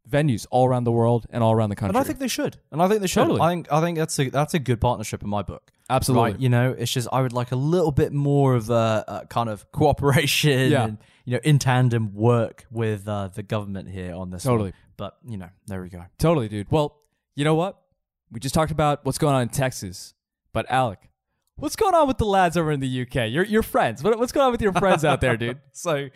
venues 0.08 0.46
all 0.50 0.66
around 0.66 0.84
the 0.84 0.92
world 0.92 1.26
and 1.30 1.42
all 1.44 1.52
around 1.52 1.68
the 1.70 1.76
country. 1.76 1.90
And 1.96 1.98
I 1.98 2.06
think 2.06 2.18
they 2.18 2.28
should. 2.28 2.56
And 2.72 2.80
I 2.80 2.88
think 2.88 3.00
they 3.00 3.06
should. 3.06 3.22
Totally. 3.22 3.40
I 3.40 3.50
think 3.50 3.72
I 3.72 3.80
think 3.80 3.98
that's 3.98 4.18
a 4.18 4.30
that's 4.30 4.54
a 4.54 4.58
good 4.58 4.80
partnership 4.80 5.22
in 5.22 5.28
my 5.28 5.42
book. 5.42 5.70
Absolutely. 5.90 6.32
Right? 6.32 6.40
You 6.40 6.48
know, 6.48 6.74
it's 6.78 6.92
just 6.92 7.08
I 7.12 7.22
would 7.22 7.32
like 7.32 7.52
a 7.52 7.56
little 7.56 7.92
bit 7.92 8.12
more 8.12 8.54
of 8.54 8.68
a, 8.70 9.04
a 9.08 9.26
kind 9.28 9.48
of 9.48 9.70
cooperation 9.72 10.70
Yeah. 10.72 10.84
and 10.84 10.98
you 11.24 11.34
know 11.34 11.40
in 11.44 11.58
tandem 11.58 12.14
work 12.14 12.66
with 12.70 13.06
uh, 13.08 13.28
the 13.28 13.42
government 13.42 13.88
here 13.90 14.14
on 14.14 14.30
this. 14.30 14.44
one. 14.44 14.52
Totally. 14.54 14.72
But 14.96 15.16
you 15.26 15.36
know, 15.36 15.48
there 15.66 15.82
we 15.82 15.88
go. 15.88 16.04
Totally, 16.18 16.48
dude. 16.48 16.70
Well, 16.70 16.96
you 17.36 17.44
know 17.44 17.54
what? 17.54 17.78
We 18.30 18.40
just 18.40 18.54
talked 18.54 18.72
about 18.72 19.04
what's 19.04 19.18
going 19.18 19.34
on 19.34 19.42
in 19.42 19.48
Texas, 19.48 20.12
but 20.52 20.70
Alec, 20.70 20.98
what's 21.56 21.76
going 21.76 21.94
on 21.94 22.06
with 22.08 22.18
the 22.18 22.26
lads 22.26 22.56
over 22.56 22.70
in 22.72 22.80
the 22.80 23.02
UK? 23.02 23.30
Your 23.30 23.44
your 23.44 23.62
friends. 23.62 24.02
What, 24.02 24.18
what's 24.18 24.32
going 24.32 24.46
on 24.46 24.52
with 24.52 24.60
your 24.62 24.72
friends 24.72 25.04
out 25.04 25.20
there, 25.20 25.36
dude? 25.36 25.58
So 25.72 26.08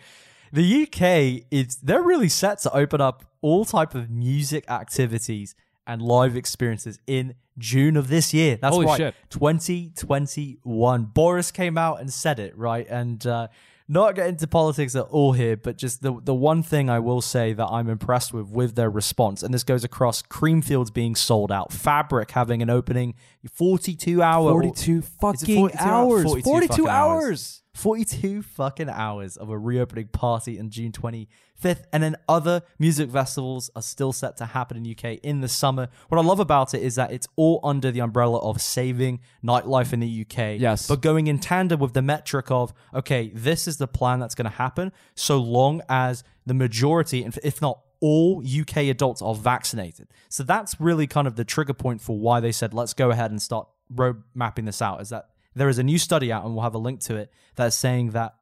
the 0.51 0.83
UK 0.83 1.45
is 1.49 1.77
they're 1.77 2.03
really 2.03 2.29
set 2.29 2.59
to 2.59 2.73
open 2.75 3.01
up 3.01 3.25
all 3.43 3.65
type 3.65 3.93
of 3.93 4.09
music 4.09 4.67
activities 4.69 5.53
and 5.85 6.01
live 6.01 6.35
experiences 6.35 6.97
in 7.05 7.35
June 7.59 7.95
of 7.95 8.07
this 8.07 8.33
year. 8.33 8.57
That's 8.59 8.73
Holy 8.73 8.87
right. 8.87 8.97
shit. 8.97 9.15
2021. 9.29 11.03
Boris 11.05 11.51
came 11.51 11.77
out 11.77 11.99
and 11.99 12.11
said 12.11 12.39
it, 12.39 12.57
right? 12.57 12.87
And 12.89 13.25
uh 13.27 13.49
not 13.87 14.15
get 14.15 14.27
into 14.27 14.47
politics 14.47 14.95
at 14.95 15.03
all 15.05 15.33
here, 15.33 15.57
but 15.57 15.77
just 15.77 16.01
the 16.01 16.17
the 16.23 16.33
one 16.33 16.63
thing 16.63 16.89
I 16.89 16.99
will 16.99 17.21
say 17.21 17.53
that 17.53 17.65
I'm 17.67 17.89
impressed 17.89 18.33
with 18.33 18.47
with 18.47 18.75
their 18.75 18.89
response, 18.89 19.43
and 19.43 19.53
this 19.53 19.63
goes 19.63 19.83
across 19.83 20.21
Creamfields 20.21 20.93
being 20.93 21.15
sold 21.15 21.51
out, 21.51 21.73
Fabric 21.73 22.31
having 22.31 22.61
an 22.61 22.69
opening, 22.69 23.15
42 23.51 24.21
hour, 24.21 24.51
42 24.51 25.01
fucking 25.01 25.55
42 25.55 25.77
hours. 25.79 26.23
42 26.23 26.49
42 26.49 26.67
fucking 26.67 26.87
hours. 26.87 27.62
42 27.73 28.43
fucking 28.43 28.89
hours 28.89 29.35
of 29.35 29.49
a 29.49 29.57
reopening 29.57 30.07
party 30.07 30.59
on 30.59 30.69
June 30.69 30.91
25th. 30.91 31.83
And 31.91 32.03
then 32.03 32.15
other 32.29 32.61
music 32.77 33.09
festivals 33.09 33.71
are 33.75 33.81
still 33.81 34.13
set 34.13 34.37
to 34.37 34.45
happen 34.45 34.77
in 34.77 34.91
UK 34.91 35.19
in 35.23 35.41
the 35.41 35.47
summer. 35.47 35.89
What 36.09 36.19
I 36.19 36.23
love 36.23 36.39
about 36.39 36.73
it 36.73 36.83
is 36.83 36.95
that 36.95 37.11
it's 37.11 37.27
all 37.35 37.59
under 37.63 37.91
the 37.91 37.99
umbrella 37.99 38.37
of 38.39 38.61
saving 38.61 39.21
nightlife 39.43 39.91
in 39.91 40.01
the 40.01 40.21
UK. 40.21 40.59
Yes. 40.59 40.87
But 40.87 41.01
going 41.01 41.27
in 41.27 41.39
tandem 41.39 41.79
with 41.79 41.93
the 41.93 42.03
metric 42.03 42.51
of, 42.51 42.73
okay, 42.93 43.31
this 43.33 43.67
is 43.67 43.77
the 43.77 43.87
plan 43.87 44.19
that's 44.19 44.35
going 44.35 44.49
to 44.49 44.57
happen 44.57 44.91
so 45.15 45.37
long 45.37 45.81
as 45.89 46.23
the 46.45 46.53
majority, 46.53 47.23
and 47.23 47.37
if 47.43 47.61
not 47.61 47.79
all 48.01 48.43
UK 48.45 48.77
adults 48.89 49.21
are 49.21 49.33
vaccinated. 49.33 50.09
So 50.27 50.43
that's 50.43 50.79
really 50.79 51.07
kind 51.07 51.25
of 51.25 51.37
the 51.37 51.45
trigger 51.45 51.73
point 51.73 52.01
for 52.01 52.19
why 52.19 52.41
they 52.41 52.51
said, 52.51 52.73
let's 52.73 52.93
go 52.93 53.09
ahead 53.11 53.31
and 53.31 53.41
start 53.41 53.67
road 53.89 54.23
mapping 54.35 54.65
this 54.65 54.81
out. 54.81 55.01
Is 55.01 55.09
that 55.09 55.29
there 55.55 55.69
is 55.69 55.77
a 55.79 55.83
new 55.83 55.97
study 55.97 56.31
out, 56.31 56.45
and 56.45 56.53
we'll 56.53 56.63
have 56.63 56.75
a 56.75 56.79
link 56.79 56.99
to 57.01 57.15
it, 57.15 57.31
that's 57.55 57.75
saying 57.75 58.11
that 58.11 58.35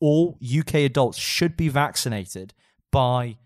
all 0.00 0.38
UK 0.42 0.74
adults 0.76 1.18
should 1.18 1.56
be 1.56 1.68
vaccinated 1.68 2.52
by 2.90 3.36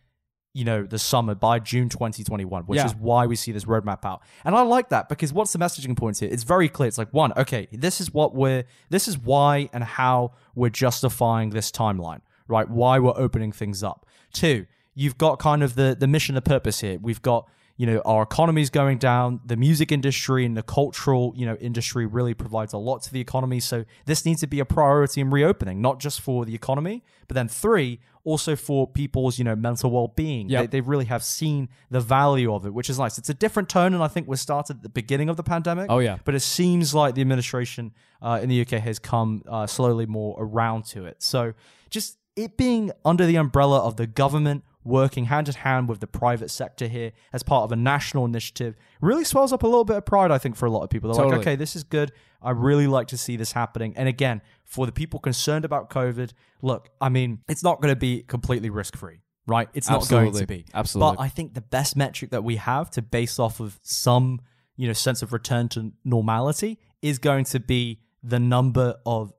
you 0.54 0.64
know 0.64 0.84
the 0.84 0.98
summer 0.98 1.34
by 1.34 1.58
June 1.58 1.90
2021 1.90 2.62
which 2.62 2.78
Yeah. 2.78 2.86
is 2.86 2.94
why 2.94 3.26
we 3.26 3.36
see 3.36 3.52
this 3.52 3.66
roadmap 3.66 4.06
out. 4.06 4.22
And 4.42 4.54
I 4.54 4.62
like 4.62 4.88
that 4.88 5.06
because 5.10 5.30
what's 5.30 5.52
the 5.52 5.58
messaging 5.58 5.94
point 5.94 6.18
here? 6.18 6.30
It's 6.32 6.44
very 6.44 6.70
clear. 6.70 6.88
It's 6.88 6.96
like 6.96 7.12
one 7.12 7.34
okay 7.36 7.68
this 7.72 8.00
is 8.00 8.14
what 8.14 8.34
we're 8.34 8.64
this 8.88 9.06
is 9.06 9.18
why 9.18 9.68
and 9.74 9.84
how 9.84 10.32
we're 10.54 10.70
justifying 10.70 11.50
this 11.50 11.70
timeline 11.70 12.20
right? 12.48 12.70
Why 12.70 12.98
we're 12.98 13.12
opening 13.18 13.52
things 13.52 13.82
up. 13.82 14.06
Two 14.32 14.64
you've 14.94 15.18
got 15.18 15.38
kind 15.38 15.62
of 15.62 15.74
the 15.74 15.94
the 15.98 16.06
mission 16.06 16.36
and 16.36 16.44
purpose 16.44 16.80
here. 16.80 16.98
We've 16.98 17.20
got 17.20 17.46
you 17.76 17.86
know 17.86 18.00
our 18.04 18.22
economy 18.22 18.62
is 18.62 18.70
going 18.70 18.98
down. 18.98 19.40
The 19.44 19.56
music 19.56 19.92
industry 19.92 20.44
and 20.46 20.56
the 20.56 20.62
cultural 20.62 21.32
you 21.36 21.44
know 21.46 21.56
industry 21.56 22.06
really 22.06 22.34
provides 22.34 22.72
a 22.72 22.78
lot 22.78 23.02
to 23.02 23.12
the 23.12 23.20
economy. 23.20 23.60
So 23.60 23.84
this 24.06 24.24
needs 24.24 24.40
to 24.40 24.46
be 24.46 24.60
a 24.60 24.64
priority 24.64 25.20
in 25.20 25.30
reopening 25.30 25.80
not 25.80 26.00
just 26.00 26.20
for 26.20 26.44
the 26.44 26.54
economy 26.54 27.02
but 27.28 27.34
then 27.34 27.48
three 27.48 27.98
also 28.24 28.56
for 28.56 28.86
people's 28.86 29.38
you 29.38 29.44
know 29.44 29.54
mental 29.56 29.90
well-being. 29.90 30.48
Yep. 30.48 30.62
they, 30.62 30.66
they 30.78 30.80
really 30.80 31.04
have 31.06 31.22
seen 31.22 31.68
the 31.90 32.00
value 32.00 32.52
of 32.54 32.64
it 32.66 32.72
which 32.72 32.88
is 32.88 32.98
nice. 32.98 33.18
It's 33.18 33.28
a 33.30 33.34
different 33.34 33.68
tone 33.68 33.94
and 33.94 34.02
i 34.02 34.08
think 34.08 34.26
we 34.28 34.36
started 34.36 34.76
at 34.78 34.82
the 34.82 34.88
beginning 34.88 35.28
of 35.28 35.36
the 35.36 35.42
pandemic 35.42 35.86
Oh, 35.90 35.98
yeah. 35.98 36.18
but 36.24 36.34
it 36.34 36.40
seems 36.40 36.94
like 36.94 37.14
the 37.14 37.20
administration 37.20 37.92
uh, 38.22 38.40
in 38.42 38.48
the 38.48 38.60
uk 38.62 38.70
has 38.70 38.98
come 38.98 39.42
uh, 39.48 39.66
slowly 39.66 40.06
more 40.06 40.34
around 40.38 40.84
to 40.86 41.04
it. 41.04 41.22
So 41.22 41.52
just 41.90 42.18
it 42.36 42.56
being 42.56 42.90
under 43.04 43.24
the 43.26 43.36
umbrella 43.36 43.78
of 43.80 43.96
the 43.96 44.06
government 44.06 44.64
working 44.86 45.24
hand 45.26 45.48
in 45.48 45.54
hand 45.54 45.88
with 45.88 46.00
the 46.00 46.06
private 46.06 46.50
sector 46.50 46.86
here 46.86 47.12
as 47.32 47.42
part 47.42 47.64
of 47.64 47.72
a 47.72 47.76
national 47.76 48.24
initiative 48.24 48.76
really 49.00 49.24
swells 49.24 49.52
up 49.52 49.62
a 49.62 49.66
little 49.66 49.84
bit 49.84 49.96
of 49.96 50.04
pride, 50.04 50.30
I 50.30 50.38
think, 50.38 50.56
for 50.56 50.66
a 50.66 50.70
lot 50.70 50.82
of 50.82 50.90
people. 50.90 51.10
They're 51.10 51.22
Totally. 51.22 51.38
like, 51.38 51.46
okay, 51.46 51.56
this 51.56 51.76
is 51.76 51.84
good. 51.84 52.12
I 52.40 52.50
really 52.50 52.86
like 52.86 53.08
to 53.08 53.16
see 53.16 53.36
this 53.36 53.52
happening. 53.52 53.94
And 53.96 54.08
again, 54.08 54.42
for 54.64 54.86
the 54.86 54.92
people 54.92 55.18
concerned 55.18 55.64
about 55.64 55.90
COVID, 55.90 56.32
look, 56.62 56.88
I 57.00 57.08
mean, 57.08 57.40
it's 57.48 57.62
not 57.62 57.80
going 57.80 57.92
to 57.92 57.98
be 57.98 58.22
completely 58.22 58.70
risk 58.70 58.96
free, 58.96 59.20
right? 59.46 59.68
It's 59.74 59.88
not 59.88 60.08
going 60.08 60.26
to 60.26 60.28
Absolutely. 60.28 60.56
be. 60.56 60.66
Absolutely. 60.72 61.16
But 61.16 61.22
I 61.22 61.28
think 61.28 61.54
the 61.54 61.60
best 61.60 61.96
metric 61.96 62.30
that 62.30 62.44
we 62.44 62.56
have 62.56 62.90
to 62.92 63.02
base 63.02 63.38
off 63.38 63.60
of 63.60 63.80
some, 63.82 64.40
you 64.76 64.86
know, 64.86 64.92
sense 64.92 65.22
of 65.22 65.32
return 65.32 65.68
to 65.70 65.92
normality 66.04 66.78
is 67.02 67.18
going 67.18 67.44
to 67.46 67.60
be 67.60 68.00
the 68.22 68.38
number 68.38 68.96
of 69.04 69.32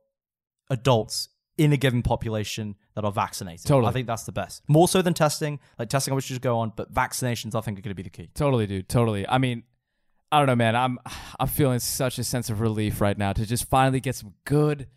adults 0.69 1.29
in 1.57 1.73
a 1.73 1.77
given 1.77 2.03
population 2.03 2.75
that 2.95 3.03
are 3.03 3.11
vaccinated. 3.11 3.65
Totally. 3.65 3.89
I 3.89 3.93
think 3.93 4.07
that's 4.07 4.23
the 4.23 4.31
best. 4.31 4.63
More 4.67 4.87
so 4.87 5.01
than 5.01 5.13
testing. 5.13 5.59
Like 5.79 5.89
testing, 5.89 6.11
I 6.11 6.15
wish 6.15 6.29
you 6.29 6.35
just 6.35 6.41
go 6.41 6.59
on, 6.59 6.73
but 6.75 6.93
vaccinations, 6.93 7.55
I 7.55 7.61
think, 7.61 7.79
are 7.79 7.81
going 7.81 7.91
to 7.91 7.95
be 7.95 8.03
the 8.03 8.09
key. 8.09 8.29
Totally, 8.33 8.67
dude. 8.67 8.87
Totally. 8.87 9.27
I 9.27 9.37
mean, 9.37 9.63
I 10.31 10.39
don't 10.39 10.47
know, 10.47 10.55
man. 10.55 10.75
I'm 10.75 10.99
I'm 11.39 11.47
feeling 11.47 11.79
such 11.79 12.19
a 12.19 12.23
sense 12.23 12.49
of 12.49 12.61
relief 12.61 13.01
right 13.01 13.17
now 13.17 13.33
to 13.33 13.45
just 13.45 13.69
finally 13.69 13.99
get 13.99 14.15
some 14.15 14.33
good 14.45 14.87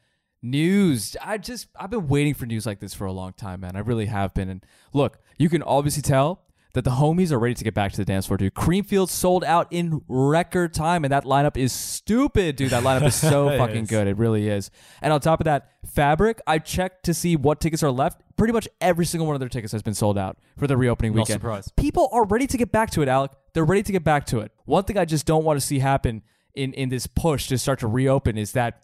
news. 0.43 1.17
I 1.23 1.39
just 1.39 1.69
I've 1.79 1.91
been 1.91 2.09
waiting 2.09 2.35
for 2.35 2.47
news 2.47 2.67
like 2.67 2.81
this 2.81 2.95
for 2.95 3.07
a 3.07 3.13
long 3.13 3.33
time, 3.33 3.61
man. 3.61 3.77
I 3.77 3.81
really 3.81 4.07
have 4.07 4.35
been. 4.35 4.49
And 4.49 4.65
look, 4.93 5.19
you 5.39 5.49
can 5.49 5.63
obviously 5.63 6.03
tell 6.03 6.43
that 6.75 6.85
the 6.85 6.93
homies 6.93 7.33
are 7.33 7.39
ready 7.39 7.55
to 7.55 7.65
get 7.65 7.75
back 7.75 7.91
to 7.93 7.97
the 7.97 8.05
dance 8.05 8.27
floor, 8.27 8.37
dude. 8.37 8.55
Creamfield 8.55 9.09
sold 9.09 9.43
out 9.45 9.67
in 9.71 10.03
record 10.09 10.73
time, 10.73 11.05
and 11.05 11.13
that 11.13 11.25
lineup 11.25 11.57
is 11.57 11.73
stupid, 11.73 12.57
dude. 12.57 12.71
That 12.71 12.85
lineup 12.85 13.07
is 13.07 13.15
so 13.15 13.49
fucking 13.59 13.85
is. 13.85 13.91
good. 13.91 14.07
It 14.07 14.17
really 14.17 14.49
is. 14.49 14.71
And 15.03 15.13
on 15.13 15.21
top 15.21 15.41
of 15.41 15.45
that, 15.45 15.71
Fabric, 15.87 16.41
I 16.47 16.59
checked 16.59 17.05
to 17.07 17.15
see 17.15 17.37
what 17.37 17.61
tickets 17.61 17.83
are 17.83 17.91
left. 17.91 18.23
Pretty 18.37 18.53
much 18.53 18.69
every 18.81 19.05
single 19.05 19.27
one 19.27 19.35
of 19.35 19.41
their 19.41 19.49
tickets 19.49 19.73
has 19.73 19.83
been 19.83 19.95
sold 19.95 20.17
out 20.17 20.39
for 20.57 20.67
the 20.67 20.77
reopening 20.77 21.13
Not 21.13 21.23
weekend. 21.23 21.41
surprised. 21.41 21.75
People 21.77 22.09
are 22.13 22.25
ready 22.25 22.47
to 22.47 22.57
get 22.57 22.71
back 22.73 22.91
to 22.93 23.03
it, 23.03 23.09
Alec. 23.09 23.33
They're 23.53 23.65
ready 23.65 23.83
to 23.83 23.93
get 23.93 24.05
back 24.05 24.27
to 24.27 24.39
it. 24.41 24.53
One 24.65 24.85
thing 24.85 24.97
I 24.97 25.05
just 25.05 25.27
don't 25.27 25.45
want 25.45 25.59
to 25.61 25.67
see 25.67 25.81
happen 25.81 26.23
in 26.55 26.73
in 26.75 26.89
this 26.89 27.07
push 27.07 27.49
to 27.49 27.59
start 27.59 27.81
to 27.81 27.87
reopen 27.87 28.39
is 28.39 28.53
that 28.53 28.83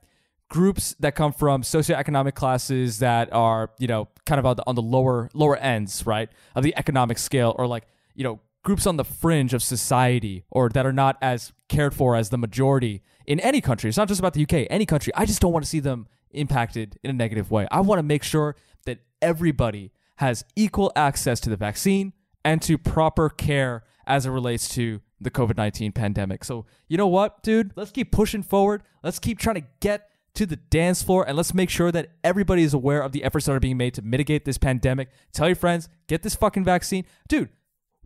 groups 0.48 0.94
that 1.00 1.14
come 1.14 1.32
from 1.32 1.62
socioeconomic 1.62 2.34
classes 2.34 3.00
that 3.00 3.32
are 3.32 3.70
you 3.78 3.86
know 3.86 4.08
kind 4.24 4.38
of 4.38 4.46
on 4.46 4.56
the, 4.56 4.62
on 4.66 4.74
the 4.74 4.82
lower 4.82 5.28
lower 5.34 5.56
ends 5.56 6.06
right 6.06 6.28
of 6.54 6.62
the 6.62 6.76
economic 6.76 7.18
scale 7.18 7.54
or 7.58 7.66
like 7.66 7.84
you 8.14 8.22
know 8.22 8.40
groups 8.62 8.86
on 8.86 8.96
the 8.96 9.04
fringe 9.04 9.54
of 9.54 9.62
society 9.62 10.44
or 10.50 10.68
that 10.68 10.86
are 10.86 10.92
not 10.92 11.16
as 11.20 11.52
cared 11.68 11.94
for 11.94 12.14
as 12.14 12.30
the 12.30 12.38
majority 12.38 13.02
in 13.26 13.40
any 13.40 13.60
country 13.60 13.88
it's 13.88 13.98
not 13.98 14.08
just 14.08 14.20
about 14.20 14.34
the 14.34 14.42
UK 14.42 14.66
any 14.70 14.86
country 14.86 15.12
I 15.16 15.24
just 15.24 15.40
don't 15.40 15.52
want 15.52 15.64
to 15.64 15.68
see 15.68 15.80
them 15.80 16.06
impacted 16.30 16.98
in 17.02 17.10
a 17.10 17.14
negative 17.14 17.50
way 17.50 17.66
I 17.70 17.80
want 17.80 17.98
to 17.98 18.04
make 18.04 18.22
sure 18.22 18.56
that 18.84 18.98
everybody 19.20 19.92
has 20.16 20.44
equal 20.54 20.92
access 20.96 21.40
to 21.40 21.50
the 21.50 21.56
vaccine 21.56 22.12
and 22.44 22.62
to 22.62 22.78
proper 22.78 23.28
care 23.28 23.82
as 24.06 24.26
it 24.26 24.30
relates 24.30 24.68
to 24.70 25.00
the 25.20 25.30
COVID 25.30 25.56
19 25.56 25.92
pandemic. 25.92 26.44
So, 26.44 26.66
you 26.88 26.96
know 26.96 27.06
what, 27.06 27.42
dude? 27.42 27.72
Let's 27.76 27.90
keep 27.90 28.12
pushing 28.12 28.42
forward. 28.42 28.82
Let's 29.02 29.18
keep 29.18 29.38
trying 29.38 29.56
to 29.56 29.66
get 29.80 30.10
to 30.36 30.46
the 30.46 30.56
dance 30.56 31.02
floor 31.02 31.26
and 31.26 31.36
let's 31.36 31.54
make 31.54 31.70
sure 31.70 31.90
that 31.92 32.10
everybody 32.22 32.62
is 32.62 32.74
aware 32.74 33.00
of 33.02 33.12
the 33.12 33.24
efforts 33.24 33.46
that 33.46 33.52
are 33.52 33.60
being 33.60 33.76
made 33.76 33.94
to 33.94 34.02
mitigate 34.02 34.44
this 34.44 34.58
pandemic. 34.58 35.08
Tell 35.32 35.48
your 35.48 35.56
friends, 35.56 35.88
get 36.06 36.22
this 36.22 36.34
fucking 36.34 36.64
vaccine. 36.64 37.04
Dude, 37.28 37.50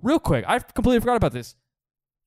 real 0.03 0.19
quick, 0.19 0.45
I 0.49 0.59
completely 0.59 1.01
forgot 1.01 1.17
about 1.17 1.33
this. 1.33 1.55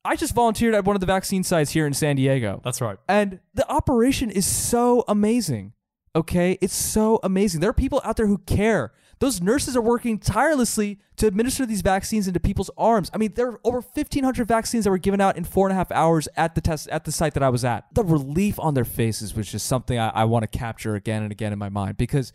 I 0.05 0.15
just 0.15 0.35
volunteered 0.35 0.75
at 0.75 0.83
one 0.83 0.95
of 0.95 0.99
the 0.99 1.05
vaccine 1.05 1.43
sites 1.43 1.71
here 1.71 1.87
in 1.87 1.93
San 1.93 2.17
Diego. 2.17 2.61
That's 2.63 2.81
right. 2.81 2.97
And 3.07 3.39
the 3.53 3.69
operation 3.71 4.29
is 4.29 4.45
so 4.45 5.05
amazing. 5.07 5.73
Okay? 6.15 6.57
It's 6.61 6.75
so 6.75 7.19
amazing. 7.23 7.61
There 7.61 7.69
are 7.69 7.73
people 7.73 8.01
out 8.03 8.17
there 8.17 8.27
who 8.27 8.39
care. 8.39 8.91
Those 9.19 9.41
nurses 9.41 9.75
are 9.75 9.81
working 9.81 10.19
tirelessly 10.19 10.99
to 11.17 11.27
administer 11.27 11.65
these 11.65 11.81
vaccines 11.81 12.27
into 12.27 12.39
people's 12.39 12.71
arms. 12.77 13.09
I 13.13 13.17
mean, 13.17 13.33
there 13.35 13.49
are 13.49 13.59
over 13.63 13.81
1,500 13.81 14.47
vaccines 14.47 14.83
that 14.83 14.89
were 14.89 14.97
given 14.97 15.21
out 15.21 15.37
in 15.37 15.43
four 15.43 15.67
and 15.67 15.71
a 15.71 15.75
half 15.75 15.91
hours 15.91 16.27
at 16.35 16.55
the 16.55 16.61
test 16.61 16.87
at 16.89 17.05
the 17.05 17.11
site 17.11 17.33
that 17.35 17.43
I 17.43 17.49
was 17.49 17.63
at. 17.63 17.85
The 17.93 18.03
relief 18.03 18.59
on 18.59 18.73
their 18.73 18.85
faces 18.85 19.35
was 19.35 19.51
just 19.51 19.67
something 19.67 19.97
I, 19.97 20.09
I 20.09 20.23
want 20.25 20.43
to 20.43 20.57
capture 20.57 20.95
again 20.95 21.23
and 21.23 21.31
again 21.31 21.53
in 21.53 21.59
my 21.59 21.69
mind 21.69 21.97
because 21.97 22.33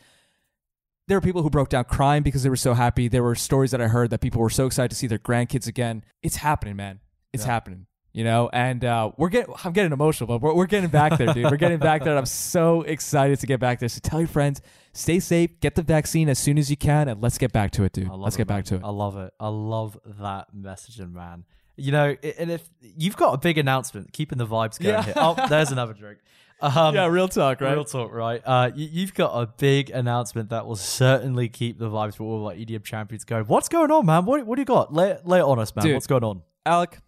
there 1.09 1.17
were 1.17 1.23
people 1.23 1.43
who 1.43 1.51
broke 1.51 1.71
down 1.71 1.85
crying 1.85 2.23
because 2.23 2.43
they 2.43 2.51
were 2.51 2.57
so 2.57 2.75
happy. 2.75 3.09
There 3.09 3.23
were 3.23 3.35
stories 3.35 3.71
that 3.73 3.81
I 3.81 3.89
heard 3.89 4.11
that 4.11 4.21
people 4.21 4.41
were 4.41 4.51
so 4.51 4.67
excited 4.67 4.91
to 4.91 4.97
see 4.97 5.07
their 5.07 5.19
grandkids 5.19 5.67
again. 5.67 6.05
It's 6.23 6.37
happening, 6.37 6.77
man. 6.77 7.01
It's 7.33 7.45
happening. 7.45 7.87
You 8.19 8.25
know, 8.25 8.51
and 8.53 8.85
uh, 8.85 9.13
we're 9.17 9.29
getting. 9.29 9.55
I'm 9.63 9.73
getting 9.73 9.93
emotional, 9.93 10.27
but 10.27 10.43
we're, 10.43 10.53
we're 10.53 10.67
getting 10.67 10.91
back 10.91 11.17
there, 11.19 11.33
dude. 11.33 11.45
We're 11.53 11.57
getting 11.57 11.79
back 11.79 12.03
there. 12.03 12.15
And 12.15 12.19
I'm 12.19 12.27
so 12.27 12.83
excited 12.83 13.39
to 13.39 13.47
get 13.47 13.61
back 13.61 13.79
there. 13.79 13.89
So 13.89 14.01
tell 14.03 14.19
your 14.19 14.27
friends, 14.27 14.61
stay 14.93 15.21
safe, 15.21 15.61
get 15.61 15.77
the 15.77 15.85
vaccine 15.85 16.29
as 16.29 16.37
soon 16.37 16.59
as 16.59 16.69
you 16.69 16.77
can, 16.77 17.07
and 17.09 17.23
let's 17.23 17.39
get 17.39 17.53
back 17.53 17.71
to 17.73 17.85
it, 17.85 17.93
dude. 17.93 18.09
Let's 18.09 18.35
it, 18.35 18.39
get 18.39 18.49
man. 18.49 18.59
back 18.59 18.65
to 18.65 18.75
it. 18.75 18.81
I 18.83 18.91
love 18.91 19.17
it. 19.19 19.33
I 19.39 19.47
love 19.47 20.01
that 20.21 20.49
messaging, 20.53 21.13
man. 21.13 21.45
You 21.77 21.93
know, 21.93 22.17
and 22.41 22.51
if 22.51 22.69
you've 22.81 23.17
got 23.17 23.35
a 23.35 23.39
big 23.39 23.57
announcement, 23.57 24.13
keeping 24.13 24.37
the 24.39 24.49
vibes 24.49 24.81
going 24.81 24.95
Yeah. 24.97 25.03
here. 25.05 25.15
Oh, 25.17 25.37
there's 25.49 25.71
another 25.71 25.95
drink. 25.95 26.19
Um, 26.61 26.97
yeah, 26.97 27.07
real 27.07 27.29
talk, 27.29 27.61
right? 27.61 27.73
Real 27.73 27.85
talk, 27.85 28.13
right? 28.13 28.43
Uh, 28.45 28.73
you, 28.75 28.89
you've 28.91 29.15
got 29.15 29.41
a 29.41 29.47
big 29.47 29.91
announcement 29.91 30.51
that 30.51 30.67
will 30.67 30.75
certainly 30.75 31.49
keep 31.49 31.79
the 31.79 31.89
vibes 31.89 32.17
for 32.17 32.25
all 32.25 32.49
our 32.49 32.55
EDM 32.55 32.83
champions 32.83 33.23
going. 33.25 33.45
What's 33.45 33.69
going 33.69 33.93
on, 33.93 34.07
man? 34.07 34.25
What, 34.25 34.45
what 34.45 34.57
do 34.57 34.63
you 34.63 34.67
got? 34.67 34.93
Lay, 34.93 35.17
lay 35.23 35.39
it 35.39 35.45
on 35.45 35.61
us, 35.61 35.73
man. 35.77 35.85
Dude. 35.85 35.95
What's 35.95 36.09
going 36.09 36.25
on? 36.25 36.43
Alec, 36.67 36.99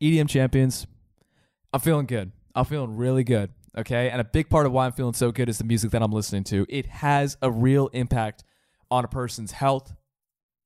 EDM 0.00 0.28
champions. 0.28 0.86
I'm 1.72 1.80
feeling 1.80 2.06
good. 2.06 2.32
I'm 2.54 2.64
feeling 2.64 2.96
really 2.96 3.24
good. 3.24 3.50
Okay. 3.76 4.10
And 4.10 4.20
a 4.20 4.24
big 4.24 4.50
part 4.50 4.66
of 4.66 4.72
why 4.72 4.86
I'm 4.86 4.92
feeling 4.92 5.14
so 5.14 5.30
good 5.30 5.48
is 5.48 5.58
the 5.58 5.64
music 5.64 5.90
that 5.92 6.02
I'm 6.02 6.12
listening 6.12 6.44
to. 6.44 6.66
It 6.68 6.86
has 6.86 7.36
a 7.40 7.50
real 7.50 7.88
impact 7.88 8.44
on 8.90 9.04
a 9.04 9.08
person's 9.08 9.52
health, 9.52 9.94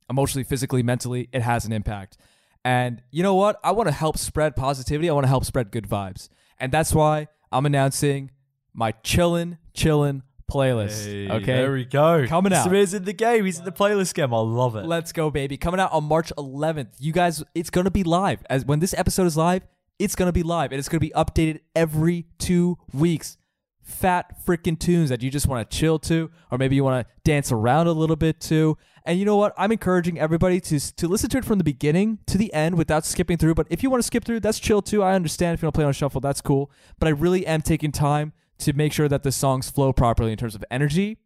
emotionally, 0.08 0.44
physically, 0.44 0.82
mentally. 0.82 1.28
It 1.32 1.42
has 1.42 1.64
an 1.66 1.72
impact. 1.72 2.16
And 2.64 3.02
you 3.10 3.22
know 3.22 3.34
what? 3.34 3.60
I 3.62 3.72
want 3.72 3.88
to 3.88 3.94
help 3.94 4.16
spread 4.16 4.56
positivity. 4.56 5.10
I 5.10 5.12
want 5.12 5.24
to 5.24 5.28
help 5.28 5.44
spread 5.44 5.70
good 5.70 5.86
vibes. 5.86 6.30
And 6.58 6.72
that's 6.72 6.94
why 6.94 7.28
I'm 7.52 7.66
announcing 7.66 8.30
my 8.72 8.92
chillin' 8.92 9.58
chillin' 9.74 10.22
playlist. 10.50 11.30
okay. 11.30 11.44
There 11.44 11.72
we 11.72 11.84
go. 11.84 12.26
Coming 12.28 12.52
out. 12.52 12.66
Samir's 12.66 12.94
in 12.94 13.04
the 13.04 13.12
game. 13.12 13.44
He's 13.44 13.58
in 13.58 13.64
the 13.64 13.72
playlist 13.72 14.14
game. 14.14 14.32
I 14.32 14.38
love 14.38 14.76
it. 14.76 14.86
Let's 14.86 15.12
go, 15.12 15.30
baby. 15.30 15.56
Coming 15.56 15.80
out 15.80 15.92
on 15.92 16.04
March 16.04 16.32
11th. 16.36 16.88
You 16.98 17.12
guys, 17.12 17.42
it's 17.54 17.70
going 17.70 17.84
to 17.84 17.90
be 17.90 18.04
live. 18.04 18.44
As 18.50 18.64
when 18.64 18.80
this 18.80 18.94
episode 18.94 19.26
is 19.26 19.36
live, 19.36 19.62
it's 19.98 20.14
going 20.14 20.28
to 20.28 20.32
be 20.32 20.42
live 20.42 20.72
and 20.72 20.78
it's 20.78 20.88
going 20.88 21.00
to 21.00 21.06
be 21.06 21.12
updated 21.14 21.60
every 21.74 22.26
2 22.38 22.78
weeks. 22.92 23.36
Fat 23.82 24.42
freaking 24.46 24.78
tunes 24.78 25.10
that 25.10 25.22
you 25.22 25.30
just 25.30 25.46
want 25.46 25.70
to 25.70 25.76
chill 25.76 25.98
to 25.98 26.30
or 26.50 26.56
maybe 26.56 26.74
you 26.74 26.82
want 26.82 27.06
to 27.06 27.14
dance 27.22 27.52
around 27.52 27.86
a 27.86 27.92
little 27.92 28.16
bit 28.16 28.40
to. 28.40 28.78
And 29.04 29.18
you 29.18 29.26
know 29.26 29.36
what? 29.36 29.52
I'm 29.58 29.70
encouraging 29.72 30.18
everybody 30.18 30.58
to 30.62 30.80
to 30.94 31.06
listen 31.06 31.28
to 31.28 31.36
it 31.36 31.44
from 31.44 31.58
the 31.58 31.64
beginning 31.64 32.20
to 32.28 32.38
the 32.38 32.50
end 32.54 32.78
without 32.78 33.04
skipping 33.04 33.36
through, 33.36 33.54
but 33.54 33.66
if 33.68 33.82
you 33.82 33.90
want 33.90 34.02
to 34.02 34.06
skip 34.06 34.24
through, 34.24 34.40
that's 34.40 34.58
chill 34.58 34.80
too. 34.80 35.02
I 35.02 35.14
understand 35.14 35.52
if 35.52 35.60
you 35.60 35.66
want 35.66 35.74
to 35.74 35.78
play 35.78 35.84
on 35.84 35.92
shuffle, 35.92 36.22
that's 36.22 36.40
cool. 36.40 36.70
But 36.98 37.08
I 37.08 37.10
really 37.10 37.46
am 37.46 37.60
taking 37.60 37.92
time 37.92 38.32
to 38.58 38.72
make 38.72 38.92
sure 38.92 39.08
that 39.08 39.22
the 39.22 39.32
songs 39.32 39.70
flow 39.70 39.92
properly 39.92 40.32
in 40.32 40.38
terms 40.38 40.54
of 40.54 40.64
energy, 40.70 41.18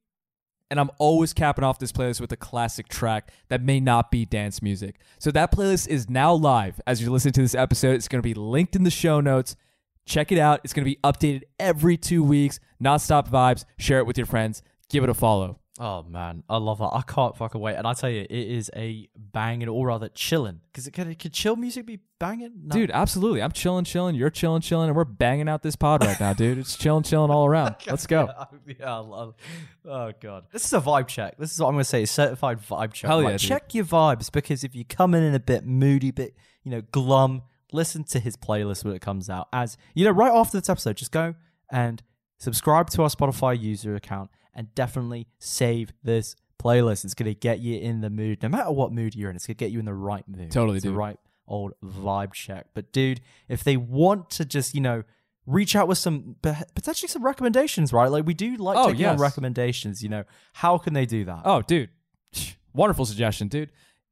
and 0.70 0.78
I'm 0.78 0.90
always 0.98 1.32
capping 1.32 1.64
off 1.64 1.78
this 1.78 1.92
playlist 1.92 2.20
with 2.20 2.32
a 2.32 2.36
classic 2.36 2.88
track 2.88 3.30
that 3.48 3.62
may 3.62 3.80
not 3.80 4.10
be 4.10 4.24
dance 4.24 4.60
music. 4.60 4.96
So 5.18 5.30
that 5.30 5.50
playlist 5.50 5.88
is 5.88 6.10
now 6.10 6.34
live 6.34 6.80
as 6.86 7.00
you're 7.00 7.10
listening 7.10 7.32
to 7.32 7.42
this 7.42 7.54
episode. 7.54 7.94
It's 7.94 8.08
going 8.08 8.22
to 8.22 8.28
be 8.28 8.34
linked 8.34 8.76
in 8.76 8.84
the 8.84 8.90
show 8.90 9.20
notes. 9.20 9.56
Check 10.04 10.30
it 10.32 10.38
out. 10.38 10.60
It's 10.64 10.72
going 10.72 10.84
to 10.84 10.90
be 10.90 10.98
updated 11.02 11.42
every 11.58 11.96
two 11.96 12.22
weeks. 12.22 12.60
Nonstop 12.82 13.28
vibes. 13.28 13.64
Share 13.78 13.98
it 13.98 14.06
with 14.06 14.18
your 14.18 14.26
friends. 14.26 14.62
Give 14.88 15.04
it 15.04 15.10
a 15.10 15.14
follow. 15.14 15.58
Oh 15.80 16.02
man, 16.02 16.42
I 16.48 16.56
love 16.56 16.80
it. 16.80 16.88
I 16.92 17.02
can't 17.02 17.36
fucking 17.36 17.60
wait. 17.60 17.76
And 17.76 17.86
I 17.86 17.92
tell 17.92 18.10
you, 18.10 18.22
it 18.22 18.30
is 18.30 18.68
a 18.74 19.08
banging, 19.16 19.68
or 19.68 19.86
rather 19.86 20.08
chilling. 20.08 20.60
Because 20.72 20.88
it 20.88 20.90
could, 20.90 21.16
could 21.20 21.32
chill 21.32 21.54
music 21.54 21.86
be 21.86 22.00
banging? 22.18 22.50
No. 22.64 22.74
Dude, 22.74 22.90
absolutely. 22.90 23.40
I'm 23.40 23.52
chilling, 23.52 23.84
chilling. 23.84 24.16
You're 24.16 24.30
chilling, 24.30 24.60
chilling. 24.60 24.88
And 24.88 24.96
we're 24.96 25.04
banging 25.04 25.48
out 25.48 25.62
this 25.62 25.76
pod 25.76 26.04
right 26.04 26.18
now, 26.18 26.32
dude. 26.32 26.58
It's 26.58 26.76
chilling, 26.76 27.04
chilling 27.04 27.30
all 27.30 27.46
around. 27.46 27.76
Let's 27.86 28.08
go. 28.08 28.28
yeah, 28.66 28.92
I 28.92 28.98
love. 28.98 29.34
Oh 29.84 30.12
god, 30.20 30.46
this 30.52 30.64
is 30.64 30.72
a 30.72 30.80
vibe 30.80 31.06
check. 31.06 31.38
This 31.38 31.52
is 31.52 31.60
what 31.60 31.68
I'm 31.68 31.74
gonna 31.74 31.84
say. 31.84 32.02
A 32.02 32.06
certified 32.08 32.60
vibe 32.60 32.92
check. 32.92 33.08
Hell 33.08 33.22
yeah, 33.22 33.30
dude. 33.30 33.40
check 33.40 33.72
your 33.72 33.84
vibes 33.84 34.32
because 34.32 34.64
if 34.64 34.74
you 34.74 34.84
come 34.84 35.14
in 35.14 35.22
in 35.22 35.34
a 35.34 35.40
bit 35.40 35.64
moody, 35.64 36.10
bit 36.10 36.34
you 36.64 36.72
know 36.72 36.80
glum, 36.90 37.42
listen 37.72 38.02
to 38.02 38.18
his 38.18 38.36
playlist 38.36 38.84
when 38.84 38.96
it 38.96 39.00
comes 39.00 39.30
out. 39.30 39.46
As 39.52 39.76
you 39.94 40.04
know, 40.04 40.10
right 40.10 40.32
after 40.32 40.58
this 40.58 40.68
episode, 40.68 40.96
just 40.96 41.12
go 41.12 41.36
and 41.70 42.02
subscribe 42.38 42.90
to 42.90 43.02
our 43.02 43.10
Spotify 43.10 43.58
user 43.60 43.94
account 43.94 44.30
and 44.58 44.74
definitely 44.74 45.26
save 45.38 45.92
this 46.02 46.36
playlist. 46.62 47.04
It's 47.04 47.14
gonna 47.14 47.32
get 47.32 47.60
you 47.60 47.78
in 47.78 48.00
the 48.02 48.10
mood, 48.10 48.42
no 48.42 48.48
matter 48.50 48.70
what 48.72 48.92
mood 48.92 49.14
you're 49.14 49.30
in. 49.30 49.36
It's 49.36 49.46
gonna 49.46 49.54
get 49.54 49.70
you 49.70 49.78
in 49.78 49.84
the 49.86 49.94
right 49.94 50.24
mood. 50.28 50.50
Totally, 50.50 50.76
it's 50.78 50.84
the 50.84 50.92
right 50.92 51.16
old 51.46 51.72
vibe 51.82 52.32
check. 52.34 52.66
But 52.74 52.92
dude, 52.92 53.20
if 53.48 53.64
they 53.64 53.76
want 53.78 54.28
to 54.30 54.44
just 54.44 54.74
you 54.74 54.80
know 54.82 55.04
reach 55.46 55.74
out 55.74 55.88
with 55.88 55.96
some 55.96 56.36
potentially 56.42 57.08
some 57.08 57.24
recommendations, 57.24 57.90
right? 57.92 58.10
Like 58.10 58.26
we 58.26 58.34
do 58.34 58.56
like 58.56 58.76
Oh, 58.76 58.88
taking 58.90 59.06
on 59.06 59.14
yes. 59.14 59.20
recommendations. 59.20 60.02
You 60.02 60.10
know, 60.10 60.24
how 60.52 60.76
can 60.76 60.92
they 60.92 61.06
do 61.06 61.24
that? 61.24 61.40
Oh, 61.44 61.62
dude. 61.62 61.88
Wonderful 62.74 63.06
suggestion, 63.06 63.48
dude. 63.48 63.70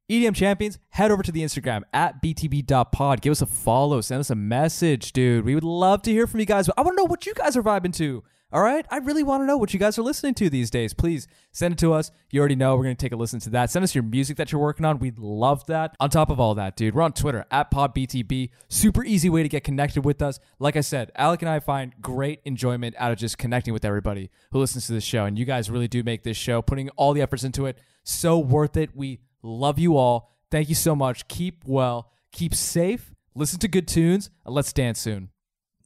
EDM 0.09 0.35
Champions, 0.37 0.79
head 0.91 1.11
over 1.11 1.23
to 1.23 1.33
the 1.33 1.43
Instagram 1.43 1.83
at 1.93 2.23
btb.pod. 2.23 3.21
Give 3.21 3.33
us 3.33 3.43
a 3.43 3.47
follow. 3.47 4.01
Send 4.01 4.21
us 4.21 4.31
a 4.31 4.35
message, 4.37 5.13
dude. 5.13 5.45
We 5.45 5.55
would 5.57 5.65
love 5.65 6.03
to 6.03 6.13
hear 6.13 6.27
from 6.29 6.39
you 6.41 6.47
guys. 6.47 6.71
I 6.77 6.83
want 6.83 6.97
to 6.97 7.03
know 7.03 7.07
what 7.09 7.27
you 7.27 7.35
guys 7.35 7.57
are 7.57 7.63
vibing 7.63 7.93
to. 7.97 8.23
All 8.57 8.63
right? 8.63 8.87
I 8.89 8.97
really 8.97 9.23
want 9.23 9.43
to 9.43 9.47
know 9.47 9.59
what 9.59 9.75
you 9.75 9.79
guys 9.79 9.99
are 9.99 10.03
listening 10.03 10.33
to 10.37 10.49
these 10.49 10.71
days. 10.71 10.95
Please 10.95 11.29
send 11.53 11.75
it 11.75 11.79
to 11.81 11.93
us. 11.93 12.11
You 12.31 12.41
already 12.41 12.57
know. 12.57 12.75
We're 12.75 12.85
going 12.85 12.97
to 12.97 13.05
take 13.05 13.13
a 13.13 13.17
listen 13.17 13.39
to 13.41 13.51
that. 13.51 13.71
Send 13.71 13.83
us 13.83 13.95
your 13.95 14.03
music 14.03 14.39
that 14.39 14.51
you're 14.51 14.61
working 14.63 14.87
on. 14.87 14.99
We'd 14.99 15.19
love 15.19 15.67
that. 15.67 15.95
On 16.01 16.09
top 16.09 16.31
of 16.31 16.41
all 16.41 16.55
that, 16.55 16.75
dude, 16.75 16.95
we're 16.95 17.03
on 17.03 17.13
Twitter 17.13 17.45
at 17.51 17.71
podbtb. 17.71 18.49
Super 18.71 19.05
easy 19.05 19.29
way 19.29 19.43
to 19.43 19.49
get 19.51 19.63
connected 19.63 20.07
with 20.07 20.23
us. 20.23 20.41
Like 20.59 20.75
I 20.75 20.81
said, 20.81 21.13
Alec 21.17 21.43
and 21.43 21.51
I 21.51 21.61
find 21.61 21.93
great 22.01 22.41
enjoyment 22.47 22.95
out 22.99 23.13
of 23.13 23.19
just 23.19 23.37
connecting 23.37 23.75
with 23.75 23.85
everybody 23.85 24.31
who 24.53 24.61
listens 24.61 24.87
to 24.87 24.95
this 24.95 25.05
show. 25.05 25.27
And 25.27 25.39
you 25.39 25.45
guys 25.45 25.69
really 25.69 25.87
do 25.87 26.03
make 26.03 26.23
this 26.23 26.39
show, 26.39 26.63
putting 26.63 26.89
all 26.97 27.13
the 27.13 27.21
efforts 27.21 27.45
into 27.45 27.67
it, 27.67 27.77
so 28.05 28.39
worth 28.39 28.79
it. 28.79 28.97
We 28.97 29.21
love 29.43 29.79
you 29.79 29.99
all. 29.99 30.33
Thank 30.51 30.71
you 30.71 30.75
so 30.75 30.97
much. 30.97 31.29
Keep 31.29 31.65
well, 31.67 32.11
keep 32.33 32.55
safe, 32.55 33.13
listen 33.35 33.59
to 33.59 33.69
good 33.69 33.87
tunes, 33.87 34.31
and 34.47 34.55
let's 34.55 34.73
dance 34.73 34.99
soon. 34.99 35.29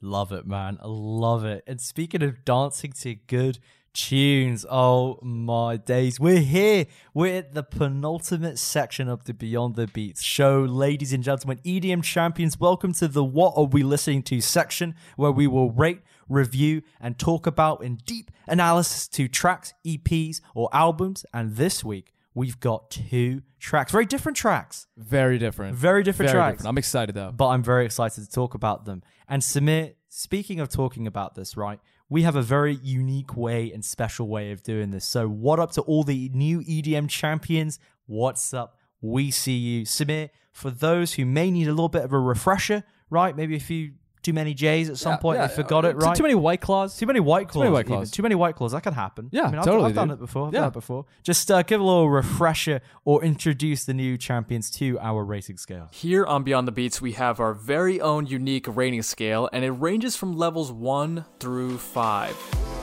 Love 0.03 0.32
it, 0.32 0.46
man. 0.46 0.78
Love 0.82 1.44
it. 1.44 1.62
And 1.66 1.78
speaking 1.78 2.22
of 2.22 2.42
dancing 2.46 2.92
to 2.92 3.14
good 3.14 3.59
tunes, 3.92 4.64
oh 4.70 5.18
my 5.20 5.76
days. 5.76 6.18
We're 6.18 6.38
here. 6.38 6.86
We're 7.12 7.36
at 7.36 7.53
the 7.53 7.62
penultimate 7.62 8.59
section 8.59 9.09
of 9.09 9.24
the 9.24 9.34
Beyond 9.34 9.74
the 9.74 9.88
Beats 9.88 10.22
show. 10.22 10.62
Ladies 10.62 11.12
and 11.12 11.22
gentlemen, 11.22 11.61
EDM 11.66 12.03
champions, 12.03 12.59
welcome 12.59 12.94
to 12.94 13.09
the 13.09 13.22
What 13.22 13.53
Are 13.57 13.64
We 13.64 13.82
Listening 13.82 14.22
To 14.22 14.40
section 14.40 14.94
where 15.16 15.32
we 15.32 15.46
will 15.46 15.70
rate, 15.70 16.01
review, 16.30 16.80
and 16.98 17.18
talk 17.18 17.46
about 17.46 17.84
in 17.84 17.96
deep 17.96 18.30
analysis 18.46 19.07
to 19.09 19.28
tracks, 19.28 19.74
EPs, 19.84 20.40
or 20.55 20.70
albums. 20.72 21.26
And 21.34 21.57
this 21.57 21.84
week, 21.84 22.14
we've 22.34 22.60
got 22.60 22.90
two 22.90 23.42
tracks, 23.58 23.90
very 23.92 24.06
different 24.06 24.36
tracks, 24.36 24.86
Very 24.96 25.38
different. 25.38 25.74
very 25.76 26.02
different 26.02 26.30
Very 26.30 26.40
tracks. 26.40 26.58
different. 26.58 26.68
I'm 26.68 26.78
excited 26.78 27.14
though. 27.14 27.32
but 27.32 27.48
I'm 27.48 27.62
very 27.62 27.84
excited 27.84 28.24
to 28.24 28.30
talk 28.30 28.54
about 28.54 28.84
them. 28.84 29.02
And 29.28 29.42
Samir, 29.42 29.94
speaking 30.08 30.60
of 30.60 30.68
talking 30.68 31.06
about 31.06 31.34
this, 31.34 31.56
right? 31.56 31.80
We 32.08 32.22
have 32.22 32.34
a 32.36 32.42
very 32.42 32.74
unique 32.82 33.36
way 33.36 33.70
and 33.72 33.84
special 33.84 34.26
way 34.28 34.50
of 34.50 34.62
doing 34.64 34.90
this. 34.90 35.04
So, 35.06 35.28
what 35.28 35.60
up 35.60 35.70
to 35.72 35.82
all 35.82 36.02
the 36.02 36.28
new 36.34 36.60
EDM 36.62 37.08
champions? 37.08 37.78
What's 38.06 38.52
up? 38.52 38.76
We 39.00 39.30
see 39.30 39.56
you. 39.56 39.84
Samir, 39.84 40.30
for 40.52 40.70
those 40.72 41.14
who 41.14 41.24
may 41.24 41.50
need 41.52 41.68
a 41.68 41.70
little 41.70 41.88
bit 41.88 42.02
of 42.04 42.12
a 42.12 42.18
refresher, 42.18 42.82
right? 43.10 43.36
Maybe 43.36 43.54
a 43.54 43.60
few 43.60 43.92
too 44.22 44.32
many 44.32 44.54
J's 44.54 44.88
at 44.90 44.98
some 44.98 45.18
point, 45.18 45.38
Yeah, 45.38 45.46
they 45.46 45.54
forgot 45.54 45.84
uh, 45.84 45.88
it, 45.88 45.96
right? 45.96 46.16
Too 46.16 46.22
many 46.22 46.34
white 46.34 46.60
claws. 46.60 46.96
Too 46.96 47.06
many 47.06 47.20
white 47.20 47.48
claws. 47.48 47.54
Too 47.54 47.60
many 47.60 47.72
white 47.72 47.86
claws. 47.86 48.10
Too 48.10 48.22
many 48.22 48.34
white 48.34 48.56
claws. 48.56 48.72
That 48.72 48.82
could 48.82 48.92
happen. 48.92 49.28
Yeah, 49.32 49.42
I 49.44 49.46
mean, 49.50 49.58
I've, 49.60 49.64
totally, 49.64 49.88
I've 49.90 49.94
done 49.94 50.08
dude. 50.08 50.18
it 50.18 50.20
before. 50.20 50.48
I've 50.48 50.52
Yeah. 50.54 50.60
done 50.60 50.68
it 50.68 50.72
before. 50.74 51.06
Just 51.22 51.50
uh, 51.50 51.62
give 51.62 51.80
a 51.80 51.84
little 51.84 52.10
refresher 52.10 52.80
or 53.04 53.22
introduce 53.24 53.84
the 53.84 53.94
new 53.94 54.16
champions 54.18 54.70
to 54.72 54.98
our 55.00 55.24
rating 55.24 55.56
scale. 55.56 55.88
Here 55.92 56.24
on 56.26 56.42
Beyond 56.44 56.68
the 56.68 56.72
Beats, 56.72 57.00
we 57.00 57.12
have 57.12 57.40
our 57.40 57.54
very 57.54 58.00
own 58.00 58.26
unique 58.26 58.66
rating 58.68 59.02
scale, 59.02 59.48
and 59.52 59.64
it 59.64 59.70
ranges 59.72 60.16
from 60.16 60.36
levels 60.36 60.70
1 60.70 61.24
through 61.38 61.78
5. 61.78 62.79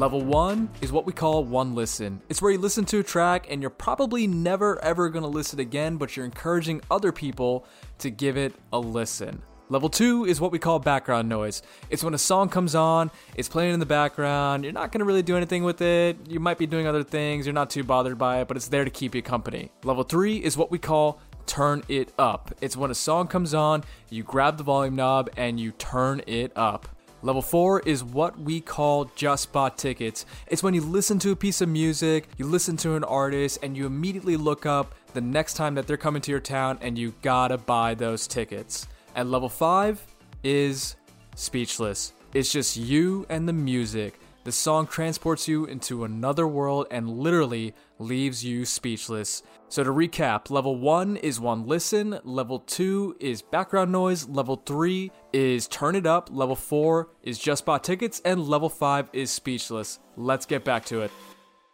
Level 0.00 0.22
1 0.22 0.70
is 0.80 0.92
what 0.92 1.04
we 1.04 1.12
call 1.12 1.44
one 1.44 1.74
listen. 1.74 2.22
It's 2.30 2.40
where 2.40 2.50
you 2.50 2.56
listen 2.56 2.86
to 2.86 3.00
a 3.00 3.02
track 3.02 3.48
and 3.50 3.60
you're 3.60 3.68
probably 3.68 4.26
never 4.26 4.82
ever 4.82 5.10
to 5.10 5.28
listen 5.28 5.60
again, 5.60 5.98
but 5.98 6.16
you're 6.16 6.24
encouraging 6.24 6.80
other 6.90 7.12
people 7.12 7.66
to 7.98 8.08
give 8.08 8.38
it 8.38 8.54
a 8.72 8.78
listen. 8.78 9.42
Level 9.68 9.90
2 9.90 10.24
is 10.24 10.40
what 10.40 10.52
we 10.52 10.58
call 10.58 10.78
background 10.78 11.28
noise. 11.28 11.60
It's 11.90 12.02
when 12.02 12.14
a 12.14 12.18
song 12.18 12.48
comes 12.48 12.74
on, 12.74 13.10
it's 13.34 13.50
playing 13.50 13.74
in 13.74 13.78
the 13.78 13.84
background, 13.84 14.64
you're 14.64 14.72
not 14.72 14.90
to 14.90 15.04
really 15.04 15.20
do 15.20 15.36
anything 15.36 15.64
with 15.64 15.82
it, 15.82 16.16
you 16.26 16.40
might 16.40 16.56
be 16.56 16.66
doing 16.66 16.86
other 16.86 17.04
things, 17.04 17.44
you're 17.44 17.52
not 17.52 17.68
too 17.68 17.84
bothered 17.84 18.16
by 18.16 18.40
it, 18.40 18.48
but 18.48 18.56
it's 18.56 18.68
there 18.68 18.86
to 18.86 18.90
keep 18.90 19.14
you 19.14 19.20
company. 19.20 19.70
Level 19.84 20.02
3 20.02 20.38
is 20.38 20.56
what 20.56 20.70
we 20.70 20.78
call 20.78 21.20
turn 21.44 21.82
it 21.88 22.10
up. 22.18 22.54
It's 22.62 22.74
when 22.74 22.90
a 22.90 22.94
song 22.94 23.28
comes 23.28 23.52
on, 23.52 23.84
you 24.08 24.22
grab 24.22 24.56
the 24.56 24.64
volume 24.64 24.96
knob 24.96 25.28
and 25.36 25.60
you 25.60 25.72
turn 25.72 26.22
it 26.26 26.52
up. 26.56 26.88
Level 27.22 27.42
4 27.42 27.80
is 27.80 28.02
what 28.02 28.38
we 28.40 28.62
call 28.62 29.04
just 29.14 29.52
bought 29.52 29.76
tickets. 29.76 30.24
It's 30.46 30.62
when 30.62 30.72
you 30.72 30.80
listen 30.80 31.18
to 31.18 31.32
a 31.32 31.36
piece 31.36 31.60
of 31.60 31.68
music, 31.68 32.28
you 32.38 32.46
listen 32.46 32.78
to 32.78 32.94
an 32.94 33.04
artist, 33.04 33.58
and 33.62 33.76
you 33.76 33.84
immediately 33.84 34.38
look 34.38 34.64
up 34.64 34.94
the 35.12 35.20
next 35.20 35.54
time 35.54 35.74
that 35.74 35.86
they're 35.86 35.98
coming 35.98 36.22
to 36.22 36.30
your 36.30 36.40
town 36.40 36.78
and 36.80 36.96
you 36.96 37.12
gotta 37.20 37.58
buy 37.58 37.94
those 37.94 38.26
tickets. 38.26 38.86
And 39.14 39.30
level 39.30 39.50
5 39.50 40.02
is 40.42 40.96
speechless. 41.34 42.14
It's 42.32 42.50
just 42.50 42.78
you 42.78 43.26
and 43.28 43.46
the 43.46 43.52
music. 43.52 44.18
The 44.44 44.52
song 44.52 44.86
transports 44.86 45.46
you 45.46 45.66
into 45.66 46.04
another 46.04 46.46
world 46.46 46.86
and 46.90 47.18
literally 47.18 47.74
leaves 47.98 48.42
you 48.42 48.64
speechless. 48.64 49.42
So 49.70 49.84
to 49.84 49.90
recap, 49.90 50.50
level 50.50 50.74
1 50.76 51.16
is 51.18 51.38
one 51.38 51.64
listen, 51.64 52.18
level 52.24 52.58
2 52.58 53.18
is 53.20 53.40
background 53.40 53.92
noise, 53.92 54.28
level 54.28 54.56
3 54.66 55.12
is 55.32 55.68
turn 55.68 55.94
it 55.94 56.06
up, 56.06 56.28
level 56.32 56.56
4 56.56 57.08
is 57.22 57.38
just 57.38 57.64
bought 57.64 57.84
tickets, 57.84 58.20
and 58.24 58.42
level 58.48 58.68
5 58.68 59.10
is 59.12 59.30
speechless. 59.30 60.00
Let's 60.16 60.44
get 60.44 60.64
back 60.64 60.84
to 60.86 61.02
it. 61.02 61.12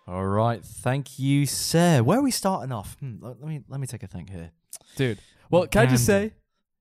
All 0.06 0.26
right, 0.26 0.62
thank 0.62 1.18
you, 1.18 1.46
sir. 1.46 2.02
Where 2.02 2.18
are 2.18 2.22
we 2.22 2.30
starting 2.30 2.70
off? 2.70 2.96
Hmm, 3.00 3.14
let 3.20 3.40
let 3.40 3.48
me 3.48 3.62
let 3.66 3.80
me 3.80 3.86
take 3.86 4.02
a 4.02 4.06
think 4.06 4.28
here. 4.30 4.50
Dude. 4.96 5.18
Well, 5.50 5.66
can 5.66 5.82
I 5.82 5.86
just 5.86 6.06
Gander. 6.06 6.28
say, 6.28 6.34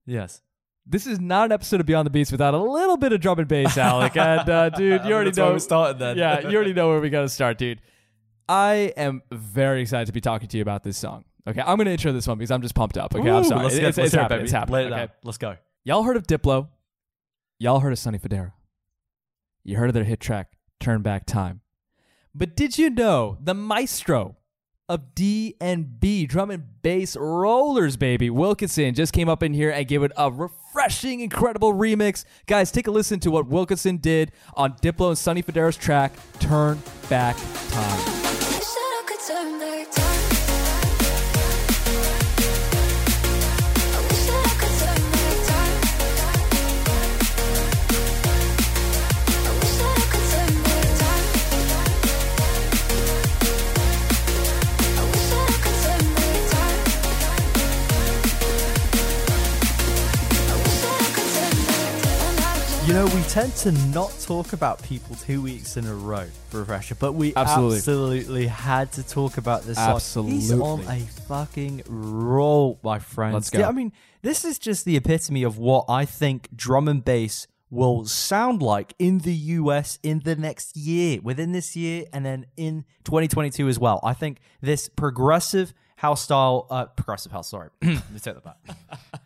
Yes. 0.06 0.42
this 0.86 1.08
is 1.08 1.20
not 1.22 1.46
an 1.46 1.52
episode 1.54 1.80
of 1.80 1.86
Beyond 1.86 2.06
the 2.06 2.10
Beats 2.12 2.32
without 2.32 2.54
a 2.54 2.60
little 2.62 2.98
bit 2.98 3.14
of 3.14 3.22
drum 3.22 3.40
and 3.40 3.48
bass, 3.48 3.78
Alec. 3.78 4.18
And 4.18 4.50
uh, 4.50 4.70
dude, 4.70 5.04
you 5.06 5.14
already 5.14 5.30
That's 5.30 5.40
why 5.40 5.48
know. 5.48 5.54
we 5.54 5.60
started 5.60 5.98
then. 5.98 6.18
yeah, 6.18 6.48
you 6.48 6.56
already 6.58 6.74
know 6.74 6.90
where 6.90 7.00
we 7.00 7.10
got 7.10 7.22
to 7.22 7.30
start, 7.30 7.58
dude. 7.58 7.80
I 8.48 8.94
am 8.98 9.22
very 9.32 9.82
excited 9.82 10.06
to 10.08 10.14
be 10.14 10.22
talking 10.22 10.48
to 10.48 10.58
you 10.58 10.62
about 10.62 10.84
this 10.84 10.98
song. 10.98 11.26
Okay, 11.48 11.62
I'm 11.62 11.78
going 11.78 11.86
to 11.86 11.92
intro 11.92 12.12
this 12.12 12.28
one 12.28 12.38
because 12.38 12.52
I'm 12.52 12.62
just 12.62 12.76
pumped 12.76 12.98
up. 12.98 13.14
Okay, 13.16 13.30
I'm 13.30 13.44
sorry. 13.44 13.64
Let's, 13.64 13.76
it's 13.76 13.80
get, 13.80 13.90
it's, 13.90 13.98
let's 13.98 14.08
it's 14.08 14.14
it, 14.16 14.20
happening. 14.20 14.44
It's 14.44 14.52
happening. 14.52 14.88
It 14.88 14.94
okay? 14.94 15.08
Let's 15.24 15.38
go. 15.38 15.58
Y'all 15.84 16.04
heard 16.04 16.18
of 16.18 16.26
Diplo? 16.26 16.70
Y'all 17.60 17.80
heard 17.80 17.94
of 17.94 18.00
Sonny 18.00 18.18
Fodera? 18.18 18.54
You 19.64 19.78
heard 19.78 19.90
of 19.90 19.94
their 19.94 20.04
hit 20.04 20.20
track, 20.20 20.54
Turn 20.80 21.02
Back 21.02 21.26
Time. 21.26 21.62
But 22.34 22.56
did 22.56 22.78
you 22.78 22.90
know 22.90 23.38
the 23.42 23.54
maestro 23.54 24.38
of 24.88 25.16
D 25.16 25.56
and 25.60 26.00
B 26.00 26.26
drum 26.26 26.52
and 26.52 26.64
bass 26.82 27.16
rollers, 27.16 27.98
baby, 27.98 28.30
Wilkinson, 28.30 28.94
just 28.94 29.14
came 29.14 29.30
up 29.30 29.42
in 29.42 29.54
here 29.54 29.72
and 29.72 29.88
gave 29.88 30.04
it 30.04 30.12
a 30.18 30.32
refreshing, 30.32 31.22
incredible 31.22 31.74
remix. 31.74 32.26
Guys, 32.46 32.72
take 32.72 32.88
a 32.88 32.92
listen 32.92 33.20
to 33.22 33.32
what 33.32 33.48
Wilkinson 33.48 33.98
did 33.98 34.32
on 34.54 34.74
Diplo 34.74 35.10
and 35.10 35.18
Sonny 35.18 35.42
Fodera's 35.42 35.78
track, 35.78 36.14
Turn 36.40 36.82
Back 37.10 37.36
Time. 37.70 38.15
You 62.86 62.94
know, 62.94 63.06
we 63.06 63.24
tend 63.24 63.52
to 63.56 63.72
not 63.72 64.16
talk 64.22 64.54
about 64.54 64.84
people 64.84 65.16
two 65.16 65.42
weeks 65.42 65.76
in 65.76 65.88
a 65.88 65.96
row 65.96 66.28
for 66.50 66.58
a 66.58 66.60
refresher, 66.60 66.94
but 66.94 67.14
we 67.14 67.34
Absolutely. 67.36 67.78
absolutely, 67.78 68.46
had 68.46 68.92
to 68.92 69.02
talk 69.02 69.38
about 69.38 69.64
this. 69.64 69.80
song. 70.04 70.28
He's 70.28 70.52
on 70.52 70.82
a 70.82 71.00
fucking 71.28 71.82
roll, 71.88 72.80
my 72.84 73.00
friends. 73.00 73.34
Let's 73.34 73.50
go. 73.50 73.58
Yeah, 73.58 73.70
I 73.70 73.72
mean, 73.72 73.92
this 74.22 74.46
is 74.46 74.60
just 74.60 74.86
the 74.86 74.98
epitome 74.98 75.42
of 75.42 75.58
what 75.58 75.86
I 75.90 76.06
think 76.06 76.56
drum 76.56 76.88
and 76.88 77.04
bass 77.04 77.48
will 77.72 78.06
sound 78.06 78.62
like 78.62 78.94
in 79.00 79.18
the 79.18 79.34
US 79.34 79.98
in 80.04 80.20
the 80.20 80.36
next 80.36 80.78
year, 80.78 81.20
within 81.24 81.54
this 81.54 81.76
year, 81.76 82.06
and 82.14 82.24
then 82.24 82.46
in 82.56 82.86
2022 83.06 83.68
as 83.68 83.80
well. 83.80 84.00
I 84.04 84.14
think 84.14 84.38
this 84.62 84.90
progressive 84.90 85.74
house 85.96 86.22
style, 86.22 86.68
uh, 86.70 86.86
progressive 86.86 87.32
house, 87.32 87.50
sorry, 87.50 87.70
let 87.82 88.12
me 88.12 88.20
take 88.20 88.36
that 88.36 88.44
back. 88.44 89.22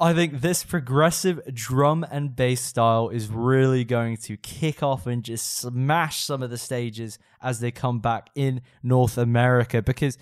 I 0.00 0.14
think 0.14 0.40
this 0.40 0.62
progressive 0.62 1.40
drum 1.52 2.06
and 2.08 2.34
bass 2.34 2.60
style 2.60 3.08
is 3.08 3.28
really 3.28 3.84
going 3.84 4.16
to 4.18 4.36
kick 4.36 4.80
off 4.82 5.08
and 5.08 5.24
just 5.24 5.58
smash 5.58 6.20
some 6.20 6.40
of 6.42 6.50
the 6.50 6.58
stages 6.58 7.18
as 7.42 7.58
they 7.58 7.72
come 7.72 7.98
back 7.98 8.30
in 8.36 8.60
North 8.82 9.18
America 9.18 9.82
because 9.82 10.16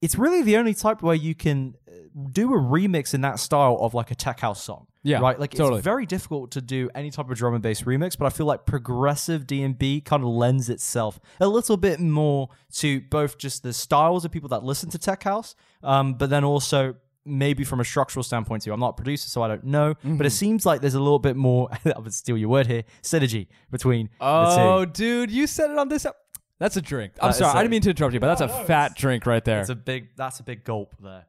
it's 0.00 0.16
really 0.16 0.42
the 0.42 0.56
only 0.56 0.74
type 0.74 1.02
where 1.02 1.14
you 1.14 1.36
can 1.36 1.76
uh, 1.86 1.92
do 2.32 2.52
a 2.52 2.58
remix 2.58 3.14
in 3.14 3.20
that 3.20 3.38
style 3.38 3.78
of 3.80 3.94
like 3.94 4.10
a 4.10 4.16
tech 4.16 4.40
house 4.40 4.60
song. 4.62 4.88
Yeah, 5.04 5.20
Right? 5.20 5.38
Like 5.38 5.52
totally. 5.52 5.78
it's 5.78 5.84
very 5.84 6.06
difficult 6.06 6.50
to 6.52 6.60
do 6.60 6.90
any 6.92 7.12
type 7.12 7.30
of 7.30 7.36
drum 7.36 7.54
and 7.54 7.62
bass 7.62 7.82
remix, 7.82 8.18
but 8.18 8.26
I 8.26 8.30
feel 8.30 8.46
like 8.46 8.66
progressive 8.66 9.46
D&B 9.46 10.00
kind 10.00 10.24
of 10.24 10.28
lends 10.28 10.68
itself 10.68 11.20
a 11.38 11.46
little 11.46 11.76
bit 11.76 12.00
more 12.00 12.48
to 12.74 13.00
both 13.02 13.38
just 13.38 13.62
the 13.62 13.72
styles 13.72 14.24
of 14.24 14.32
people 14.32 14.48
that 14.48 14.64
listen 14.64 14.90
to 14.90 14.98
tech 14.98 15.22
house, 15.22 15.54
um, 15.84 16.14
but 16.14 16.28
then 16.30 16.42
also 16.42 16.96
maybe 17.24 17.64
from 17.64 17.80
a 17.80 17.84
structural 17.84 18.22
standpoint 18.22 18.62
too. 18.62 18.72
I'm 18.72 18.80
not 18.80 18.90
a 18.90 18.92
producer, 18.94 19.28
so 19.28 19.42
I 19.42 19.48
don't 19.48 19.64
know, 19.64 19.94
but 19.94 20.08
Mm-hmm. 20.08 20.24
it 20.26 20.30
seems 20.30 20.66
like 20.66 20.80
there's 20.80 20.94
a 20.94 21.00
little 21.00 21.18
bit 21.18 21.36
more. 21.36 21.68
I 21.84 21.98
would 21.98 22.12
steal 22.14 22.36
your 22.36 22.48
word 22.48 22.66
here. 22.66 22.84
Synergy 23.02 23.46
between 23.70 24.10
Oh, 24.20 24.80
the 24.80 24.86
two. 24.86 24.92
dude, 24.92 25.30
you 25.30 25.46
said 25.46 25.70
it 25.70 25.78
on 25.78 25.88
this. 25.88 26.04
ep- 26.04 26.16
That's 26.58 26.76
a 26.76 26.82
drink. 26.82 27.12
I'm 27.20 27.28
That 27.30 27.36
sorry, 27.36 27.58
I 27.58 27.62
didn't 27.62 27.70
mean 27.70 27.82
to 27.82 27.90
interrupt 27.90 28.14
you, 28.14 28.20
but 28.20 28.26
that's 28.36 28.40
a 28.40 28.64
fat 28.64 28.96
drink 28.96 29.26
right 29.26 29.44
there. 29.44 29.58
That's 29.58 29.70
a 29.70 29.74
big. 29.74 30.08
That's 30.16 30.40
a 30.40 30.42
big 30.42 30.64
gulp 30.64 30.94
there. 31.02 31.26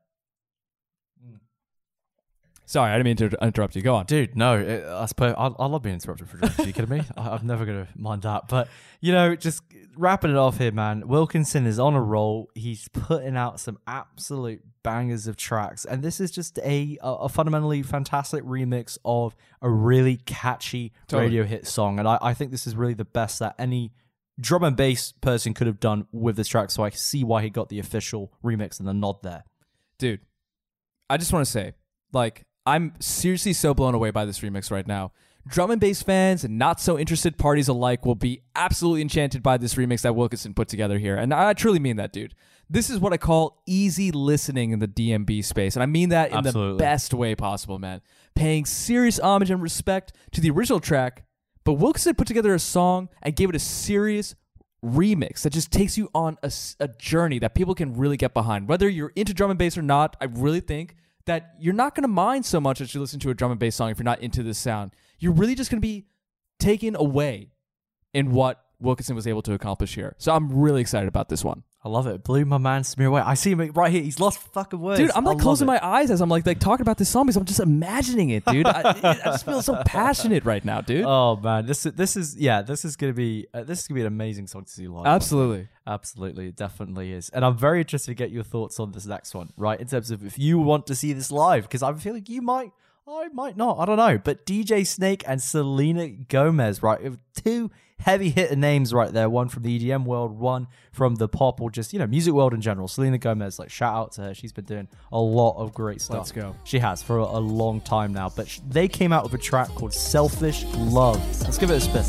Sorry, 2.74 2.90
I 2.92 2.98
didn't 2.98 3.06
mean 3.06 3.30
to 3.30 3.46
interrupt 3.46 3.76
you. 3.76 3.84
Go 3.84 3.94
on. 3.94 4.08
Dude, 4.08 4.36
no, 4.36 4.58
it, 4.58 4.84
I 4.84 5.06
suppose 5.06 5.36
I, 5.38 5.46
I 5.46 5.68
love 5.68 5.84
being 5.84 5.94
interrupted 5.94 6.28
for 6.28 6.38
drinks. 6.38 6.60
Are 6.60 6.66
you 6.66 6.74
kidding 6.74 6.90
me? 6.90 7.04
I, 7.16 7.30
I'm 7.30 7.46
never 7.46 7.66
gonna 7.66 7.88
mind 7.96 8.24
that. 8.24 8.48
But 8.48 8.68
you 9.00 9.12
know, 9.12 9.36
just 9.36 9.62
wrapping 9.96 10.32
it 10.32 10.38
off 10.38 10.58
here, 10.58 10.72
man. 10.72 11.08
Wilkinson 11.08 11.68
is 11.68 11.78
on 11.78 11.94
a 11.94 12.02
roll. 12.02 12.50
He's 12.56 12.88
putting 12.88 13.38
out 13.38 13.60
some 13.60 13.78
absolute 13.86 14.64
bangers 14.82 15.28
of 15.28 15.38
tracks, 15.38 15.86
and 15.86 16.02
this 16.02 16.20
is 16.20 16.32
just 16.32 16.58
a 16.64 16.98
a, 17.04 17.14
a 17.14 17.30
fundamentally 17.30 17.84
fantastic 17.84 18.44
remix 18.44 18.98
of 19.06 19.36
a 19.62 19.70
really 19.70 20.18
catchy 20.18 20.94
Totally. 21.08 21.28
radio 21.28 21.44
hit 21.44 21.68
song. 21.68 22.00
And 22.00 22.08
I, 22.08 22.18
I 22.24 22.34
think 22.34 22.50
this 22.50 22.66
is 22.66 22.76
really 22.76 22.96
the 22.96 23.06
best 23.06 23.38
that 23.38 23.54
any 23.60 23.94
drum 24.40 24.64
and 24.64 24.76
bass 24.76 25.12
person 25.22 25.54
could 25.54 25.68
have 25.68 25.80
done 25.80 26.08
with 26.12 26.38
this 26.38 26.48
track. 26.48 26.72
So 26.72 26.84
I 26.84 26.90
see 26.90 27.24
why 27.24 27.44
he 27.44 27.52
got 27.52 27.70
the 27.70 27.78
official 27.78 28.34
remix 28.44 28.80
and 28.80 28.88
the 28.88 28.96
nod 28.96 29.22
there. 29.22 29.44
dude 30.00 30.22
i 31.08 31.18
just 31.18 31.32
want 31.32 31.46
to 31.46 31.52
say 31.52 31.74
like 32.14 32.46
i'm 32.66 32.94
seriously 33.00 33.54
so 33.54 33.74
blown 33.74 33.94
away 33.96 34.12
by 34.12 34.26
this 34.26 34.40
remix 34.40 34.72
right 34.72 34.88
now 34.88 35.12
drum 35.48 35.72
and 35.72 35.82
bass 35.82 36.02
fans 36.02 36.44
and 36.44 36.58
not 36.58 36.80
so 36.80 36.98
interested 36.98 37.38
parties 37.38 37.68
alike 37.68 38.06
will 38.06 38.16
be 38.16 38.42
absolutely 38.56 39.02
enchanted 39.02 39.44
by 39.44 39.58
this 39.58 39.76
remix 39.76 40.02
that 40.02 40.16
wilkinson 40.16 40.54
put 40.54 40.68
together 40.68 40.98
here 40.98 41.16
and 41.16 41.34
i 41.34 41.54
truly 41.54 41.80
mean 41.80 41.98
that 41.98 42.14
dude 42.14 42.34
This 42.70 42.90
is 42.90 42.98
what 42.98 43.12
I 43.14 43.18
call 43.18 43.62
easy 43.68 44.10
listening 44.12 44.72
in 44.72 44.80
the 44.80 44.88
D&B 44.88 45.42
space. 45.42 45.76
And 45.76 45.84
I 45.84 45.86
mean 45.86 46.10
that 46.10 46.32
in 46.32 46.38
the 46.44 46.52
best 46.80 47.14
way 47.14 47.36
possible, 47.36 47.78
man. 47.78 48.02
Paying 48.36 48.66
serious 48.66 49.20
homage 49.20 49.52
and 49.52 49.62
respect 49.62 50.14
to 50.32 50.40
the 50.42 50.50
original 50.50 50.80
track, 50.80 51.26
but 51.66 51.74
Wilkinson 51.74 52.16
put 52.16 52.26
together 52.26 52.54
a 52.56 52.60
song 52.60 53.10
and 53.22 53.36
gave 53.36 53.50
it 53.50 53.56
a 53.56 53.60
serious 53.60 54.34
remix 54.84 55.42
that 55.44 55.52
just 55.54 55.72
takes 55.72 55.98
you 55.98 56.10
on 56.16 56.38
a 56.80 56.88
journey 56.98 57.38
that 57.40 57.54
people 57.54 57.76
can 57.76 57.94
really 57.94 58.18
get 58.18 58.34
behind. 58.34 58.68
Whether 58.68 58.88
you're 58.90 59.12
into 59.16 59.34
drum 59.34 59.52
and 59.52 59.60
bass 59.60 59.78
or 59.78 59.82
not, 59.84 60.16
I 60.22 60.26
really 60.26 60.62
think 60.62 60.96
that 61.26 61.56
you're 61.60 61.74
not 61.74 61.96
going 61.96 62.04
to 62.04 62.10
mind 62.10 62.46
so 62.46 62.60
much 62.60 62.82
as 62.82 62.94
you 62.94 63.02
listen 63.02 63.20
to 63.22 63.30
a 63.30 63.34
drum 63.34 63.52
and 63.52 63.60
bass 63.60 63.76
song 63.76 63.90
if 63.90 63.98
you're 63.98 64.04
not 64.04 64.22
into 64.22 64.44
this 64.44 64.58
sound. 64.58 64.92
You're 65.20 65.34
really 65.34 65.56
just 65.56 65.72
going 65.72 65.82
to 65.82 65.88
be 65.88 66.06
taken 66.60 66.96
away 66.96 67.52
in 68.14 68.32
what 68.32 68.64
Wilkinson 68.80 69.16
was 69.16 69.28
able 69.28 69.42
to 69.44 69.54
accomplish 69.54 69.96
here. 69.96 70.16
So 70.18 70.34
I'm 70.34 70.52
really 70.52 70.82
excited 70.82 71.08
about 71.08 71.30
this 71.30 71.44
one. 71.44 71.64
I 71.86 71.90
love 71.90 72.08
it. 72.08 72.24
Blew 72.24 72.46
my 72.46 72.58
man 72.58 72.84
Samir 72.84 73.08
away. 73.08 73.22
I 73.22 73.34
see 73.34 73.52
him 73.52 73.60
right 73.74 73.92
here. 73.92 74.02
He's 74.02 74.18
lost 74.18 74.40
fucking 74.40 74.80
words. 74.80 75.02
Dude, 75.02 75.12
I'm 75.16 75.26
like 75.26 75.40
closing 75.40 75.68
my 75.68 75.86
eyes 75.86 76.12
as 76.12 76.22
I'm 76.22 76.30
like 76.30 76.46
like 76.46 76.60
talking 76.60 76.82
about 76.82 76.98
this 76.98 77.10
song 77.10 77.26
because 77.26 77.36
I'm 77.36 77.44
just 77.44 77.60
imagining 77.60 78.30
it, 78.30 78.46
dude. 78.46 78.66
I, 78.66 78.96
I 79.04 79.14
just 79.26 79.44
feel 79.44 79.62
so 79.62 79.82
passionate 79.86 80.46
right 80.46 80.64
now, 80.64 80.80
dude. 80.80 81.04
Oh 81.06 81.36
man, 81.36 81.66
this 81.66 81.86
is 81.86 81.92
this 81.94 82.16
is 82.16 82.38
yeah, 82.38 82.62
this 82.62 82.86
is 82.86 82.96
gonna 82.96 83.12
be 83.12 83.48
uh, 83.54 83.64
this 83.64 83.82
is 83.82 83.88
gonna 83.90 83.98
be 83.98 84.02
an 84.02 84.08
amazing 84.08 84.48
song 84.48 84.64
to 84.64 84.72
see 84.72 84.88
live. 84.88 85.06
Absolutely. 85.06 85.68
Absolutely, 85.86 86.48
it 86.48 86.56
definitely 86.56 87.12
is. 87.12 87.30
And 87.30 87.44
I'm 87.44 87.58
very 87.58 87.80
interested 87.82 88.12
to 88.12 88.16
get 88.16 88.32
your 88.32 88.44
thoughts 88.44 88.80
on 88.80 88.94
this 88.94 89.06
next 89.06 89.36
one, 89.36 89.52
right? 89.58 89.78
In 89.78 89.88
terms 89.88 90.10
of 90.10 90.26
if 90.26 90.40
you 90.40 90.60
want 90.60 90.88
to 90.88 90.96
see 90.96 91.12
this 91.12 91.32
live, 91.32 91.64
because 91.64 91.84
I 91.84 91.94
feel 91.96 92.14
like 92.14 92.30
you 92.30 92.42
might, 92.42 92.72
I 93.06 93.28
might 93.34 93.58
not, 93.58 93.80
I 93.80 93.86
don't 93.86 93.98
know. 93.98 94.18
But 94.18 94.46
DJ 94.46 94.88
Snake 94.88 95.24
and 95.28 95.42
Selena 95.42 96.08
Gomez, 96.08 96.82
right? 96.82 97.02
Two 97.36 97.70
heavy 98.00 98.30
hitter 98.30 98.56
names 98.56 98.94
right 98.94 99.12
there. 99.12 99.30
One 99.30 99.50
from 99.50 99.64
the 99.64 99.80
EDM 99.80 100.06
world, 100.06 100.40
one 100.40 100.68
from 100.92 101.16
the 101.16 101.28
pop 101.28 101.60
or 101.60 101.70
just, 101.70 101.92
you 101.92 102.00
know, 102.00 102.08
music 102.08 102.34
world 102.34 102.54
in 102.54 102.62
general. 102.62 102.88
Selena 102.88 103.18
Gomez, 103.18 103.60
like, 103.60 103.70
shout 103.70 103.94
out 103.94 104.12
to 104.14 104.22
her. 104.22 104.34
She's 104.34 104.54
been 104.54 104.66
doing 104.66 104.88
a 105.12 105.20
lot 105.20 105.58
of 105.58 105.74
great 105.74 106.02
stuff. 106.02 106.18
Let's 106.18 106.32
go. 106.32 106.56
She 106.64 106.80
has 106.80 107.04
for 107.04 107.18
a, 107.20 107.24
a 107.24 107.40
long 107.40 107.82
time 107.82 108.14
now. 108.14 108.30
But 108.30 108.58
they 108.68 108.88
came 108.88 109.12
out 109.12 109.24
with 109.24 109.34
a 109.34 109.38
track 109.38 109.68
called 109.70 109.94
Selfish 109.94 110.64
Love. 110.76 111.18
Let's 111.42 111.58
give 111.58 111.72
it 111.72 111.76
a 111.76 111.82
spin. 111.82 112.04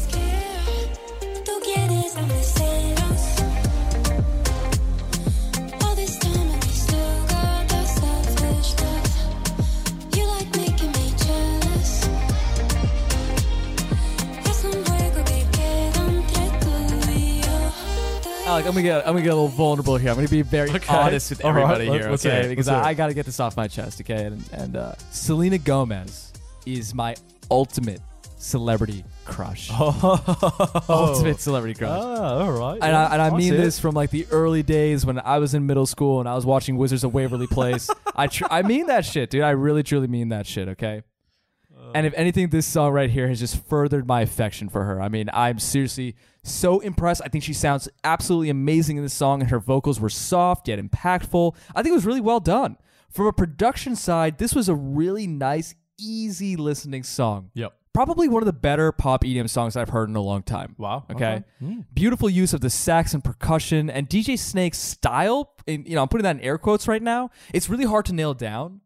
I'm 18.64 18.70
gonna 18.70 18.82
get 18.82 19.06
I'm 19.06 19.12
gonna 19.12 19.22
get 19.22 19.32
a 19.32 19.36
little 19.36 19.48
vulnerable 19.48 19.96
here. 19.98 20.08
I'm 20.08 20.16
gonna 20.16 20.28
be 20.28 20.40
very 20.40 20.70
honest 20.88 21.28
with 21.30 21.44
All 21.44 21.52
right, 21.52 21.62
everybody 21.64 21.84
here, 21.86 22.10
let's 22.10 22.24
okay? 22.24 22.46
it, 22.46 22.48
Because 22.48 22.66
let's 22.66 22.76
hear 22.76 22.84
I, 22.84 22.88
it. 22.88 22.92
I 22.92 22.94
gotta 22.94 23.12
get 23.14 23.26
this 23.26 23.38
off 23.38 23.58
my 23.58 23.68
chest, 23.68 24.00
okay? 24.00 24.24
And 24.24 24.42
and 24.52 24.76
uh, 24.76 24.94
Selena 25.10 25.58
Gomez 25.58 26.32
is 26.64 26.94
my 26.94 27.14
ultimate 27.50 28.00
celebrity 28.38 29.04
crush. 29.26 29.70
Ultimate 30.88 31.40
celebrity 31.40 31.74
crush. 31.78 31.90
Ah, 31.90 32.38
all 32.38 32.52
right. 32.52 32.78
And 32.82 32.96
I, 32.96 33.12
and 33.12 33.20
I 33.22 33.30
mean 33.30 33.50
see 33.50 33.54
it. 33.54 33.58
this 33.58 33.78
from 33.78 33.94
like 33.94 34.10
the 34.10 34.26
early 34.30 34.62
days 34.62 35.04
when 35.04 35.18
I 35.18 35.38
was 35.38 35.52
in 35.52 35.66
middle 35.66 35.86
school 35.86 36.20
and 36.20 36.28
I 36.28 36.34
was 36.34 36.46
watching 36.46 36.76
Wizards 36.76 37.04
of 37.04 37.12
Waverly 37.12 37.46
Place. 37.46 37.90
I 38.16 38.28
tr- 38.28 38.46
I 38.50 38.62
mean 38.62 38.86
that 38.86 39.04
shit, 39.04 39.28
dude. 39.28 39.42
I 39.42 39.50
really 39.50 39.82
truly 39.82 40.06
mean 40.06 40.30
that 40.30 40.46
shit. 40.46 40.68
Okay. 40.68 41.02
And 41.94 42.06
if 42.06 42.14
anything, 42.14 42.48
this 42.48 42.66
song 42.66 42.92
right 42.92 43.10
here 43.10 43.28
has 43.28 43.38
just 43.38 43.62
furthered 43.66 44.06
my 44.06 44.22
affection 44.22 44.68
for 44.68 44.84
her. 44.84 45.00
I 45.00 45.08
mean, 45.08 45.28
I'm 45.32 45.58
seriously 45.60 46.16
so 46.44 46.78
impressed. 46.80 47.22
I 47.24 47.28
think 47.28 47.42
she 47.42 47.52
sounds 47.54 47.88
absolutely 48.04 48.50
amazing 48.50 48.96
in 48.98 49.02
this 49.02 49.14
song, 49.14 49.40
and 49.40 49.50
her 49.50 49.58
vocals 49.58 49.98
were 49.98 50.08
soft 50.10 50.68
yet 50.68 50.78
impactful. 50.78 51.56
I 51.74 51.82
think 51.82 51.92
it 51.92 51.96
was 51.96 52.06
really 52.06 52.20
well 52.20 52.38
done. 52.40 52.76
From 53.10 53.26
a 53.26 53.32
production 53.32 53.96
side, 53.96 54.38
this 54.38 54.54
was 54.54 54.68
a 54.68 54.74
really 54.74 55.26
nice, 55.26 55.74
easy 55.98 56.54
listening 56.56 57.02
song. 57.02 57.50
Yep. 57.54 57.72
Probably 57.92 58.26
one 58.28 58.42
of 58.42 58.46
the 58.46 58.52
better 58.52 58.90
pop 58.90 59.22
EDM 59.22 59.48
songs 59.48 59.76
I've 59.76 59.90
heard 59.90 60.08
in 60.08 60.16
a 60.16 60.20
long 60.20 60.42
time. 60.42 60.74
Wow, 60.78 61.04
Okay. 61.10 61.14
okay. 61.36 61.44
Hmm. 61.60 61.80
Beautiful 61.94 62.28
use 62.28 62.52
of 62.52 62.60
the 62.60 62.68
sax 62.70 63.14
and 63.14 63.22
percussion 63.22 63.88
and 63.88 64.08
DJ 64.08 64.36
Snake's 64.36 64.78
style. 64.78 65.52
You 65.68 65.94
know, 65.94 66.02
I'm 66.02 66.08
putting 66.08 66.24
that 66.24 66.36
in 66.36 66.42
air 66.42 66.58
quotes 66.58 66.88
right 66.88 67.02
now. 67.02 67.30
It's 67.52 67.70
really 67.70 67.84
hard 67.84 68.04
to 68.06 68.12
nail 68.12 68.34
down, 68.34 68.80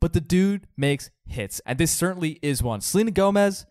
but 0.00 0.14
the 0.14 0.22
dude 0.22 0.66
makes 0.78 1.10
hits, 1.26 1.60
and 1.66 1.78
this 1.78 1.90
certainly 1.90 2.38
is 2.40 2.62
one. 2.62 2.80
Selena 2.80 3.10
Gomez, 3.10 3.66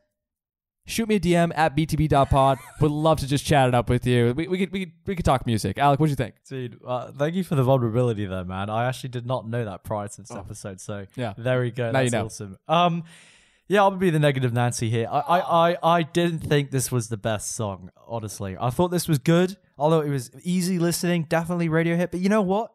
shoot 0.87 1.07
me 1.07 1.15
a 1.15 1.19
DM 1.19 1.51
at 1.55 1.75
btb.pod. 1.75 2.57
Would 2.81 2.91
love 2.91 3.19
to 3.19 3.27
just 3.27 3.45
chat 3.45 3.67
it 3.67 3.75
up 3.75 3.89
with 3.89 4.07
you. 4.07 4.33
We, 4.35 4.47
we 4.47 4.57
could 4.57 4.71
we 4.71 4.79
could 4.85 4.91
we 5.05 5.15
could 5.15 5.25
talk 5.25 5.45
music. 5.45 5.77
Alec, 5.77 5.99
what 5.99 6.07
do 6.07 6.09
you 6.09 6.15
think? 6.15 6.35
Dude, 6.49 6.79
uh, 6.85 7.11
thank 7.11 7.35
you 7.35 7.43
for 7.43 7.53
the 7.55 7.63
vulnerability 7.63 8.25
there, 8.25 8.43
man. 8.45 8.69
I 8.71 8.85
actually 8.87 9.09
did 9.09 9.25
not 9.27 9.47
know 9.47 9.63
that 9.65 9.83
prior 9.83 10.07
to 10.07 10.21
this 10.21 10.31
episode, 10.31 10.81
so 10.81 10.93
Oh. 11.05 11.05
Yeah. 11.15 11.33
there 11.37 11.61
we 11.61 11.69
go. 11.69 11.91
Now 11.91 11.99
you 11.99 12.09
know. 12.09 12.25
awesome. 12.25 12.57
Um, 12.67 13.03
yeah, 13.67 13.81
I'll 13.81 13.91
be 13.91 14.09
the 14.09 14.19
negative 14.19 14.53
Nancy 14.53 14.89
here. 14.89 15.07
I, 15.11 15.19
I, 15.19 15.69
I, 15.71 15.77
I 15.97 16.03
didn't 16.03 16.39
think 16.39 16.71
this 16.71 16.89
was 16.89 17.09
the 17.09 17.17
best 17.17 17.51
song, 17.53 17.91
honestly. 18.07 18.55
I 18.57 18.69
thought 18.69 18.87
this 18.91 19.09
was 19.09 19.17
good, 19.17 19.57
although 19.77 19.99
it 19.99 20.09
was 20.09 20.31
easy 20.43 20.79
listening, 20.79 21.23
definitely 21.23 21.67
radio 21.67 21.97
hit. 21.97 22.11
But 22.11 22.21
you 22.21 22.29
know 22.29 22.41
what? 22.41 22.71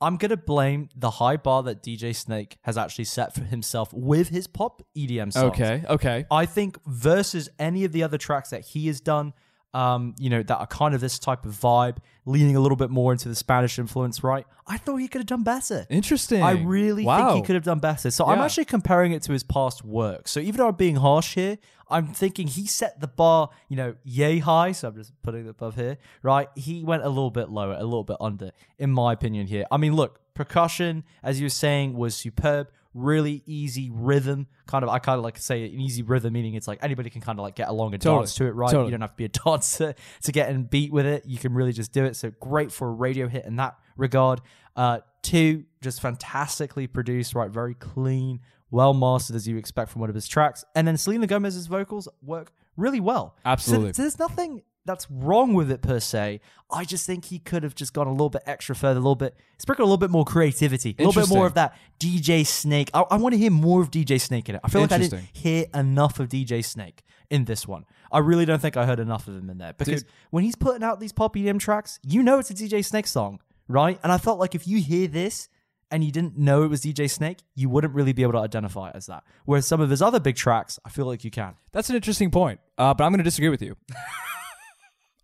I'm 0.00 0.16
gonna 0.16 0.36
blame 0.36 0.88
the 0.96 1.10
high 1.10 1.36
bar 1.36 1.62
that 1.64 1.82
DJ 1.82 2.14
Snake 2.16 2.56
has 2.62 2.78
actually 2.78 3.04
set 3.04 3.34
for 3.34 3.42
himself 3.42 3.92
with 3.92 4.28
his 4.28 4.46
pop 4.46 4.82
EDM 4.96 5.32
songs. 5.32 5.52
Okay, 5.52 5.84
okay. 5.88 6.24
I 6.30 6.46
think 6.46 6.78
versus 6.86 7.50
any 7.58 7.84
of 7.84 7.92
the 7.92 8.02
other 8.02 8.16
tracks 8.16 8.50
that 8.50 8.62
he 8.62 8.86
has 8.86 9.00
done, 9.00 9.34
um, 9.72 10.14
you 10.18 10.30
know, 10.30 10.42
that 10.42 10.56
are 10.56 10.66
kind 10.66 10.94
of 10.94 11.00
this 11.00 11.18
type 11.18 11.46
of 11.46 11.52
vibe, 11.52 11.98
leaning 12.24 12.56
a 12.56 12.60
little 12.60 12.76
bit 12.76 12.90
more 12.90 13.12
into 13.12 13.28
the 13.28 13.34
Spanish 13.34 13.78
influence, 13.78 14.24
right? 14.24 14.46
I 14.66 14.76
thought 14.76 14.96
he 14.96 15.08
could 15.08 15.20
have 15.20 15.26
done 15.26 15.42
better. 15.42 15.86
Interesting. 15.88 16.42
I 16.42 16.52
really 16.52 17.04
wow. 17.04 17.32
think 17.32 17.44
he 17.44 17.46
could 17.46 17.54
have 17.54 17.64
done 17.64 17.78
better. 17.78 18.10
So 18.10 18.26
I'm 18.26 18.40
actually 18.40 18.64
comparing 18.64 19.12
it 19.12 19.22
to 19.22 19.32
his 19.32 19.42
past 19.42 19.84
work. 19.84 20.28
So 20.28 20.40
even 20.40 20.58
though 20.58 20.68
I'm 20.68 20.74
being 20.74 20.96
harsh 20.96 21.34
here, 21.34 21.58
I'm 21.88 22.08
thinking 22.08 22.46
he 22.46 22.66
set 22.66 23.00
the 23.00 23.08
bar, 23.08 23.50
you 23.68 23.76
know, 23.76 23.94
yay 24.04 24.38
high. 24.38 24.72
So 24.72 24.88
I'm 24.88 24.94
just 24.94 25.12
putting 25.22 25.46
it 25.46 25.50
above 25.50 25.76
here, 25.76 25.98
right? 26.22 26.48
He 26.56 26.84
went 26.84 27.04
a 27.04 27.08
little 27.08 27.30
bit 27.30 27.48
lower, 27.48 27.74
a 27.74 27.84
little 27.84 28.04
bit 28.04 28.16
under, 28.20 28.52
in 28.78 28.90
my 28.90 29.12
opinion 29.12 29.46
here. 29.46 29.66
I 29.70 29.76
mean, 29.76 29.94
look, 29.94 30.20
percussion, 30.34 31.04
as 31.22 31.40
you 31.40 31.46
were 31.46 31.50
saying, 31.50 31.94
was 31.94 32.16
superb. 32.16 32.68
Really 32.92 33.42
easy 33.46 33.90
rhythm, 33.92 34.48
kind 34.66 34.82
of. 34.82 34.88
I 34.90 34.98
kind 34.98 35.16
of 35.18 35.24
like 35.24 35.34
to 35.36 35.42
say 35.42 35.64
an 35.64 35.80
easy 35.80 36.02
rhythm, 36.02 36.32
meaning 36.32 36.54
it's 36.54 36.66
like 36.66 36.80
anybody 36.82 37.08
can 37.08 37.20
kind 37.20 37.38
of 37.38 37.42
like 37.44 37.54
get 37.54 37.68
along 37.68 37.94
and 37.94 38.02
Totally. 38.02 38.22
dance 38.22 38.34
to 38.36 38.46
it, 38.46 38.50
right? 38.50 38.70
Totally. 38.70 38.86
You 38.86 38.90
don't 38.92 39.00
have 39.02 39.12
to 39.12 39.16
be 39.16 39.24
a 39.26 39.28
dancer 39.44 39.94
to 40.22 40.32
get 40.32 40.50
and 40.50 40.68
beat 40.68 40.92
with 40.92 41.06
it. 41.06 41.24
You 41.26 41.38
can 41.38 41.54
really 41.54 41.72
just 41.72 41.92
do 41.92 42.04
it. 42.04 42.16
So 42.16 42.30
great 42.40 42.72
for 42.72 42.88
a 42.88 42.92
radio 42.92 43.28
hit 43.28 43.44
in 43.44 43.56
that 43.56 43.76
regard. 43.96 44.40
Uh, 44.74 45.00
two, 45.22 45.64
just 45.82 46.00
fantastically 46.00 46.86
produced, 46.86 47.34
right? 47.34 47.50
Very 47.50 47.74
clean, 47.74 48.40
well 48.70 48.92
mastered 48.94 49.36
as 49.36 49.46
you 49.46 49.56
expect 49.56 49.90
from 49.90 50.00
one 50.00 50.08
of 50.08 50.14
his 50.14 50.26
tracks. 50.26 50.64
And 50.74 50.86
then 50.88 50.96
Selena 50.96 51.26
Gomez's 51.26 51.66
vocals 51.68 52.08
work 52.22 52.52
really 52.76 53.00
well. 53.00 53.34
So- 53.36 53.50
Absolutely. 53.50 53.92
So, 53.92 54.02
there's 54.02 54.18
nothing 54.18 54.62
that's 54.90 55.08
wrong 55.08 55.54
with 55.54 55.70
it 55.70 55.82
per 55.82 56.00
se. 56.00 56.40
I 56.70 56.84
just 56.84 57.06
think 57.06 57.26
he 57.26 57.38
could 57.38 57.62
have 57.62 57.76
just 57.76 57.92
gone 57.92 58.08
a 58.08 58.10
little 58.10 58.28
bit 58.28 58.42
extra 58.44 58.74
further, 58.74 58.98
a 58.98 59.02
little 59.02 59.14
bit, 59.14 59.36
sprinkle 59.58 59.84
a 59.84 59.86
little 59.86 59.98
bit 59.98 60.10
more 60.10 60.24
creativity, 60.24 60.96
a 60.98 61.04
little 61.04 61.22
bit 61.22 61.28
more 61.28 61.46
of 61.46 61.54
that 61.54 61.76
DJ 62.00 62.44
Snake. 62.44 62.90
I, 62.92 63.02
I 63.02 63.16
want 63.16 63.34
to 63.34 63.38
hear 63.38 63.52
more 63.52 63.80
of 63.80 63.92
DJ 63.92 64.20
Snake 64.20 64.48
in 64.48 64.56
it. 64.56 64.60
I 64.64 64.68
feel 64.68 64.80
like 64.80 64.90
I 64.90 64.98
didn't 64.98 65.28
hear 65.32 65.66
enough 65.74 66.18
of 66.18 66.28
DJ 66.28 66.64
Snake 66.64 67.02
in 67.30 67.44
this 67.44 67.68
one. 67.68 67.84
I 68.10 68.18
really 68.18 68.44
don't 68.44 68.60
think 68.60 68.76
I 68.76 68.84
heard 68.84 68.98
enough 68.98 69.28
of 69.28 69.36
him 69.36 69.48
in 69.48 69.58
there 69.58 69.74
because 69.74 70.02
Dude. 70.02 70.12
when 70.30 70.42
he's 70.42 70.56
putting 70.56 70.82
out 70.82 70.98
these 70.98 71.12
pop 71.12 71.36
EDM 71.36 71.60
tracks, 71.60 72.00
you 72.02 72.22
know 72.22 72.40
it's 72.40 72.50
a 72.50 72.54
DJ 72.54 72.84
Snake 72.84 73.06
song, 73.06 73.38
right? 73.68 74.00
And 74.02 74.10
I 74.10 74.18
felt 74.18 74.40
like 74.40 74.56
if 74.56 74.66
you 74.66 74.80
hear 74.80 75.06
this 75.06 75.48
and 75.92 76.02
you 76.02 76.10
didn't 76.10 76.36
know 76.36 76.64
it 76.64 76.68
was 76.68 76.82
DJ 76.82 77.08
Snake, 77.08 77.38
you 77.54 77.68
wouldn't 77.68 77.94
really 77.94 78.12
be 78.12 78.22
able 78.22 78.32
to 78.32 78.38
identify 78.38 78.88
it 78.88 78.96
as 78.96 79.06
that. 79.06 79.22
Whereas 79.44 79.66
some 79.66 79.80
of 79.80 79.90
his 79.90 80.02
other 80.02 80.18
big 80.18 80.34
tracks, 80.34 80.80
I 80.84 80.90
feel 80.90 81.06
like 81.06 81.22
you 81.22 81.30
can. 81.30 81.54
That's 81.70 81.90
an 81.90 81.96
interesting 81.96 82.32
point, 82.32 82.58
uh, 82.76 82.92
but 82.94 83.04
I'm 83.04 83.12
going 83.12 83.18
to 83.18 83.24
disagree 83.24 83.50
with 83.50 83.62
you. 83.62 83.76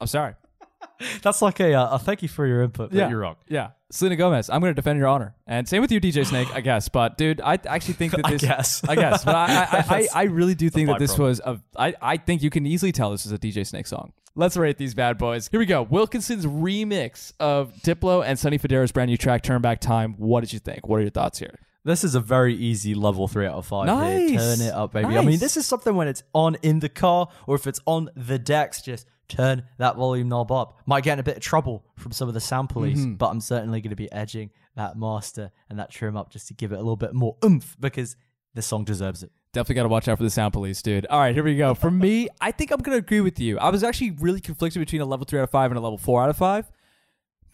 I'm 0.01 0.07
sorry. 0.07 0.35
That's 1.23 1.43
like 1.43 1.61
a, 1.61 1.75
uh, 1.75 1.95
a 1.97 1.99
thank 1.99 2.23
you 2.23 2.29
for 2.29 2.47
your 2.47 2.63
input, 2.63 2.91
but 2.91 3.11
you're 3.11 3.19
wrong. 3.21 3.37
Yeah. 3.49 3.71
Selena 3.91 4.17
Gomez, 4.17 4.51
I'm 4.51 4.61
going 4.61 4.71
to 4.71 4.75
defend 4.75 4.99
your 4.99 5.07
honor. 5.09 5.35
And 5.47 5.69
same 5.69 5.81
with 5.81 5.93
you, 5.93 6.01
DJ 6.01 6.27
Snake, 6.27 6.49
I 6.53 6.61
guess. 6.61 6.89
But, 6.89 7.17
dude, 7.17 7.41
I 7.41 7.59
actually 7.67 7.95
think 7.95 8.13
that 8.17 8.27
I 8.27 8.33
this. 8.33 8.43
guess. 8.43 8.85
I 8.89 8.95
guess. 8.97 9.25
But 9.25 9.35
I, 9.37 9.47
I, 9.47 9.85
I, 9.89 10.09
I, 10.15 10.23
really 10.25 10.55
do 10.55 10.69
think 10.71 10.89
that 10.89 10.99
this 10.99 11.15
byproduct. 11.15 11.19
was 11.19 11.41
a. 11.41 11.61
I, 11.77 11.95
I 12.03 12.17
think 12.17 12.43
you 12.43 12.51
can 12.51 12.67
easily 12.67 12.93
tell 12.93 13.11
this 13.11 13.27
is 13.27 13.33
a 13.33 13.39
DJ 13.39 13.67
Snake 13.67 13.87
song. 13.87 14.13
Let's 14.35 14.57
rate 14.57 14.77
these 14.77 14.93
bad 14.95 15.19
boys. 15.19 15.49
Here 15.49 15.61
we 15.61 15.67
go. 15.67 15.83
Wilkinson's 15.83 16.45
remix 16.45 17.33
of 17.41 17.73
Diplo 17.77 18.25
and 18.27 18.39
Sonny 18.39 18.59
Fodera's 18.59 18.93
brand 18.93 19.09
new 19.09 19.17
track, 19.17 19.43
Turn 19.43 19.63
Back 19.63 19.81
Time. 19.81 20.15
What 20.19 20.41
did 20.41 20.53
you 20.53 20.59
think? 20.59 20.87
What 20.89 20.97
are 20.97 21.03
your 21.03 21.11
thoughts 21.11 21.39
here? 21.39 21.59
This 21.85 22.03
is 22.03 22.17
a 22.17 22.21
very 22.21 22.55
easy 22.55 22.95
level 22.95 23.29
three 23.29 23.47
out 23.47 23.55
of 23.55 23.67
five. 23.67 23.87
Nice. 23.87 24.31
Here. 24.31 24.39
Turn 24.41 24.61
it 24.61 24.75
up, 24.75 24.93
baby. 24.93 25.07
I 25.07 25.11
Nice. 25.15 25.25
mean, 25.25 25.39
this 25.39 25.57
is 25.57 25.65
something 25.67 25.95
when 25.95 26.09
it's 26.09 26.25
on 26.35 26.57
in 26.63 26.81
the 26.81 26.89
car 26.89 27.29
or 27.47 27.55
if 27.55 27.67
it's 27.69 27.81
on 27.87 28.11
the 28.17 28.39
decks, 28.41 28.83
just 28.83 29.07
turn 29.29 29.63
that 29.79 29.97
volume 29.97 30.29
knob 30.29 30.51
up. 30.53 30.79
Might 30.87 31.05
get 31.05 31.15
in 31.15 31.19
a 31.19 31.23
bit 31.23 31.37
of 31.37 31.43
trouble 31.43 31.85
from 31.97 32.13
some 32.13 32.29
of 32.29 32.35
the 32.35 32.41
sound 32.41 32.69
police, 32.71 32.99
Mm-hmm. 32.99 33.15
but 33.15 33.27
I'm 33.29 33.41
certainly 33.41 33.81
going 33.81 33.91
to 33.91 33.97
be 33.97 34.11
edging 34.13 34.51
that 34.77 34.97
master 34.99 35.51
and 35.71 35.79
that 35.79 35.91
trim 35.91 36.17
up 36.17 36.31
just 36.31 36.49
to 36.49 36.55
give 36.55 36.73
it 36.73 36.77
a 36.77 36.79
little 36.79 36.97
bit 36.97 37.15
more 37.15 37.37
oomph 37.45 37.77
because 37.81 38.17
the 38.55 38.63
song 38.63 38.85
deserves 38.85 39.23
it. 39.23 39.31
Definitely 39.53 39.75
got 39.77 39.83
to 39.85 39.89
watch 39.89 40.07
out 40.09 40.19
for 40.19 40.25
the 40.25 40.31
sound 40.31 40.53
police, 40.53 40.83
dude. 40.83 41.07
All 41.07 41.19
right, 41.19 41.35
here 41.35 41.43
we 41.45 41.57
go. 41.57 41.75
For 41.75 41.91
me, 41.91 42.29
I 42.43 42.53
think 42.53 42.71
I'm 42.71 42.81
going 42.81 42.95
to 42.95 42.99
agree 42.99 43.23
with 43.23 43.41
you. 43.41 43.59
I 43.59 43.71
was 43.71 43.83
actually 43.83 44.11
really 44.13 44.41
conflicted 44.41 44.81
between 44.81 45.01
a 45.01 45.07
level 45.07 45.25
3 45.25 45.39
out 45.41 45.45
of 45.45 45.51
5 45.51 45.71
and 45.71 45.79
a 45.79 45.81
level 45.81 45.97
4 45.97 46.23
out 46.25 46.29
of 46.31 46.37
5. 46.37 46.71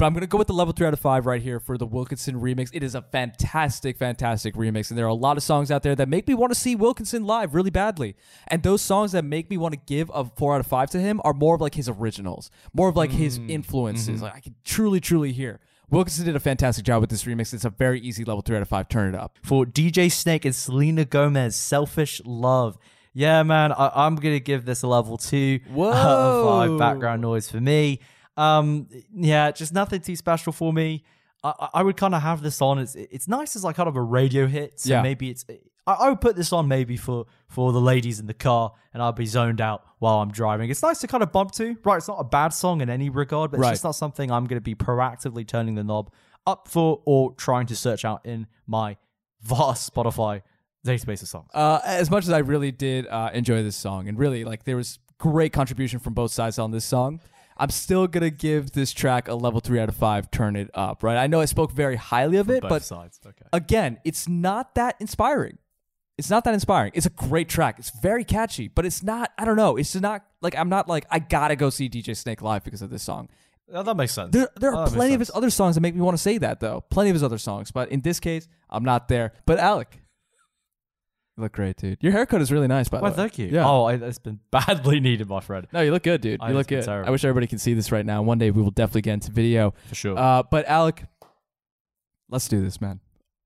But 0.02 0.06
I'm 0.06 0.14
gonna 0.14 0.26
go 0.26 0.36
with 0.36 0.48
the 0.48 0.52
level 0.52 0.72
three 0.72 0.88
out 0.88 0.92
of 0.92 0.98
five 0.98 1.26
right 1.26 1.40
here 1.40 1.60
for 1.60 1.78
the 1.78 1.86
Wilkinson 1.86 2.40
remix. 2.40 2.70
It 2.72 2.82
is 2.82 2.96
a 2.96 3.02
fantastic, 3.02 3.96
fantastic 3.96 4.56
remix, 4.56 4.90
and 4.90 4.98
there 4.98 5.04
are 5.04 5.08
a 5.08 5.14
lot 5.14 5.36
of 5.36 5.44
songs 5.44 5.70
out 5.70 5.84
there 5.84 5.94
that 5.94 6.08
make 6.08 6.26
me 6.26 6.34
want 6.34 6.52
to 6.52 6.58
see 6.58 6.74
Wilkinson 6.74 7.24
live 7.24 7.54
really 7.54 7.70
badly. 7.70 8.16
And 8.48 8.64
those 8.64 8.82
songs 8.82 9.12
that 9.12 9.24
make 9.24 9.48
me 9.48 9.56
want 9.56 9.74
to 9.74 9.80
give 9.86 10.10
a 10.12 10.24
four 10.24 10.56
out 10.56 10.60
of 10.60 10.66
five 10.66 10.90
to 10.90 10.98
him 10.98 11.20
are 11.22 11.32
more 11.32 11.54
of 11.54 11.60
like 11.60 11.76
his 11.76 11.88
originals, 11.88 12.50
more 12.74 12.88
of 12.88 12.96
like 12.96 13.12
his 13.12 13.38
mm, 13.38 13.48
influences. 13.48 14.16
Mm-hmm. 14.16 14.24
Like 14.24 14.34
I 14.34 14.40
can 14.40 14.56
truly, 14.64 14.98
truly 14.98 15.30
hear. 15.30 15.60
Wilkinson 15.88 16.24
did 16.24 16.34
a 16.34 16.40
fantastic 16.40 16.84
job 16.84 17.00
with 17.00 17.10
this 17.10 17.22
remix. 17.22 17.54
It's 17.54 17.64
a 17.64 17.70
very 17.70 18.00
easy 18.00 18.24
level 18.24 18.42
three 18.42 18.56
out 18.56 18.62
of 18.62 18.68
five. 18.68 18.88
Turn 18.88 19.14
it 19.14 19.16
up. 19.16 19.38
for 19.44 19.64
DJ 19.64 20.10
Snake 20.10 20.44
and 20.44 20.52
Selena 20.52 21.04
Gomez, 21.04 21.54
Selfish 21.54 22.20
Love. 22.24 22.76
Yeah, 23.14 23.44
man, 23.44 23.70
I, 23.70 23.92
I'm 23.94 24.16
gonna 24.16 24.40
give 24.40 24.64
this 24.64 24.82
a 24.82 24.88
level 24.88 25.16
two 25.16 25.60
out 25.64 25.70
of 25.70 25.76
Whoa. 25.76 26.44
five 26.48 26.78
background 26.78 27.22
noise 27.22 27.48
for 27.48 27.60
me. 27.60 28.00
Um, 28.36 28.88
yeah, 29.14 29.50
just 29.50 29.72
nothing 29.72 30.00
too 30.00 30.16
special 30.16 30.52
for 30.52 30.72
me. 30.72 31.04
I, 31.44 31.68
I- 31.74 31.82
would 31.82 31.96
kind 31.96 32.14
of 32.14 32.22
have 32.22 32.40
this 32.42 32.60
on. 32.62 32.78
It's 32.78 32.94
it's 32.94 33.28
nice 33.28 33.56
as 33.56 33.64
like 33.64 33.76
kind 33.76 33.88
of 33.88 33.96
a 33.96 34.02
radio 34.02 34.46
hit. 34.46 34.80
So 34.80 34.90
Yeah. 34.90 35.02
maybe 35.02 35.30
it's. 35.30 35.44
I, 35.86 35.92
I 35.94 36.08
would 36.10 36.20
put 36.20 36.36
this 36.36 36.52
on 36.52 36.68
maybe 36.68 36.96
for 36.96 37.26
for 37.48 37.72
the 37.72 37.80
ladies 37.80 38.20
in 38.20 38.26
the 38.26 38.34
car, 38.34 38.72
and 38.94 39.02
I'll 39.02 39.12
be 39.12 39.26
zoned 39.26 39.60
out 39.60 39.84
while 39.98 40.18
I'm 40.20 40.30
driving. 40.30 40.70
It's 40.70 40.82
nice 40.82 41.00
to 41.00 41.06
kind 41.08 41.22
of 41.22 41.32
bump 41.32 41.50
to. 41.52 41.76
Right, 41.84 41.96
it's 41.96 42.08
not 42.08 42.18
a 42.20 42.24
bad 42.24 42.50
song 42.50 42.80
in 42.80 42.88
any 42.88 43.10
regard, 43.10 43.50
but 43.50 43.56
it's 43.58 43.62
Right. 43.62 43.70
just 43.72 43.84
not 43.84 43.96
something 43.96 44.30
I'm 44.30 44.44
going 44.46 44.56
to 44.58 44.60
be 44.62 44.74
proactively 44.76 45.46
turning 45.46 45.74
the 45.74 45.82
knob 45.84 46.12
up 46.46 46.68
for 46.68 47.02
or 47.04 47.34
trying 47.34 47.66
to 47.66 47.76
search 47.76 48.04
out 48.04 48.24
in 48.24 48.46
my 48.66 48.96
vast 49.42 49.92
Spotify 49.92 50.42
database 50.86 51.22
of 51.22 51.28
songs. 51.28 51.48
Uh, 51.54 51.80
as 51.84 52.10
much 52.10 52.24
as 52.24 52.30
I 52.30 52.38
really 52.38 52.70
did 52.72 53.06
uh, 53.08 53.30
enjoy 53.34 53.62
this 53.64 53.76
song, 53.76 54.08
and 54.08 54.16
really 54.18 54.44
like 54.44 54.64
there 54.64 54.76
was 54.76 54.98
great 55.18 55.52
contribution 55.52 55.98
from 55.98 56.14
both 56.14 56.30
sides 56.30 56.58
on 56.60 56.70
this 56.70 56.84
song, 56.84 57.20
I'm 57.56 57.70
still 57.70 58.06
gonna 58.06 58.30
give 58.30 58.72
this 58.72 58.92
track 58.92 59.28
a 59.28 59.34
level 59.34 59.60
three 59.60 59.78
out 59.80 59.88
of 59.88 59.96
five. 59.96 60.30
Turn 60.30 60.56
it 60.56 60.70
up, 60.74 61.02
right? 61.02 61.16
I 61.16 61.26
know 61.26 61.40
I 61.40 61.44
spoke 61.44 61.72
very 61.72 61.96
highly 61.96 62.36
of 62.38 62.50
it, 62.50 62.62
but 62.62 62.82
sides. 62.82 63.20
Okay. 63.26 63.44
again, 63.52 63.98
it's 64.04 64.28
not 64.28 64.74
that 64.74 64.96
inspiring. 65.00 65.58
It's 66.18 66.28
not 66.30 66.44
that 66.44 66.54
inspiring. 66.54 66.92
It's 66.94 67.06
a 67.06 67.10
great 67.10 67.48
track. 67.48 67.78
It's 67.78 67.90
very 67.90 68.22
catchy, 68.24 68.68
but 68.68 68.84
it's 68.84 69.02
not. 69.02 69.32
I 69.38 69.44
don't 69.44 69.56
know. 69.56 69.76
It's 69.76 69.92
just 69.92 70.02
not 70.02 70.24
like 70.40 70.56
I'm 70.56 70.68
not 70.68 70.88
like 70.88 71.06
I 71.10 71.18
gotta 71.18 71.56
go 71.56 71.70
see 71.70 71.88
DJ 71.88 72.16
Snake 72.16 72.42
live 72.42 72.64
because 72.64 72.82
of 72.82 72.90
this 72.90 73.02
song. 73.02 73.28
Oh, 73.74 73.82
that 73.82 73.96
makes 73.96 74.12
sense. 74.12 74.32
There, 74.32 74.48
there 74.56 74.74
Oh, 74.74 74.80
are 74.80 74.88
that 74.88 74.94
plenty 74.94 75.14
of 75.14 75.20
his 75.20 75.30
other 75.34 75.48
songs 75.48 75.76
that 75.76 75.80
make 75.80 75.94
me 75.94 76.02
want 76.02 76.14
to 76.16 76.22
say 76.22 76.36
that, 76.38 76.60
though. 76.60 76.84
Plenty 76.90 77.08
of 77.08 77.14
his 77.14 77.22
other 77.22 77.38
songs, 77.38 77.70
but 77.70 77.88
in 77.90 78.02
this 78.02 78.20
case, 78.20 78.46
I'm 78.68 78.84
not 78.84 79.08
there. 79.08 79.32
But 79.46 79.58
Alec, 79.58 80.01
look 81.42 81.52
great, 81.52 81.76
dude. 81.76 81.98
Your 82.00 82.12
haircut 82.12 82.40
is 82.40 82.50
really 82.50 82.68
nice, 82.68 82.88
by 82.88 82.98
the 82.98 83.04
way. 83.04 83.10
thank 83.10 83.38
you. 83.38 83.48
Yeah. 83.48 83.66
Oh, 83.68 83.84
I, 83.84 83.94
it's 83.94 84.18
been 84.18 84.40
badly 84.50 85.00
needed, 85.00 85.28
my 85.28 85.40
friend. 85.40 85.66
No, 85.72 85.80
you 85.80 85.90
look 85.90 86.02
good, 86.02 86.20
dude. 86.20 86.40
You 86.40 86.48
know 86.48 86.54
look 86.54 86.60
it's 86.62 86.68
been 86.68 86.78
good. 86.80 86.86
terrible. 86.86 87.08
I 87.08 87.10
wish 87.10 87.24
everybody 87.24 87.46
can 87.46 87.58
see 87.58 87.74
this 87.74 87.92
right 87.92 88.06
now. 88.06 88.22
One 88.22 88.38
day 88.38 88.50
we 88.50 88.62
will 88.62 88.70
definitely 88.70 89.02
get 89.02 89.14
into 89.14 89.32
video. 89.32 89.74
For 89.88 89.94
sure. 89.94 90.18
Uh, 90.18 90.42
but 90.42 90.66
Alec, 90.66 91.04
let's 92.28 92.48
do 92.48 92.62
this, 92.62 92.80
man. 92.80 93.00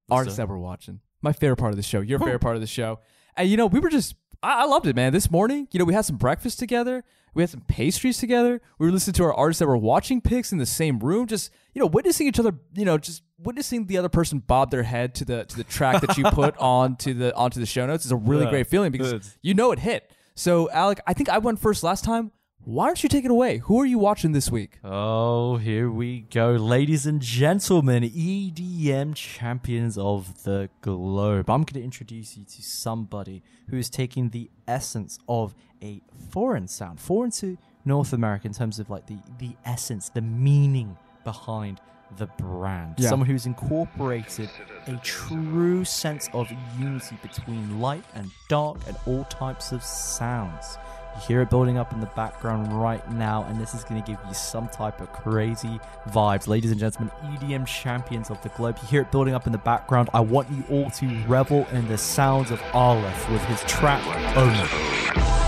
Let's 0.09 0.19
Artists 0.19 0.37
do 0.37 0.43
that 0.43 0.49
we're 0.49 0.59
watching. 0.59 1.01
My 1.23 1.33
favorite 1.33 1.57
part 1.57 1.73
of 1.73 1.77
the 1.77 1.83
show. 1.83 2.01
Your 2.01 2.19
favorite 2.19 2.41
part 2.41 2.55
of 2.55 2.61
the 2.61 2.67
show. 2.67 3.01
And 3.37 3.49
you 3.49 3.57
know, 3.57 3.67
we 3.67 3.81
were 3.81 3.91
just 3.91 4.15
I, 4.43 4.63
I 4.63 4.65
loved 4.67 4.87
it, 4.87 4.97
man. 4.97 5.13
This 5.13 5.31
morning, 5.31 5.69
you 5.73 5.79
know, 5.79 5.85
we 5.85 5.95
had 5.95 6.05
some 6.05 6.17
breakfast 6.17 6.59
together. 6.59 7.05
We 7.35 7.43
had 7.43 7.51
some 7.51 7.63
pastries 7.63 8.19
together. 8.19 8.61
We 8.79 8.87
were 8.87 8.93
listening 8.93 9.15
to 9.15 9.25
our 9.25 9.35
artists 9.35 9.59
that 9.59 9.67
were 9.67 9.77
watching 9.77 10.21
picks 10.21 10.53
in 10.53 10.59
the 10.59 10.67
same 10.67 10.99
room, 11.01 11.27
just 11.27 11.51
you 11.75 11.81
know, 11.81 11.87
witnessing 11.87 12.27
each 12.27 12.39
other, 12.39 12.53
you 12.75 12.85
know, 12.85 12.97
just 12.97 13.23
witnessing 13.39 13.87
the 13.87 13.99
other 13.99 14.09
person 14.09 14.39
bob 14.39 14.71
their 14.71 14.83
head 14.83 15.15
to 15.17 15.25
the 15.25 15.45
to 15.45 15.57
the 15.57 15.65
track 15.65 16.01
that 16.03 16.17
you 16.17 16.25
put 16.25 16.57
onto 16.59 17.13
the 17.15 17.35
onto 17.35 17.61
the 17.61 17.67
show 17.67 17.87
notes 17.87 18.05
is 18.07 18.13
a 18.13 18.17
really 18.17 18.45
Yeah. 18.45 18.51
great 18.51 18.67
feeling 18.67 18.93
because 18.93 19.13
Good. 19.13 19.23
you 19.43 19.55
know 19.55 19.73
it 19.73 19.79
hit. 19.79 20.11
So, 20.35 20.71
Alec, 20.71 21.01
I 21.07 21.15
think 21.15 21.29
I 21.31 21.39
went 21.39 21.59
first 21.61 21.83
last 21.83 22.05
time. 22.05 22.31
Why 22.65 22.87
don't 22.87 23.01
you 23.03 23.09
take 23.09 23.25
it 23.25 23.31
away? 23.31 23.59
Who 23.59 23.81
are 23.81 23.87
you 23.87 23.97
watching 23.99 24.33
this 24.33 24.51
week? 24.51 24.81
Oh, 24.83 25.57
here 25.57 25.89
we 25.89 26.23
go. 26.23 26.51
Ladies 26.53 27.07
and 27.07 27.21
gentlemen, 27.23 28.03
EDM 28.03 29.15
champions 29.15 29.97
of 29.97 30.43
the 30.43 30.69
globe. 30.81 31.49
I'm 31.49 31.63
going 31.63 31.81
to 31.81 31.83
introduce 31.85 32.37
you 32.37 32.45
to 32.45 32.63
somebody 32.63 33.43
who 33.71 33.77
is 33.77 33.89
taking 33.89 34.31
the 34.31 34.51
essence 34.67 35.19
of 35.29 35.55
a 35.81 36.03
foreign 36.31 36.67
sound, 36.67 37.01
foreign 37.01 37.31
to 37.33 37.57
North 37.85 38.13
America 38.13 38.49
in 38.49 38.53
terms 38.53 38.79
of 38.81 38.91
like 38.91 39.07
the, 39.07 39.19
the 39.39 39.53
essence, 39.65 40.09
the 40.09 40.21
meaning 40.23 40.97
behind 41.23 41.81
the 42.17 42.27
brand. 42.39 42.95
Yeah. 42.99 43.09
Someone 43.09 43.29
who's 43.29 43.47
incorporated 43.47 44.51
a 44.87 44.97
true 45.03 45.85
sense 45.85 46.29
of 46.33 46.51
unity 46.79 47.17
between 47.23 47.81
light 47.81 48.05
and 48.15 48.31
dark 48.49 48.79
and 48.87 48.97
all 49.07 49.25
types 49.25 49.73
of 49.73 49.83
sounds. 49.83 50.79
You 51.17 51.23
hear 51.23 51.41
it 51.43 51.51
building 51.51 51.79
up 51.79 51.93
in 51.93 52.01
the 52.01 52.07
background 52.07 52.73
right 52.73 53.11
now, 53.13 53.45
and 53.45 53.59
this 53.59 53.75
is 53.75 53.85
going 53.85 54.03
to 54.03 54.07
give 54.07 54.19
you 54.29 54.35
some 54.35 54.69
type 54.69 55.01
of 55.01 55.13
crazy 55.13 55.81
vibes. 56.11 56.47
Ladies 56.47 56.71
and 56.71 56.79
gentlemen, 56.79 57.11
EDM 57.25 57.67
champions 57.67 58.31
of 58.31 58.41
the 58.43 58.51
globe, 58.51 58.77
you 58.83 58.89
hear 58.89 59.01
it 59.03 59.11
building 59.11 59.35
up 59.35 59.47
in 59.47 59.53
the 59.53 59.59
background. 59.59 60.11
I 60.13 60.21
want 60.21 60.51
you 60.51 60.63
all 60.71 60.91
to 60.91 61.07
revel 61.27 61.67
in 61.73 61.89
the 61.89 61.99
sounds 61.99 62.51
of 62.51 62.63
Aleph 62.75 63.31
with 63.31 63.43
his 63.45 63.63
track 63.63 64.05
Omen. 64.37 65.46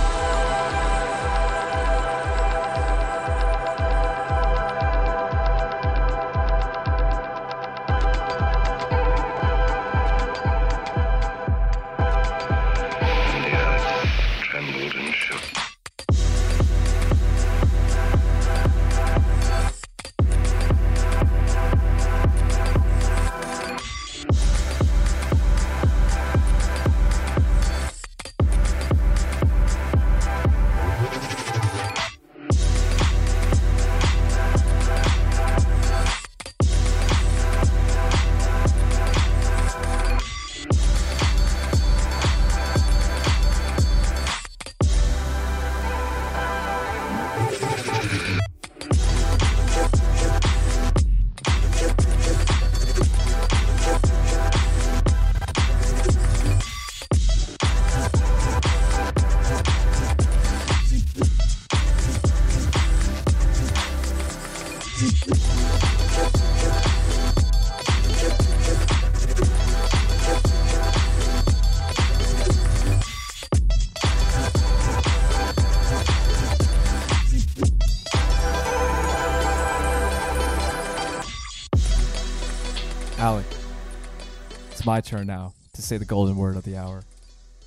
My 84.99 85.01
turn 85.01 85.27
now 85.29 85.55
to 85.75 85.83
say 85.83 85.97
the 85.97 86.05
golden 86.05 86.37
word 86.37 86.57
of 86.57 86.65
the 86.65 86.77
hour. 86.77 87.05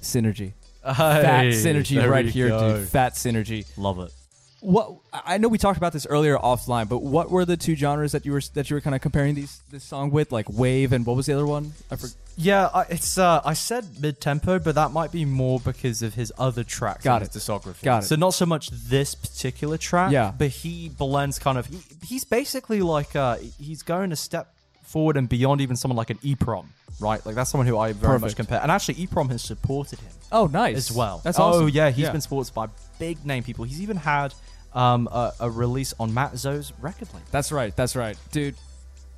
Synergy. 0.01 0.51
Fat 0.83 1.45
synergy 1.53 2.09
right 2.09 2.25
here, 2.25 2.49
go. 2.49 2.77
dude. 2.77 2.89
Fat 2.89 3.13
synergy. 3.13 3.65
Love 3.77 3.99
it. 3.99 4.11
What 4.59 4.97
I 5.13 5.35
I 5.35 5.37
know 5.37 5.47
we 5.47 5.57
talked 5.57 5.77
about 5.77 5.93
this 5.93 6.05
earlier 6.05 6.37
offline, 6.37 6.89
but 6.89 7.01
what 7.01 7.31
were 7.31 7.45
the 7.45 7.57
two 7.57 7.75
genres 7.75 8.11
that 8.11 8.25
you 8.25 8.33
were 8.33 8.41
that 8.53 8.69
you 8.69 8.75
were 8.75 8.81
kind 8.81 8.95
of 8.95 9.01
comparing 9.01 9.33
these 9.33 9.61
this 9.71 9.83
song 9.83 10.11
with, 10.11 10.31
like 10.31 10.47
wave 10.49 10.91
and 10.91 11.05
what 11.05 11.15
was 11.15 11.25
the 11.27 11.33
other 11.33 11.45
one? 11.45 11.73
I 11.89 11.95
forgot. 11.95 12.15
Yeah, 12.35 12.69
I, 12.73 12.81
it's. 12.89 13.17
Uh, 13.17 13.41
I 13.45 13.53
said 13.53 13.85
mid 14.01 14.19
tempo, 14.19 14.59
but 14.59 14.75
that 14.75 14.91
might 14.91 15.11
be 15.11 15.25
more 15.25 15.59
because 15.59 16.01
of 16.01 16.15
his 16.15 16.33
other 16.37 16.63
tracks. 16.63 17.03
Got 17.03 17.21
it. 17.21 17.33
His 17.33 17.43
discography. 17.43 17.83
Got 17.83 18.03
it. 18.03 18.07
So 18.07 18.15
not 18.15 18.33
so 18.33 18.45
much 18.45 18.69
this 18.69 19.15
particular 19.15 19.77
track. 19.77 20.11
Yeah. 20.11 20.33
But 20.37 20.49
he 20.49 20.89
blends 20.89 21.39
kind 21.39 21.57
of. 21.57 21.65
He, 21.67 21.79
he's 22.05 22.25
basically 22.25 22.81
like. 22.81 23.15
Uh, 23.15 23.37
he's 23.57 23.83
going 23.83 24.11
a 24.11 24.15
step 24.17 24.53
forward 24.91 25.17
and 25.17 25.27
beyond 25.29 25.61
even 25.61 25.75
someone 25.75 25.97
like 25.97 26.09
an 26.09 26.17
EPROM, 26.19 26.65
right? 26.99 27.25
Like 27.25 27.35
that's 27.35 27.49
someone 27.49 27.67
who 27.67 27.77
I 27.77 27.93
very 27.93 28.19
much 28.19 28.35
compare. 28.35 28.61
And 28.61 28.71
actually, 28.71 28.95
EPROM 28.95 29.29
has 29.31 29.41
supported 29.41 29.99
him 29.99 30.11
Oh, 30.31 30.47
nice 30.47 30.77
as 30.77 30.91
well. 30.91 31.21
That's 31.23 31.39
oh 31.39 31.43
awesome. 31.43 31.69
yeah, 31.69 31.89
he's 31.89 32.09
been 32.09 32.21
supported 32.21 32.53
by 32.53 32.67
big 32.99 33.25
name 33.25 33.43
people. 33.43 33.65
He's 33.65 33.81
even 33.81 33.97
had 33.97 34.33
um, 34.73 35.07
a, 35.11 35.33
a 35.41 35.49
release 35.49 35.93
on 35.99 36.13
Mat 36.13 36.37
Zo's 36.37 36.71
record 36.79 37.07
label. 37.13 37.25
That's 37.31 37.51
right. 37.51 37.75
That's 37.75 37.95
right, 37.95 38.17
dude. 38.31 38.55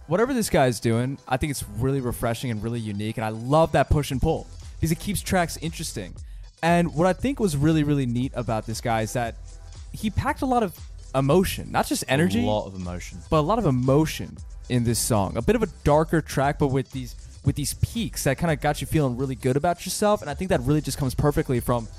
Whatever 0.07 0.33
this 0.33 0.49
guy's 0.49 0.79
doing, 0.79 1.17
I 1.27 1.37
think 1.37 1.51
it's 1.51 1.63
really 1.77 2.01
refreshing 2.01 2.51
and 2.51 2.61
really 2.63 2.79
unique, 2.79 3.17
and 3.17 3.25
I 3.25 3.29
love 3.29 3.71
that 3.73 3.89
push 3.89 4.11
and 4.11 4.21
pull 4.21 4.47
because 4.75 4.91
it 4.91 4.99
keeps 4.99 5.21
tracks 5.21 5.57
interesting. 5.61 6.13
And 6.61 6.93
what 6.95 7.07
I 7.07 7.13
think 7.13 7.39
was 7.39 7.55
really, 7.55 7.83
really 7.83 8.05
neat 8.05 8.31
about 8.35 8.65
this 8.65 8.81
guy 8.81 9.01
is 9.01 9.13
that 9.13 9.35
he 9.93 10.09
packed 10.09 10.41
a 10.41 10.45
lot 10.45 10.63
of 10.63 10.77
emotion, 11.15 11.71
not 11.71 11.85
just 11.87 12.03
energy, 12.07 12.41
A 12.41 12.45
lot 12.45 12.65
of 12.65 12.73
emotion. 12.75 13.19
but 13.29 13.37
a 13.39 13.41
lot 13.47 13.59
of 13.59 13.65
emotion 13.65 14.35
in 14.69 14.83
this 14.83 14.99
song. 14.99 15.37
A 15.37 15.41
bit 15.41 15.55
of 15.55 15.63
a 15.63 15.67
darker 15.83 16.21
track, 16.21 16.59
but 16.59 16.67
with 16.67 16.91
these 16.91 17.15
with 17.45 17.55
these 17.55 17.73
peaks 17.75 18.23
that 18.23 18.37
kind 18.37 18.53
of 18.53 18.61
got 18.61 18.79
you 18.79 18.87
feeling 18.87 19.17
really 19.17 19.35
good 19.35 19.57
about 19.57 19.85
yourself. 19.85 20.21
And 20.21 20.29
I 20.29 20.33
think 20.33 20.49
that 20.49 20.61
really 20.61 20.79
just 20.81 20.97
comes 20.97 21.13
perfectly 21.13 21.59
from, 21.59 21.89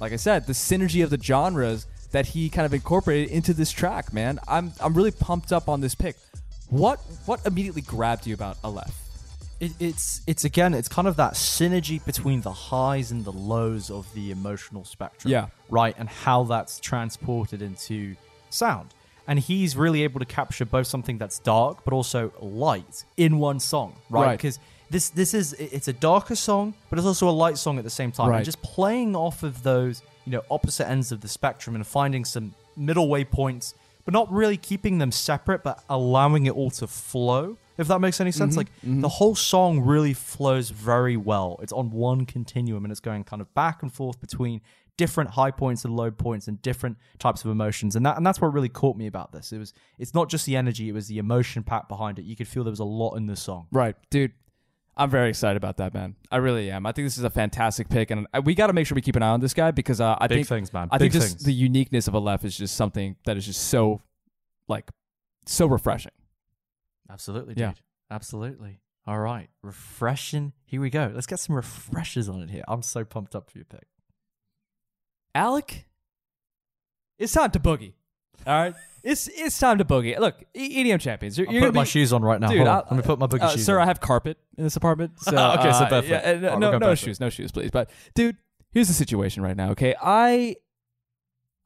like 0.00 0.12
I 0.12 0.16
said, 0.16 0.46
the 0.46 0.54
synergy 0.54 1.04
of 1.04 1.10
the 1.10 1.18
genres 1.18 1.86
that 2.12 2.26
he 2.28 2.48
kind 2.48 2.64
of 2.64 2.72
incorporated 2.72 3.30
into 3.30 3.52
this 3.52 3.70
track. 3.70 4.12
Man, 4.12 4.38
I'm 4.48 4.72
I'm 4.80 4.94
really 4.94 5.10
pumped 5.10 5.52
up 5.52 5.68
on 5.68 5.80
this 5.80 5.94
pick. 5.94 6.16
What 6.70 6.98
what 7.26 7.44
immediately 7.46 7.82
grabbed 7.82 8.26
you 8.26 8.34
about 8.34 8.56
Aleph? 8.64 8.96
It, 9.60 9.72
it's 9.78 10.22
it's 10.26 10.44
again 10.44 10.74
it's 10.74 10.88
kind 10.88 11.06
of 11.06 11.16
that 11.16 11.34
synergy 11.34 12.04
between 12.04 12.40
the 12.40 12.52
highs 12.52 13.12
and 13.12 13.24
the 13.24 13.32
lows 13.32 13.90
of 13.90 14.12
the 14.14 14.30
emotional 14.32 14.84
spectrum 14.84 15.30
Yeah. 15.30 15.46
right 15.70 15.94
and 15.96 16.08
how 16.08 16.42
that's 16.42 16.80
transported 16.80 17.62
into 17.62 18.16
sound 18.50 18.92
and 19.26 19.38
he's 19.38 19.76
really 19.76 20.02
able 20.02 20.20
to 20.20 20.26
capture 20.26 20.64
both 20.64 20.86
something 20.86 21.18
that's 21.18 21.38
dark 21.38 21.84
but 21.84 21.92
also 21.92 22.32
light 22.40 23.04
in 23.16 23.38
one 23.38 23.60
song 23.60 23.96
right? 24.10 24.26
Right. 24.26 24.38
because 24.38 24.58
this 24.90 25.10
this 25.10 25.34
is 25.34 25.52
it's 25.54 25.88
a 25.88 25.92
darker 25.92 26.34
song 26.34 26.74
but 26.90 26.98
it's 26.98 27.06
also 27.06 27.28
a 27.28 27.30
light 27.30 27.58
song 27.58 27.78
at 27.78 27.84
the 27.84 27.90
same 27.90 28.12
time. 28.12 28.30
Right. 28.30 28.36
and 28.38 28.44
just 28.44 28.62
playing 28.62 29.16
off 29.16 29.42
of 29.42 29.62
those 29.62 30.02
you 30.24 30.32
know 30.32 30.42
opposite 30.50 30.88
ends 30.88 31.12
of 31.12 31.20
the 31.20 31.28
spectrum 31.28 31.74
and 31.74 31.86
finding 31.86 32.24
some 32.24 32.54
middle 32.76 33.08
way 33.08 33.24
points 33.24 33.74
but 34.04 34.12
not 34.12 34.30
really 34.30 34.56
keeping 34.56 34.98
them 34.98 35.12
separate 35.12 35.62
but 35.62 35.82
allowing 35.88 36.46
it 36.46 36.52
all 36.52 36.70
to 36.70 36.86
flow 36.86 37.56
if 37.76 37.88
that 37.88 37.98
makes 38.00 38.20
any 38.20 38.30
sense. 38.30 38.56
Mm-hmm, 38.56 39.00
like 39.00 39.02
the 39.02 39.08
whole 39.08 39.34
song 39.34 39.80
really 39.80 40.14
flows 40.14 40.70
very 40.70 41.16
well. 41.16 41.58
It's 41.62 41.72
on 41.72 41.90
one 41.90 42.24
continuum 42.26 42.84
and 42.84 42.92
it's 42.92 43.00
going 43.00 43.24
kind 43.24 43.42
of 43.42 43.52
back 43.54 43.82
and 43.82 43.92
forth 43.92 44.20
between 44.20 44.60
different 44.96 45.30
high 45.30 45.50
points 45.50 45.84
and 45.84 45.96
low 45.96 46.10
points 46.10 46.46
and 46.48 46.60
different 46.62 46.96
types 47.18 47.44
of 47.44 47.50
emotions 47.50 47.96
and 47.96 48.06
that 48.06 48.16
and 48.16 48.24
that's 48.24 48.40
what 48.40 48.52
really 48.52 48.68
caught 48.68 48.96
me 48.96 49.06
about 49.08 49.32
this 49.32 49.52
it 49.52 49.58
was 49.58 49.72
it's 49.98 50.14
not 50.14 50.28
just 50.30 50.46
the 50.46 50.54
energy 50.56 50.88
it 50.88 50.92
was 50.92 51.08
the 51.08 51.18
emotion 51.18 51.62
pack 51.64 51.88
behind 51.88 52.18
it 52.18 52.24
you 52.24 52.36
could 52.36 52.46
feel 52.46 52.62
there 52.62 52.70
was 52.70 52.78
a 52.80 52.84
lot 52.84 53.14
in 53.16 53.26
this 53.26 53.42
song 53.42 53.66
Right, 53.72 53.96
dude. 54.10 54.32
I'm 54.96 55.10
very 55.10 55.28
excited 55.28 55.56
about 55.56 55.78
that, 55.78 55.92
man. 55.92 56.14
I 56.30 56.36
really 56.36 56.70
am. 56.70 56.86
I 56.86 56.92
think 56.92 57.06
this 57.06 57.18
is 57.18 57.24
a 57.24 57.30
fantastic 57.30 57.88
pick, 57.88 58.12
and 58.12 58.28
we 58.44 58.54
got 58.54 58.68
to 58.68 58.72
make 58.72 58.86
sure 58.86 58.94
we 58.94 59.00
keep 59.02 59.16
an 59.16 59.24
eye 59.24 59.30
on 59.30 59.40
this 59.40 59.52
guy 59.52 59.72
because 59.72 60.00
uh, 60.00 60.14
I 60.20 60.28
Big 60.28 60.36
think 60.36 60.46
things, 60.46 60.72
man. 60.72 60.86
I 60.92 60.98
Big 60.98 61.10
think 61.10 61.20
just 61.24 61.34
things. 61.38 61.44
the 61.44 61.52
uniqueness 61.52 62.06
of 62.06 62.14
Aleph 62.14 62.44
is 62.44 62.56
just 62.56 62.76
something 62.76 63.16
that 63.24 63.36
is 63.36 63.44
just 63.44 63.60
so, 63.60 64.02
like, 64.68 64.88
so 65.46 65.66
refreshing. 65.66 66.12
absolutely 67.10 67.54
Yeah. 67.56 67.70
dude 67.70 67.80
absolutely 68.10 68.78
all 69.06 69.18
right 69.18 69.48
refreshing 69.62 70.52
here 70.64 70.80
we 70.80 70.90
go 70.90 71.10
let's 71.12 71.26
get 71.26 71.38
some 71.40 71.56
refreshers 71.56 72.28
on 72.28 72.40
it 72.42 72.50
here 72.50 72.62
i'm 72.68 72.82
so 72.82 73.04
pumped 73.04 73.34
up 73.34 73.50
for 73.50 73.58
your 73.58 73.64
pick 73.64 73.86
Alec, 75.34 75.86
it's 77.18 77.32
time 77.32 77.50
to 77.52 77.58
boogie. 77.58 77.94
All 78.46 78.52
right, 78.62 78.74
it's 79.02 79.28
it's 79.28 79.58
time 79.58 79.78
to 79.78 79.84
boogie. 79.84 80.18
Look, 80.18 80.36
EDM 80.54 81.00
champions. 81.00 81.36
You're, 81.38 81.48
i'm 81.48 81.54
you're 81.54 81.62
putting 81.62 81.72
gonna 81.72 81.80
my 81.80 81.84
shoes 81.84 82.12
on 82.12 82.22
right 82.22 82.40
now 82.40 82.48
Dude, 82.48 82.58
Hold 82.58 82.68
on. 82.68 82.84
Let 82.90 82.96
me 82.96 83.02
put 83.02 83.18
my 83.18 83.26
boogie 83.26 83.42
uh, 83.42 83.50
shoes 83.50 83.64
Sir, 83.64 83.78
on. 83.78 83.82
I 83.82 83.86
have 83.86 84.00
carpet 84.00 84.38
in 84.56 84.64
this 84.64 84.76
apartment. 84.76 85.12
So, 85.20 85.30
Okay, 85.36 85.72
so 85.72 85.84
uh, 85.84 85.88
perfect. 85.88 86.10
yeah, 86.10 86.30
uh, 86.30 86.32
right, 86.32 86.42
no, 86.42 86.58
no, 86.58 86.70
no 86.72 86.78
barefoot. 86.78 86.98
shoes, 87.06 87.20
no 87.20 87.30
shoes, 87.30 87.50
please. 87.52 87.70
But 87.70 87.90
dude, 88.14 88.36
here's 88.70 88.88
the 88.88 88.94
situation 88.94 89.42
right 89.42 89.56
now. 89.56 89.70
Okay, 89.70 89.94
I 90.00 90.56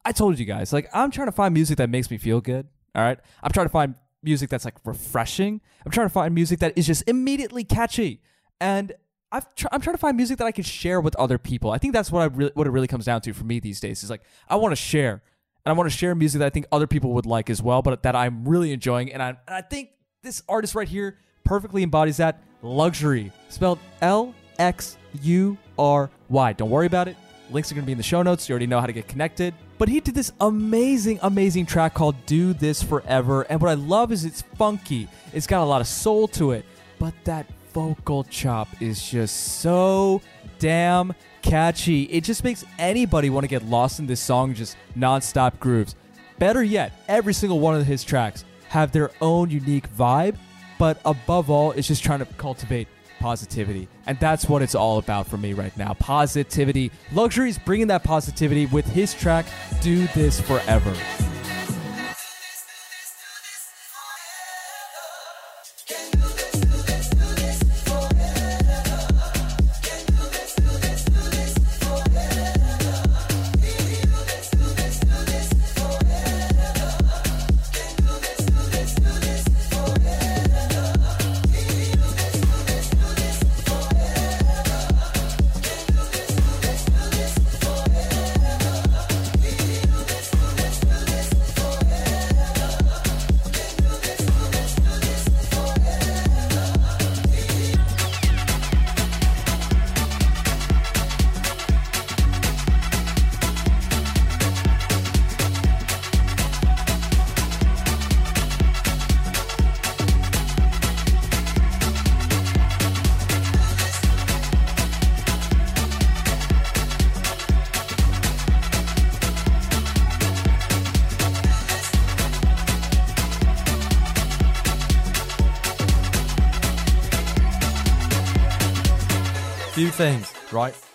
I 0.05 0.11
told 0.13 0.39
you 0.39 0.45
guys, 0.45 0.71
like, 0.73 0.89
I'm 0.93 1.11
trying 1.11 1.27
to 1.27 1.31
find 1.33 1.53
music 1.53 1.77
that 1.77 1.89
makes 1.89 2.09
me 2.09 2.17
feel 2.17 2.41
good. 2.41 2.67
All 2.95 3.03
right, 3.03 3.19
I'm 3.43 3.51
trying 3.51 3.65
to 3.67 3.71
find 3.71 3.95
music 4.23 4.49
that's 4.49 4.65
like 4.65 4.75
refreshing. 4.85 5.61
I'm 5.85 5.91
trying 5.91 6.07
to 6.07 6.13
find 6.13 6.33
music 6.33 6.59
that 6.59 6.77
is 6.77 6.87
just 6.87 7.03
immediately 7.07 7.63
catchy, 7.63 8.21
and 8.59 8.93
I've 9.31 9.53
tr- 9.55 9.67
I'm 9.71 9.81
trying 9.81 9.95
to 9.95 9.99
find 9.99 10.17
music 10.17 10.37
that 10.39 10.45
I 10.45 10.51
can 10.51 10.63
share 10.63 10.99
with 11.01 11.15
other 11.17 11.37
people. 11.37 11.71
I 11.71 11.77
think 11.77 11.93
that's 11.93 12.11
what 12.11 12.21
I 12.23 12.27
what 12.27 12.67
it 12.67 12.71
really 12.71 12.87
comes 12.87 13.05
down 13.05 13.21
to 13.21 13.33
for 13.33 13.43
me 13.43 13.59
these 13.59 13.79
days. 13.79 14.03
Is 14.03 14.09
like 14.09 14.21
I 14.47 14.55
want 14.55 14.71
to 14.71 14.75
share, 14.75 15.21
and 15.65 15.71
I 15.71 15.73
want 15.73 15.89
to 15.89 15.95
share 15.95 16.15
music 16.15 16.39
that 16.39 16.47
I 16.47 16.49
think 16.49 16.65
other 16.71 16.87
people 16.87 17.13
would 17.13 17.25
like 17.25 17.49
as 17.49 17.61
well, 17.61 17.81
but 17.81 18.03
that 18.03 18.15
I'm 18.15 18.47
really 18.47 18.71
enjoying. 18.71 19.13
And 19.13 19.21
I 19.21 19.29
and 19.29 19.37
I 19.47 19.61
think 19.61 19.89
this 20.23 20.41
artist 20.49 20.75
right 20.75 20.87
here 20.87 21.17
perfectly 21.43 21.83
embodies 21.83 22.17
that 22.17 22.43
LXURY, 22.63 23.31
spelled 23.49 23.79
L 24.01 24.33
X 24.57 24.97
U 25.21 25.57
R 25.77 26.09
Y. 26.29 26.53
Don't 26.53 26.69
worry 26.69 26.87
about 26.87 27.07
it. 27.07 27.15
Links 27.51 27.71
are 27.71 27.75
going 27.75 27.83
to 27.83 27.87
be 27.87 27.93
in 27.93 27.97
the 27.97 28.03
show 28.03 28.21
notes. 28.21 28.47
You 28.47 28.53
already 28.53 28.67
know 28.67 28.79
how 28.79 28.85
to 28.85 28.93
get 28.93 29.07
connected. 29.07 29.55
But 29.79 29.89
he 29.89 29.99
did 30.01 30.13
this 30.13 30.31
amazing, 30.39 31.19
amazing 31.23 31.65
track 31.65 31.93
called 31.93 32.15
Do 32.25 32.53
This 32.53 32.83
Forever. 32.83 33.43
And 33.43 33.59
what 33.59 33.71
I 33.71 33.75
love 33.75 34.11
is 34.11 34.25
it's 34.25 34.43
funky. 34.55 35.07
It's 35.33 35.47
got 35.47 35.63
a 35.63 35.65
lot 35.65 35.81
of 35.81 35.87
soul 35.87 36.27
to 36.29 36.51
it. 36.51 36.65
But 36.99 37.13
that 37.23 37.47
vocal 37.73 38.23
chop 38.25 38.67
is 38.81 39.09
just 39.09 39.59
so 39.59 40.21
damn 40.59 41.13
catchy. 41.41 42.03
It 42.03 42.23
just 42.23 42.43
makes 42.43 42.65
anybody 42.77 43.29
want 43.29 43.43
to 43.43 43.47
get 43.47 43.65
lost 43.65 43.99
in 43.99 44.07
this 44.07 44.19
song, 44.19 44.53
just 44.53 44.77
nonstop 44.97 45.59
grooves. 45.59 45.95
Better 46.37 46.63
yet, 46.63 46.93
every 47.07 47.33
single 47.33 47.59
one 47.59 47.75
of 47.75 47.85
his 47.85 48.03
tracks 48.03 48.45
have 48.69 48.91
their 48.91 49.11
own 49.21 49.49
unique 49.49 49.91
vibe, 49.95 50.37
but 50.77 51.01
above 51.05 51.49
all, 51.49 51.71
it's 51.71 51.87
just 51.87 52.03
trying 52.03 52.19
to 52.19 52.25
cultivate 52.25 52.87
positivity. 53.19 53.87
And 54.07 54.17
that's 54.19 54.47
what 54.47 54.61
it's 54.61 54.75
all 54.75 54.97
about 54.97 55.27
for 55.27 55.37
me 55.37 55.53
right 55.53 55.75
now. 55.75 55.93
Positivity. 55.93 56.91
LXURY's 57.11 57.59
bringing 57.59 57.87
that 57.87 58.03
positivity 58.03 58.65
with 58.67 58.85
his 58.87 59.13
track, 59.13 59.45
Do 59.81 60.07
This 60.07 60.39
Forever. 60.39 60.95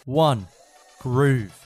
One, 0.05 0.47
groove. 1.01 1.59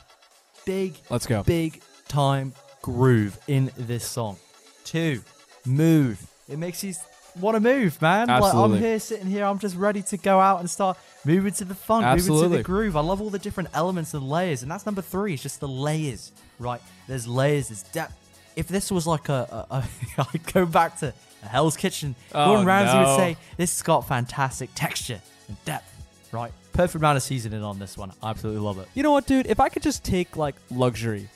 Big, 0.64 0.94
Let's 1.10 1.26
go. 1.26 1.42
big 1.42 1.80
time 2.08 2.52
groove 2.82 3.38
in 3.48 3.70
this 3.76 4.04
song. 4.04 4.36
Two, 4.84 5.22
move. 5.66 6.24
It 6.48 6.58
makes 6.58 6.82
you 6.84 6.94
want 7.40 7.56
to 7.56 7.60
move, 7.60 8.00
man. 8.00 8.28
Like 8.28 8.42
Absolutely. 8.42 8.76
I'm 8.76 8.82
here, 8.82 9.00
sitting 9.00 9.26
here. 9.26 9.44
I'm 9.44 9.58
just 9.58 9.76
ready 9.76 10.02
to 10.02 10.16
go 10.16 10.40
out 10.40 10.60
and 10.60 10.68
start 10.68 10.98
moving 11.24 11.52
to 11.54 11.64
the 11.64 11.74
funk, 11.74 12.06
moving 12.06 12.42
to 12.42 12.48
the 12.48 12.62
groove. 12.62 12.96
I 12.96 13.00
love 13.00 13.20
all 13.20 13.30
the 13.30 13.38
different 13.38 13.70
elements 13.74 14.14
and 14.14 14.28
layers, 14.28 14.62
and 14.62 14.70
that's 14.70 14.86
number 14.86 15.02
three. 15.02 15.34
It's 15.34 15.42
just 15.42 15.60
the 15.60 15.68
layers, 15.68 16.32
right? 16.58 16.80
There's 17.06 17.26
layers. 17.26 17.68
There's 17.68 17.82
depth. 17.84 18.14
If 18.56 18.68
this 18.68 18.90
was 18.90 19.06
like 19.06 19.28
a, 19.28 19.66
a, 19.70 19.76
a 19.76 19.88
I 20.18 20.38
go 20.52 20.66
back 20.66 20.98
to 21.00 21.12
Hell's 21.42 21.76
Kitchen. 21.76 22.14
Oh, 22.34 22.46
Gordon 22.46 22.66
Ramsay 22.66 22.94
no. 22.94 23.00
would 23.00 23.16
say 23.16 23.36
this 23.56 23.76
has 23.76 23.82
got 23.82 24.06
fantastic 24.06 24.70
texture 24.74 25.20
and 25.48 25.64
depth, 25.64 25.97
right? 26.32 26.52
Perfect 26.72 26.96
amount 27.02 27.16
of 27.16 27.22
seasoning 27.22 27.62
on 27.62 27.78
this 27.78 27.96
one. 27.96 28.12
I 28.22 28.30
absolutely 28.30 28.62
love 28.62 28.78
it. 28.78 28.88
You 28.94 29.02
know 29.02 29.12
what, 29.12 29.26
dude? 29.26 29.46
If 29.46 29.60
I 29.60 29.68
could 29.68 29.82
just 29.82 30.04
take 30.04 30.36
like 30.36 30.54
LXURY, 30.70 31.26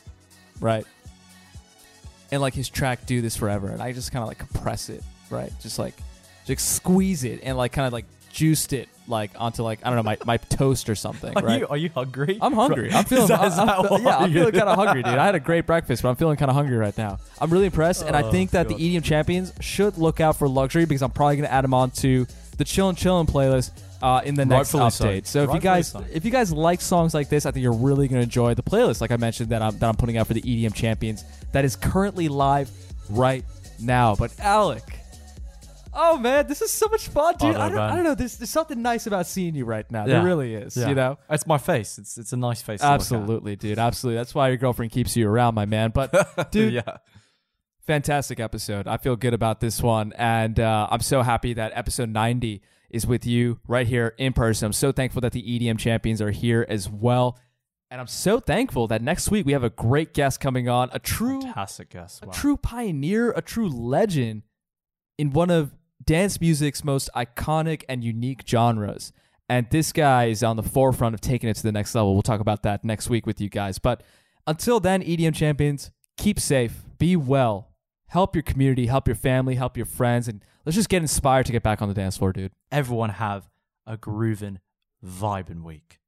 right, 0.60 0.84
and 2.30 2.40
like 2.40 2.54
his 2.54 2.68
track 2.68 3.06
"Do 3.06 3.20
This 3.20 3.36
Forever," 3.36 3.68
and 3.68 3.82
I 3.82 3.92
just 3.92 4.12
kind 4.12 4.22
of 4.22 4.28
like 4.28 4.38
compress 4.38 4.88
it, 4.88 5.02
right, 5.30 5.52
just 5.60 5.78
like 5.78 5.94
just 6.46 6.74
squeeze 6.76 7.24
it 7.24 7.40
and 7.42 7.56
like 7.56 7.72
kind 7.72 7.86
of 7.86 7.92
like 7.92 8.04
juiced 8.32 8.72
it 8.72 8.88
like 9.06 9.30
onto 9.38 9.62
like 9.62 9.80
I 9.84 9.88
don't 9.90 9.96
know 9.96 10.02
my, 10.04 10.16
my 10.24 10.36
toast 10.38 10.88
or 10.88 10.94
something, 10.94 11.32
Are 11.36 11.42
right? 11.42 11.60
you 11.60 11.66
are 11.68 11.76
you 11.76 11.90
hungry? 11.90 12.38
I'm 12.40 12.52
hungry. 12.54 12.90
I'm 12.92 13.04
feeling. 13.06 13.28
That- 13.28 13.40
I'm, 13.52 13.68
I'm- 13.68 14.02
yeah, 14.04 14.16
I'm 14.18 14.32
feeling 14.32 14.52
kind 14.52 14.68
of 14.68 14.76
hungry, 14.84 15.02
dude. 15.02 15.14
I 15.14 15.24
had 15.26 15.34
a 15.34 15.40
great 15.40 15.66
breakfast, 15.66 16.02
but 16.02 16.08
I'm 16.08 16.16
feeling 16.16 16.36
kind 16.36 16.50
of 16.50 16.54
hungry 16.54 16.76
right 16.76 16.96
now. 16.96 17.18
I'm 17.40 17.50
really 17.50 17.66
impressed, 17.66 18.04
and 18.04 18.16
I 18.16 18.22
Oh, 18.22 18.30
think 18.30 18.52
that 18.52 18.68
God. 18.68 18.78
the 18.78 18.96
EDM 18.96 19.04
champions 19.04 19.52
should 19.60 19.98
look 19.98 20.20
out 20.20 20.38
for 20.38 20.46
LXURY 20.48 20.86
because 20.88 21.02
I'm 21.02 21.10
probably 21.10 21.36
going 21.36 21.48
to 21.48 21.52
add 21.52 21.64
them 21.64 21.74
on 21.74 21.90
to 21.92 22.26
the 22.58 22.64
Chillin' 22.64 22.94
Chillin' 22.96 23.28
playlist 23.28 23.72
uh, 24.02 24.20
in 24.24 24.34
the 24.34 24.44
next 24.44 24.74
Rightfully 24.74 24.90
so. 24.90 25.04
update. 25.04 25.26
So, 25.26 25.38
if 25.38 25.48
you 25.48 25.52
Rightfully 25.54 25.60
guys 25.60 25.88
so. 25.88 26.04
if 26.12 26.24
you 26.24 26.30
guys 26.30 26.52
like 26.52 26.80
songs 26.80 27.14
like 27.14 27.28
this, 27.28 27.46
I 27.46 27.52
think 27.52 27.62
you're 27.62 27.72
really 27.72 28.08
going 28.08 28.20
to 28.20 28.24
enjoy 28.24 28.54
the 28.54 28.62
playlist. 28.62 29.00
Like 29.00 29.12
I 29.12 29.16
mentioned 29.16 29.50
that 29.50 29.62
I'm 29.62 29.78
that 29.78 29.88
I'm 29.88 29.94
putting 29.94 30.18
out 30.18 30.26
for 30.26 30.34
the 30.34 30.42
EDM 30.42 30.74
champions 30.74 31.24
that 31.52 31.64
is 31.64 31.76
currently 31.76 32.28
live 32.28 32.70
right 33.08 33.44
now. 33.80 34.16
But 34.16 34.38
Alec, 34.40 34.82
oh 35.94 36.18
man, 36.18 36.48
this 36.48 36.62
is 36.62 36.72
so 36.72 36.88
much 36.88 37.08
fun, 37.08 37.36
dude. 37.38 37.54
Oh, 37.54 37.60
I, 37.60 37.68
don't. 37.68 37.78
I 37.78 37.94
don't 37.94 38.04
know. 38.04 38.16
There's, 38.16 38.38
there's 38.38 38.50
something 38.50 38.82
nice 38.82 39.06
about 39.06 39.26
seeing 39.28 39.54
you 39.54 39.64
right 39.64 39.88
now. 39.88 40.00
Yeah. 40.00 40.14
There 40.14 40.24
really 40.24 40.54
is. 40.54 40.76
Yeah. 40.76 40.88
You 40.88 40.94
know. 40.96 41.18
it's 41.30 41.46
my 41.46 41.58
face. 41.58 41.96
It's 41.98 42.18
it's 42.18 42.32
a 42.32 42.36
nice 42.36 42.60
face. 42.60 42.80
to 42.80 42.86
look 42.86 42.90
at. 42.90 42.94
Absolutely, 42.94 43.54
dude. 43.54 43.78
Absolutely. 43.78 44.16
That's 44.16 44.34
why 44.34 44.48
your 44.48 44.56
girlfriend 44.56 44.90
keeps 44.90 45.16
you 45.16 45.28
around, 45.28 45.54
my 45.54 45.66
man. 45.66 45.90
But 45.90 46.50
dude, 46.50 46.72
yeah. 46.72 46.96
fantastic 47.86 48.40
episode. 48.40 48.88
I 48.88 48.96
feel 48.96 49.14
good 49.14 49.34
about 49.34 49.60
this 49.60 49.80
one, 49.80 50.12
and 50.16 50.58
uh, 50.58 50.88
I'm 50.90 51.00
so 51.02 51.22
happy 51.22 51.54
that 51.54 51.70
episode 51.76 52.08
90 52.08 52.62
is 52.92 53.06
with 53.06 53.26
you 53.26 53.58
right 53.66 53.86
here 53.86 54.14
in 54.18 54.32
person. 54.32 54.66
I'm 54.66 54.72
so 54.72 54.92
thankful 54.92 55.20
that 55.22 55.32
the 55.32 55.42
EDM 55.42 55.78
champions 55.78 56.20
are 56.22 56.30
here 56.30 56.64
as 56.68 56.88
well, 56.88 57.38
and 57.90 58.00
I'm 58.00 58.06
so 58.06 58.40
thankful 58.40 58.86
that 58.88 59.02
next 59.02 59.30
week 59.30 59.44
we 59.44 59.52
have 59.52 59.64
a 59.64 59.70
great 59.70 60.14
guest 60.14 60.40
coming 60.40 60.68
on, 60.68 60.88
a 60.92 60.98
true, 60.98 61.42
Fantastic 61.42 61.90
guess. 61.90 62.20
a 62.22 62.26
true 62.26 62.56
pioneer, 62.56 63.32
a 63.32 63.42
true 63.42 63.68
legend 63.68 64.42
in 65.18 65.30
one 65.30 65.50
of 65.50 65.74
dance 66.02 66.40
music's 66.40 66.84
most 66.84 67.10
iconic 67.14 67.82
and 67.88 68.02
unique 68.02 68.44
genres. 68.48 69.12
And 69.48 69.68
this 69.70 69.92
guy 69.92 70.26
is 70.26 70.42
on 70.42 70.56
the 70.56 70.62
forefront 70.62 71.14
of 71.14 71.20
taking 71.20 71.50
it 71.50 71.56
to 71.56 71.62
the 71.62 71.72
next 71.72 71.94
level. 71.94 72.14
We'll 72.14 72.22
talk 72.22 72.40
about 72.40 72.62
that 72.62 72.84
next 72.84 73.10
week 73.10 73.26
with 73.26 73.40
you 73.40 73.50
guys. 73.50 73.78
But 73.78 74.02
until 74.46 74.80
then, 74.80 75.02
EDM 75.02 75.34
champions, 75.34 75.90
keep 76.16 76.40
safe, 76.40 76.84
be 76.98 77.16
well, 77.16 77.72
help 78.06 78.34
your 78.34 78.42
community, 78.42 78.86
help 78.86 79.06
your 79.06 79.14
family, 79.14 79.56
help 79.56 79.76
your 79.76 79.84
friends, 79.86 80.28
and 80.28 80.42
let's 80.64 80.76
just 80.76 80.88
get 80.88 81.02
inspired 81.02 81.46
to 81.46 81.52
get 81.52 81.62
back 81.62 81.82
on 81.82 81.88
the 81.88 81.94
dance 81.94 82.16
floor, 82.16 82.32
dude. 82.32 82.52
Everyone 82.70 83.10
have 83.10 83.48
a 83.86 83.96
grooving, 83.96 84.60
vibing 85.04 85.62
week. 85.62 85.98